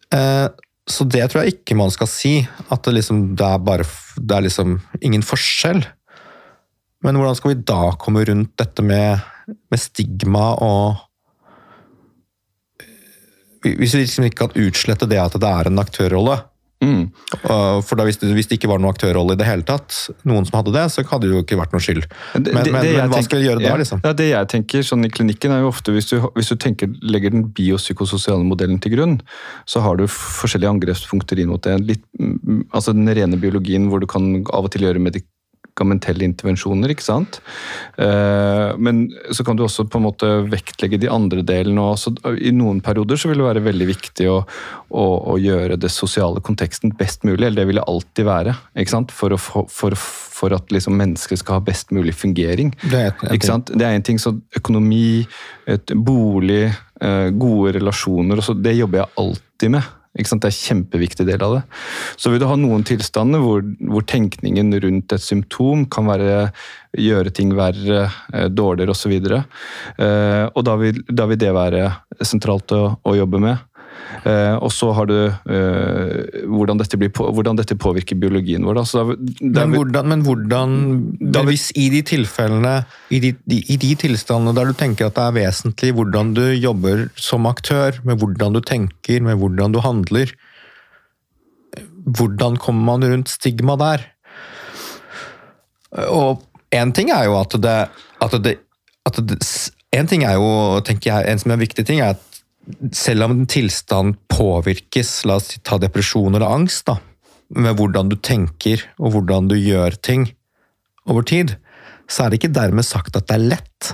Eh, 0.09 0.47
så 0.89 1.05
det 1.05 1.27
tror 1.29 1.43
jeg 1.43 1.59
ikke 1.59 1.77
man 1.77 1.93
skal 1.93 2.09
si. 2.09 2.47
At 2.73 2.81
det 2.87 2.95
liksom 2.97 3.35
det 3.37 3.45
er 3.45 3.61
bare 3.61 3.85
Det 4.17 4.35
er 4.35 4.47
liksom 4.47 4.79
ingen 5.05 5.21
forskjell. 5.21 5.85
Men 7.05 7.15
hvordan 7.15 7.37
skal 7.37 7.53
vi 7.53 7.61
da 7.61 7.91
komme 8.01 8.25
rundt 8.25 8.57
dette 8.57 8.81
med, 8.81 9.21
med 9.69 9.79
stigma 9.79 10.55
og 10.57 10.97
Hvis 13.65 13.95
vi 13.95 14.05
liksom 14.05 14.29
ikke 14.29 14.45
kan 14.47 14.61
utslette 14.67 15.07
det 15.09 15.19
at 15.19 15.35
det 15.39 15.49
er 15.49 15.67
en 15.71 15.81
aktørrolle. 15.81 16.37
Mm. 16.79 17.09
For 17.43 17.99
da 17.99 18.05
hvis 18.07 18.21
det, 18.21 18.29
hvis 18.31 18.47
det 18.47 18.55
ikke 18.55 18.69
var 18.71 18.79
noen 18.79 18.93
aktørrolle 18.93 19.35
i 19.35 19.39
det 19.39 19.47
hele 19.49 19.65
tatt, 19.67 19.91
noen 20.23 20.45
som 20.47 20.61
hadde 20.61 20.71
det, 20.71 20.85
så 20.93 21.03
hadde 21.09 21.27
det 21.27 21.33
jo 21.35 21.41
ikke 21.43 21.57
vært 21.59 21.73
noe 21.75 21.83
skyld. 21.83 22.05
Men, 22.37 22.45
men, 22.55 22.69
men 22.71 22.87
hva 22.95 23.07
tenker- 23.09 23.25
skal 23.27 23.41
vi 23.41 23.49
gjøre 23.49 23.59
da, 23.59 23.67
ja, 23.67 23.79
liksom? 23.81 23.99
Ja, 24.05 24.13
Det 24.15 24.29
jeg 24.29 24.49
tenker 24.53 24.85
sånn 24.87 25.03
i 25.03 25.11
klinikken 25.11 25.51
er 25.51 25.65
jo 25.65 25.73
ofte, 25.73 25.91
hvis 25.91 26.07
du, 26.07 26.21
hvis 26.37 26.53
du 26.53 26.55
tenker, 26.55 26.93
legger 27.03 27.35
den 27.35 27.49
biopsykososiale 27.55 28.47
modellen 28.47 28.79
til 28.79 28.95
grunn, 28.95 29.17
så 29.67 29.83
har 29.83 29.99
du 29.99 30.05
forskjellige 30.07 30.71
angrepspunkter 30.77 31.43
inn 31.43 31.51
mot 31.51 31.67
det. 31.67 31.75
Litt, 31.83 32.05
mm, 32.15 32.69
altså 32.71 32.95
Den 32.95 33.11
rene 33.11 33.41
biologien 33.43 33.89
hvor 33.91 33.99
du 33.99 34.07
kan 34.07 34.45
av 34.47 34.69
og 34.69 34.71
til 34.71 34.87
gjøre 34.87 35.03
medikamentelle 35.79 36.25
intervensjoner, 36.27 36.91
ikke 36.91 37.05
sant. 37.05 37.39
Eh, 37.97 38.75
men 38.77 39.05
så 39.31 39.43
kan 39.45 39.55
du 39.57 39.63
også 39.63 39.85
på 39.89 39.99
en 39.99 40.05
måte 40.07 40.27
vektlegge 40.51 40.99
de 40.99 41.09
andre 41.11 41.41
delene. 41.43 41.81
Også. 41.93 42.13
I 42.39 42.51
noen 42.55 42.81
perioder 42.83 43.17
så 43.19 43.29
vil 43.31 43.39
det 43.39 43.47
være 43.47 43.63
veldig 43.65 43.87
viktig 43.89 44.27
å, 44.29 44.39
å, 44.91 45.05
å 45.33 45.37
gjøre 45.39 45.77
det 45.79 45.91
sosiale 45.91 46.41
konteksten 46.41 46.91
best 46.99 47.23
mulig, 47.23 47.45
eller 47.47 47.61
det 47.63 47.67
vil 47.71 47.79
det 47.81 47.87
alltid 47.87 48.25
være. 48.27 48.55
ikke 48.75 48.95
sant? 48.95 49.11
For, 49.15 49.33
å, 49.35 49.39
få- 49.39 49.67
for, 49.71 49.95
for 49.95 50.55
at 50.55 50.71
liksom 50.71 50.97
mennesker 50.99 51.39
skal 51.39 51.59
ha 51.59 51.65
best 51.65 51.91
mulig 51.95 52.13
fungering. 52.17 52.73
Det 52.89 53.05
er 53.09 53.33
Ikke 53.35 53.49
sant? 53.49 53.71
Det 53.73 53.85
er 53.87 53.95
en 53.97 54.05
ting, 54.05 54.19
som 54.21 54.41
Økonomi, 54.59 55.23
bolig, 55.95 56.65
eh, 57.01 57.29
gode 57.31 57.75
relasjoner, 57.79 58.41
det 58.59 58.75
jobber 58.79 59.03
jeg 59.03 59.15
alltid 59.23 59.73
med. 59.77 59.95
Ikke 60.19 60.33
sant? 60.33 60.43
Det 60.43 60.51
er 60.51 60.55
en 60.55 60.67
kjempeviktig 60.67 61.25
del 61.29 61.45
av 61.45 61.55
det. 61.57 61.63
Så 62.19 62.33
vil 62.33 62.41
du 62.41 62.47
ha 62.49 62.57
noen 62.59 62.83
tilstander 62.87 63.43
hvor, 63.43 63.63
hvor 63.87 64.05
tenkningen 64.09 64.73
rundt 64.83 65.15
et 65.15 65.23
symptom 65.23 65.85
kan 65.91 66.09
være 66.09 66.49
gjøre 66.97 67.31
ting 67.35 67.53
verre, 67.57 68.09
eh, 68.33 68.47
dårligere 68.49 68.95
osv. 68.95 69.13
Eh, 69.13 70.45
og 70.49 70.65
da 70.65 70.75
vil, 70.81 71.03
da 71.05 71.27
vil 71.29 71.39
det 71.39 71.51
være 71.53 71.83
sentralt 72.25 72.73
å, 72.73 72.83
å 73.05 73.15
jobbe 73.17 73.41
med. 73.43 73.68
Eh, 74.25 74.55
og 74.57 74.71
så 74.73 74.89
har 74.97 75.07
du 75.09 75.15
eh, 75.27 76.43
hvordan, 76.49 76.79
dette 76.81 76.97
blir 76.99 77.11
på, 77.13 77.27
hvordan 77.35 77.59
dette 77.59 77.77
påvirker 77.79 78.17
biologien 78.19 78.65
vår. 78.65 78.79
Da. 78.79 78.83
Så 78.87 79.03
da, 79.03 79.15
da, 79.15 79.65
Men 79.65 79.75
hvordan, 79.77 80.09
men 80.11 80.25
hvordan 80.25 80.75
Da 81.19 81.43
men 81.43 81.51
hvis 81.51 81.69
I 81.77 81.87
de 81.93 82.01
tilfellene, 82.09 82.73
i 83.13 83.21
de, 83.23 83.33
de, 83.49 83.61
i 83.69 83.77
de 83.79 83.93
tilstandene 84.03 84.55
der 84.57 84.71
du 84.71 84.77
tenker 84.77 85.09
at 85.09 85.17
det 85.17 85.25
er 85.27 85.37
vesentlig 85.39 85.93
hvordan 85.97 86.33
du 86.37 86.43
jobber 86.57 87.07
som 87.19 87.47
aktør, 87.49 88.01
med 88.03 88.19
hvordan 88.21 88.57
du 88.57 88.61
tenker, 88.65 89.21
med 89.25 89.39
hvordan 89.41 89.75
du 89.75 89.81
handler 89.85 90.35
Hvordan 92.09 92.55
kommer 92.57 92.97
man 92.97 93.03
rundt 93.05 93.29
stigma 93.29 93.75
der? 93.77 94.01
Og 96.09 96.41
én 96.73 96.93
ting 96.95 97.11
er 97.13 97.27
jo 97.29 97.35
at 97.37 97.53
det 97.61 97.77
at 98.19 98.33
det, 98.43 98.55
at 99.05 99.19
det 99.29 99.37
En 99.93 100.05
ting 100.07 100.21
er 100.23 100.35
jo, 100.37 100.79
tenker 100.85 101.09
jeg, 101.09 101.31
en 101.31 101.39
som 101.41 101.49
er 101.49 101.57
en 101.57 101.61
viktig 101.63 101.85
ting, 101.85 101.99
er 101.99 102.13
at 102.13 102.28
selv 102.95 103.25
om 103.25 103.31
en 103.37 103.47
tilstand 103.49 104.17
påvirkes, 104.31 105.23
la 105.29 105.39
oss 105.39 105.55
ta 105.65 105.79
depresjon 105.81 106.35
eller 106.35 106.49
angst, 106.49 106.85
da, 106.89 106.99
med 107.55 107.77
hvordan 107.79 108.11
du 108.11 108.17
tenker 108.21 108.83
og 108.99 109.15
hvordan 109.15 109.49
du 109.49 109.55
gjør 109.57 109.97
ting 110.05 110.27
over 111.09 111.25
tid, 111.25 111.55
så 112.09 112.25
er 112.25 112.29
det 112.31 112.39
ikke 112.39 112.53
dermed 112.53 112.85
sagt 112.85 113.17
at 113.17 113.27
det 113.29 113.37
er 113.37 113.47
lett. 113.55 113.91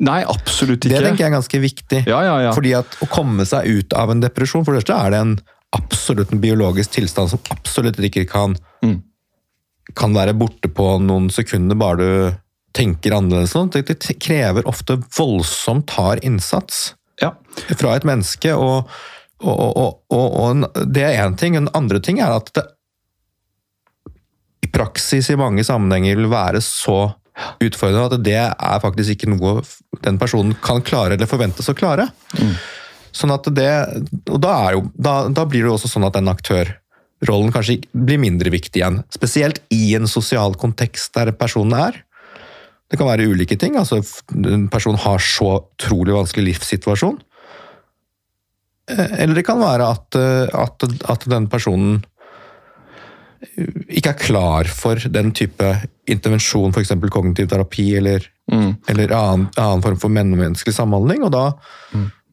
Nei, 0.00 0.20
absolutt 0.24 0.84
ikke. 0.86 0.94
Det 0.94 1.02
tenker 1.04 1.24
jeg 1.24 1.30
er 1.30 1.36
ganske 1.36 1.60
viktig. 1.60 2.02
Ja, 2.08 2.20
ja, 2.24 2.36
ja. 2.46 2.52
Fordi 2.56 2.72
at 2.78 2.94
å 3.04 3.08
komme 3.10 3.44
seg 3.48 3.68
ut 3.68 3.96
av 3.96 4.12
en 4.12 4.22
depresjon, 4.22 4.64
for 4.64 4.72
det 4.72 4.84
første 4.84 4.96
er 4.96 5.12
det 5.12 5.20
en 5.24 5.34
absolutt 5.76 6.32
en 6.34 6.40
biologisk 6.42 6.96
tilstand 6.96 7.32
som 7.34 7.42
absolutt 7.52 8.00
ikke 8.00 8.26
kan, 8.30 8.56
Mm. 8.80 9.02
kan 9.94 10.14
være 10.14 10.32
borte 10.32 10.70
på 10.72 10.86
noen 11.04 11.28
sekunder 11.30 11.76
bare 11.76 11.96
du 12.00 12.38
tenker 12.72 13.12
annerledes. 13.12 13.52
Sånn. 13.52 13.68
Det, 13.70 13.84
det 13.86 14.16
krever 14.22 14.64
ofte 14.66 14.96
voldsomt 15.18 15.90
hard 15.98 16.24
innsats 16.24 16.94
Ja. 17.20 17.34
fra 17.76 17.94
et 17.96 18.06
menneske, 18.08 18.54
og, 18.56 18.88
og, 19.44 19.76
og, 19.76 20.04
og, 20.10 20.84
det 20.88 21.04
er 21.04 21.20
én 21.20 21.36
ting. 21.36 21.56
En 21.58 21.68
andre 21.76 22.00
ting 22.00 22.20
er 22.24 22.32
at 22.32 22.52
det 22.56 22.64
i 24.64 24.68
praksis 24.72 25.30
i 25.32 25.38
mange 25.40 25.64
sammenhenger 25.64 26.18
vil 26.18 26.30
være 26.32 26.60
så 26.64 27.10
utfordrende 27.64 28.18
at 28.18 28.24
det 28.24 28.36
er 28.40 28.82
faktisk 28.82 29.14
ikke 29.14 29.30
noe 29.32 29.60
den 30.04 30.18
personen 30.20 30.56
kan 30.64 30.82
klare 30.84 31.16
eller 31.16 31.30
forventes 31.30 31.70
å 31.70 31.76
klare. 31.76 32.10
Sånn 33.16 33.32
at 33.34 33.48
det, 33.56 33.70
og 34.30 34.38
da, 34.42 34.52
er 34.66 34.76
jo, 34.76 34.84
da, 34.94 35.14
da 35.32 35.46
blir 35.48 35.64
det 35.64 35.70
jo 35.70 35.76
også 35.78 35.90
sånn 35.90 36.06
at 36.06 36.18
den 36.18 36.30
aktørrollen 36.30 37.54
kanskje 37.54 37.80
blir 37.92 38.20
mindre 38.22 38.52
viktig 38.52 38.82
igjen. 38.82 39.00
Spesielt 39.14 39.62
i 39.74 39.94
en 39.98 40.08
sosial 40.10 40.54
kontekst 40.60 41.16
der 41.16 41.32
personen 41.36 41.78
er. 41.80 42.02
Det 42.90 42.98
kan 42.98 43.06
være 43.06 43.28
ulike 43.30 43.56
ting. 43.58 43.76
altså 43.78 44.00
En 44.34 44.68
person 44.68 44.96
har 44.98 45.18
så 45.22 45.50
utrolig 45.78 46.14
vanskelig 46.16 46.48
livssituasjon. 46.54 47.20
Eh, 48.90 49.12
Eller 49.22 49.34
det 49.38 49.44
kan 49.46 49.60
være 49.62 49.86
at, 49.94 50.14
eh, 50.18 50.48
at, 50.58 50.86
at 51.10 51.28
den 51.30 51.46
personen 51.48 52.00
ikke 53.88 54.10
er 54.12 54.18
klar 54.20 54.68
for 54.68 55.00
den 55.08 55.30
type 55.32 55.64
intervensjon, 56.10 56.74
f.eks. 56.74 56.92
kognitiv 57.10 57.48
terapi 57.48 57.94
eller, 57.96 58.26
Mm. 58.50 58.72
eller 58.90 59.12
annen, 59.14 59.46
annen 59.56 59.82
form 59.84 59.96
for 60.02 60.10
menneskelig 60.10 60.74
samhandling. 60.74 61.22
Og 61.22 61.30
da, 61.30 61.52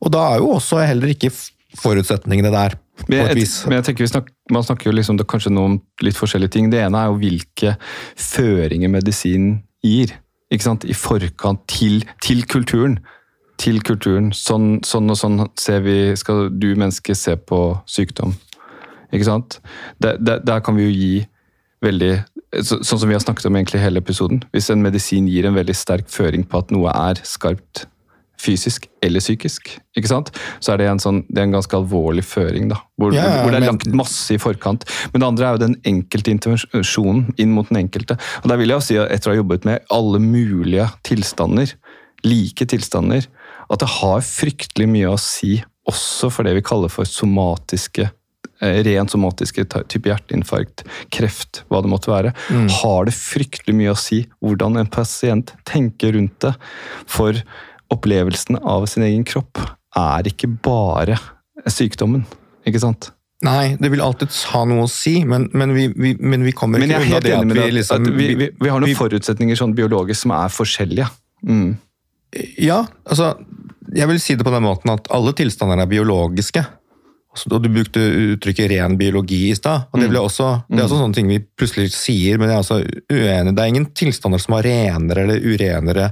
og 0.02 0.12
da 0.12 0.24
er 0.34 0.40
jo 0.42 0.48
også 0.56 0.80
heller 0.88 1.12
ikke 1.14 1.30
forutsetningene 1.78 2.50
der, 2.50 2.74
på 2.98 3.06
Men 3.14 3.20
et 3.22 3.28
jeg, 3.30 3.36
vis. 3.44 3.54
men 3.68 3.76
jeg 3.78 3.84
tenker 3.86 4.04
vi 4.04 4.08
snak, 4.10 4.32
Man 4.50 4.64
snakker 4.64 4.90
jo 4.90 4.96
liksom 4.98 5.18
det, 5.20 5.28
kanskje 5.30 5.52
nå 5.54 5.64
om 5.68 5.76
litt 6.02 6.16
forskjellige 6.18 6.50
ting. 6.56 6.70
Det 6.72 6.80
ene 6.82 6.98
er 6.98 7.12
jo 7.12 7.20
hvilke 7.22 7.76
føringer 8.18 8.90
medisinen 8.90 9.60
gir. 9.86 10.16
Ikke 10.54 10.64
sant? 10.64 10.88
I 10.88 10.96
forkant 10.96 11.64
til, 11.72 12.04
til 12.24 12.44
kulturen. 12.50 13.00
Til 13.60 13.82
kulturen. 13.84 14.32
Sånn, 14.36 14.78
sånn 14.86 15.12
og 15.12 15.20
sånn 15.20 15.42
ser 15.60 15.82
vi, 15.86 15.98
skal 16.20 16.48
du 16.54 16.70
menneske 16.76 17.16
se 17.18 17.36
på 17.38 17.62
sykdom. 17.90 18.36
Ikke 19.12 19.28
sant? 19.28 19.60
Der, 20.04 20.20
der, 20.20 20.44
der 20.46 20.64
kan 20.64 20.78
vi 20.78 20.88
jo 20.88 20.96
gi 20.96 21.14
veldig 21.84 22.14
så, 22.64 22.80
Sånn 22.80 23.02
som 23.02 23.10
vi 23.10 23.16
har 23.16 23.22
snakket 23.22 23.50
om 23.50 23.58
egentlig 23.60 23.82
hele 23.84 24.02
episoden. 24.02 24.40
Hvis 24.54 24.70
en 24.72 24.84
medisin 24.84 25.28
gir 25.30 25.50
en 25.50 25.58
veldig 25.58 25.76
sterk 25.76 26.08
føring 26.12 26.46
på 26.48 26.62
at 26.62 26.72
noe 26.74 26.94
er 26.96 27.20
skarpt 27.28 27.86
fysisk 28.42 28.88
eller 29.04 29.24
psykisk, 29.24 29.72
ikke 29.98 30.10
sant? 30.12 30.32
så 30.64 30.74
er 30.74 30.82
det 30.82 30.90
en, 30.92 31.02
sånn, 31.02 31.24
det 31.30 31.42
er 31.42 31.48
en 31.48 31.56
ganske 31.58 31.78
alvorlig 31.78 32.24
føring. 32.28 32.70
da, 32.72 32.80
Hvor, 32.98 33.16
Ja, 33.16 33.24
ja, 33.26 33.42
hvor 33.42 33.54
det 33.54 33.62
er 33.62 33.68
langt 33.68 33.86
lagt 33.88 33.98
masse 33.98 34.36
i 34.36 34.42
forkant. 34.42 34.86
Men 35.14 35.22
det 35.22 35.30
andre 35.30 35.48
er 35.48 35.58
jo 35.58 35.64
den 35.66 35.78
enkelte 35.88 36.34
intervensjonen 36.34 37.32
inn 37.42 37.56
mot 37.56 37.70
den 37.72 37.82
enkelte. 37.84 38.20
Og 38.44 38.52
der 38.52 38.62
vil 38.62 38.74
jeg 38.74 38.78
jo 38.78 38.88
si, 38.88 39.00
at 39.02 39.14
etter 39.14 39.32
å 39.32 39.36
ha 39.36 39.42
jobbet 39.42 39.68
med 39.70 39.90
alle 39.94 40.22
mulige 40.24 40.90
tilstander, 41.08 41.74
like 42.26 42.68
tilstander, 42.70 43.28
at 43.68 43.82
det 43.84 43.90
har 44.00 44.24
fryktelig 44.26 44.88
mye 44.90 45.12
å 45.12 45.20
si 45.22 45.58
også 45.88 46.32
for 46.34 46.48
det 46.48 46.58
vi 46.58 46.66
kaller 46.66 46.92
for 46.92 47.08
somatiske 47.08 48.08
eh, 48.08 48.80
Rent 48.88 49.14
somatiske 49.14 49.64
type 49.70 50.10
hjerteinfarkt, 50.10 50.84
kreft, 51.14 51.64
hva 51.72 51.82
det 51.84 51.92
måtte 51.92 52.12
være. 52.12 52.34
Har 52.82 53.08
det 53.08 53.16
fryktelig 53.16 53.76
mye 53.78 53.94
å 53.94 54.00
si 54.00 54.24
hvordan 54.44 54.82
en 54.82 54.92
pasient 54.92 55.54
tenker 55.68 56.16
rundt 56.18 56.40
det. 56.44 56.54
For 57.08 57.40
opplevelsen 57.94 58.60
av 58.62 58.86
sin 58.90 59.06
egen 59.08 59.26
kropp 59.28 59.62
er 59.98 60.30
ikke 60.30 60.50
bare 60.64 61.18
sykdommen. 61.72 62.26
Ikke 62.68 62.82
sant? 62.84 63.12
Nei, 63.46 63.76
det 63.78 63.92
vil 63.94 64.02
alltid 64.02 64.34
ha 64.52 64.64
noe 64.66 64.88
å 64.88 64.90
si, 64.90 65.20
men, 65.30 65.46
men, 65.54 65.74
vi, 65.76 65.86
vi, 65.94 66.16
men 66.18 66.42
vi 66.46 66.54
kommer 66.58 66.82
Men 66.82 66.90
ikke 66.90 67.04
unna 67.06 67.20
det 67.22 67.36
at 67.38 67.52
vi 67.52 67.68
liksom 67.76 68.08
at 68.08 68.16
vi, 68.18 68.48
har 68.66 68.82
noen 68.82 68.98
forutsetninger 68.98 69.60
sånn 69.60 69.76
biologisk 69.78 70.24
som 70.24 70.34
er 70.34 70.50
forskjellige. 70.54 71.06
Mm. 71.46 71.76
Ja, 72.60 72.82
altså 73.06 73.36
Jeg 73.94 74.10
vil 74.10 74.18
si 74.20 74.36
det 74.36 74.44
på 74.44 74.52
den 74.52 74.66
måten 74.66 74.92
at 74.92 75.06
alle 75.14 75.36
tilstander 75.38 75.84
er 75.84 75.90
biologiske. 75.90 76.66
Og 77.38 77.62
du 77.62 77.70
brukte 77.70 78.02
uttrykket 78.02 78.72
ren 78.72 78.98
biologi 78.98 79.52
i 79.52 79.56
stad. 79.56 79.86
og 79.92 80.02
Det, 80.02 80.10
også, 80.18 80.48
det 80.72 80.80
er 80.80 80.88
også 80.88 80.98
sånne 81.04 81.18
ting 81.20 81.30
vi 81.30 81.38
plutselig 81.38 81.92
sier, 81.94 82.40
men 82.42 82.50
jeg 82.50 82.58
er 82.58 82.64
også 82.64 82.80
uenig. 83.14 83.54
Det 83.54 83.62
er 83.62 83.70
ingen 83.70 83.86
tilstander 83.94 84.42
som 84.42 84.58
har 84.58 84.66
renere 84.66 85.28
eller 85.28 85.46
urenere 85.46 86.10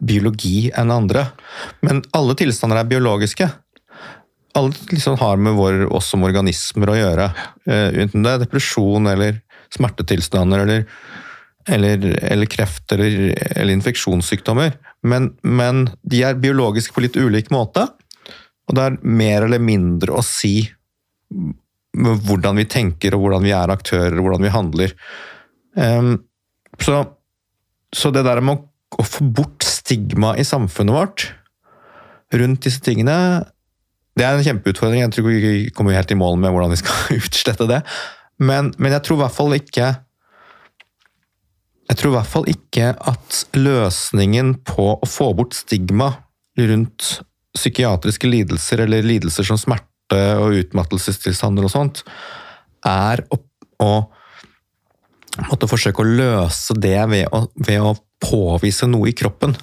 biologi 0.00 0.70
enn 0.76 0.92
andre. 0.92 1.26
Men 1.86 2.02
alle 2.16 2.36
tilstander 2.38 2.82
er 2.82 2.90
biologiske. 2.90 3.48
Alle 4.56 4.72
liksom 4.90 5.18
har 5.20 5.36
med 5.40 5.56
vår, 5.56 5.84
oss 5.92 6.10
som 6.12 6.24
organismer 6.24 6.92
å 6.92 6.98
gjøre. 6.98 7.30
Eh, 7.68 8.02
Enten 8.04 8.24
det 8.24 8.34
er 8.34 8.42
depresjon 8.44 9.08
eller 9.12 9.40
smertetilstander 9.76 10.66
eller 10.66 10.90
eller, 11.66 12.04
eller 12.22 12.46
kreft 12.46 12.92
eller, 12.94 13.34
eller 13.34 13.72
infeksjonssykdommer. 13.74 14.76
Men, 15.02 15.32
men 15.42 15.88
de 16.06 16.22
er 16.22 16.38
biologiske 16.38 16.94
på 16.94 17.02
litt 17.02 17.18
ulik 17.18 17.50
måte. 17.50 17.88
Og 18.66 18.76
det 18.78 18.84
er 18.84 18.98
mer 19.02 19.46
eller 19.46 19.62
mindre 19.62 20.14
å 20.14 20.22
si 20.22 20.60
med 21.96 22.22
hvordan 22.28 22.60
vi 22.60 22.68
tenker 22.70 23.16
og 23.16 23.24
hvordan 23.24 23.46
vi 23.46 23.54
er 23.56 23.72
aktører 23.72 24.14
og 24.14 24.28
hvordan 24.28 24.46
vi 24.46 24.54
handler. 24.54 24.94
Um, 25.74 26.12
så, 26.82 27.02
så 27.94 28.12
det 28.14 28.26
der 28.26 28.42
med 28.44 28.58
å, 28.58 28.66
å 29.00 29.06
få 29.06 29.26
bort 29.26 29.66
stigma 29.86 30.34
i 30.38 30.44
samfunnet 30.46 30.96
vårt 30.96 31.28
rundt 32.34 32.64
disse 32.66 32.82
tingene, 32.82 33.44
det 34.18 34.24
er 34.26 34.34
en 34.34 34.44
kjempeutfordring. 34.44 35.04
Jeg 35.04 35.12
tror 35.14 35.30
ikke 35.30 35.52
vi 35.52 35.70
kommer 35.76 35.94
helt 35.94 36.10
i 36.10 36.18
mål 36.18 36.40
med 36.42 36.50
hvordan 36.54 36.72
vi 36.74 36.80
skal 36.80 37.16
utslette 37.20 37.68
det. 37.70 37.82
Men, 38.42 38.72
men 38.82 38.96
jeg 38.96 39.04
tror 39.06 39.20
i 39.20 39.24
hvert 39.24 39.36
fall 39.36 39.56
ikke 39.56 39.94
jeg 41.86 42.00
tror 42.00 42.10
i 42.10 42.16
hvert 42.16 42.30
fall 42.32 42.48
ikke 42.50 42.88
at 42.98 43.36
løsningen 43.54 44.56
på 44.66 44.88
å 44.96 45.06
få 45.06 45.30
bort 45.38 45.54
stigma 45.54 46.10
rundt 46.58 47.20
psykiatriske 47.54 48.26
lidelser 48.26 48.82
eller 48.84 49.06
lidelser 49.06 49.46
som 49.46 49.60
smerte 49.60 50.18
og 50.40 50.58
utmattelsestilstander 50.64 51.66
og 51.66 51.72
sånt, 51.72 52.02
er 52.86 53.22
å, 53.30 53.38
å 53.82 53.92
måtte 55.46 55.70
forsøke 55.70 56.02
å 56.02 56.10
løse 56.10 56.74
det 56.74 56.98
ved 57.12 57.30
å, 57.30 57.44
ved 57.54 57.86
å 57.86 57.94
påvise 58.22 58.90
noe 58.90 59.12
i 59.12 59.16
kroppen. 59.16 59.54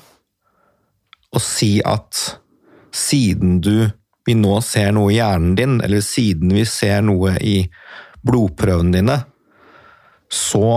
Og 1.33 1.41
si 1.41 1.77
at 1.85 2.39
siden 2.93 3.59
du 3.63 3.89
vi 4.23 4.35
nå 4.39 4.55
ser 4.63 4.93
noe 4.95 5.11
i 5.11 5.17
hjernen 5.17 5.55
din, 5.57 5.79
eller 5.83 6.03
siden 6.05 6.53
vi 6.55 6.63
ser 6.69 7.01
noe 7.03 7.35
i 7.43 7.57
blodprøvene 8.23 8.95
dine, 8.95 9.17
så 10.31 10.69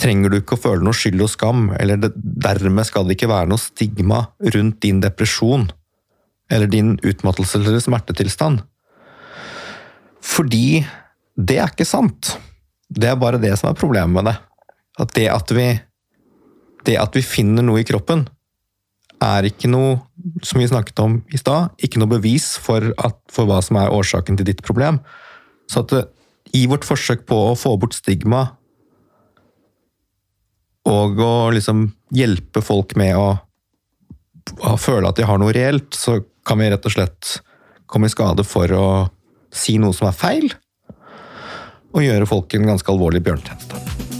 trenger 0.00 0.32
du 0.32 0.38
ikke 0.38 0.56
å 0.56 0.62
føle 0.62 0.86
noe 0.86 0.96
skyld 0.96 1.20
og 1.22 1.30
skam, 1.30 1.66
eller 1.76 2.00
det, 2.00 2.12
dermed 2.16 2.88
skal 2.88 3.06
det 3.06 3.18
ikke 3.18 3.30
være 3.30 3.50
noe 3.52 3.60
stigma 3.60 4.24
rundt 4.54 4.80
din 4.84 5.02
depresjon 5.04 5.68
eller 6.52 6.68
din 6.68 6.94
utmattelse 7.00 7.60
eller 7.60 7.80
smertetilstand. 7.80 8.62
Fordi 10.22 10.82
det 11.36 11.58
er 11.60 11.70
ikke 11.72 11.88
sant. 11.88 12.34
Det 12.92 13.08
er 13.08 13.20
bare 13.20 13.40
det 13.40 13.54
som 13.58 13.70
er 13.70 13.78
problemet 13.78 14.16
med 14.16 14.28
det. 14.28 14.36
At 15.00 15.14
det 15.16 15.28
at 15.32 15.52
vi, 15.56 15.66
det 16.84 16.98
at 17.00 17.16
vi 17.16 17.24
finner 17.24 17.64
noe 17.64 17.80
i 17.80 17.86
kroppen, 17.88 18.26
er 19.22 19.48
ikke 19.48 19.70
noe, 19.70 19.98
som 20.44 20.60
vi 20.60 20.68
snakket 20.70 21.02
om 21.02 21.20
i 21.32 21.40
stad, 21.40 21.72
ikke 21.82 22.00
noe 22.02 22.10
bevis 22.14 22.52
for, 22.60 22.92
at, 22.98 23.18
for 23.32 23.48
hva 23.48 23.60
som 23.64 23.78
er 23.80 23.92
årsaken 23.94 24.38
til 24.38 24.48
ditt 24.48 24.62
problem. 24.66 25.00
Så 25.70 25.84
at 25.84 25.94
i 26.56 26.66
vårt 26.68 26.84
forsøk 26.86 27.24
på 27.28 27.38
å 27.50 27.56
få 27.58 27.76
bort 27.80 27.96
stigma 27.96 28.44
og 30.88 31.20
å 31.22 31.34
liksom 31.54 31.86
hjelpe 32.14 32.62
folk 32.64 32.96
med 32.98 33.14
å, 33.16 33.28
å 34.66 34.74
føle 34.80 35.08
at 35.08 35.20
de 35.20 35.26
har 35.28 35.40
noe 35.40 35.54
reelt, 35.54 35.94
så 35.94 36.18
kan 36.46 36.58
vi 36.58 36.70
rett 36.72 36.88
og 36.88 36.96
slett 36.96 37.36
komme 37.86 38.10
i 38.10 38.12
skade 38.12 38.44
for 38.46 38.72
å 38.74 38.86
si 39.54 39.76
noe 39.78 39.94
som 39.96 40.08
er 40.10 40.16
feil, 40.16 40.48
og 41.92 42.02
gjøre 42.06 42.28
folk 42.28 42.56
en 42.56 42.72
ganske 42.72 42.92
alvorlig 42.92 43.22
bjørnetjeneste. 43.24 44.11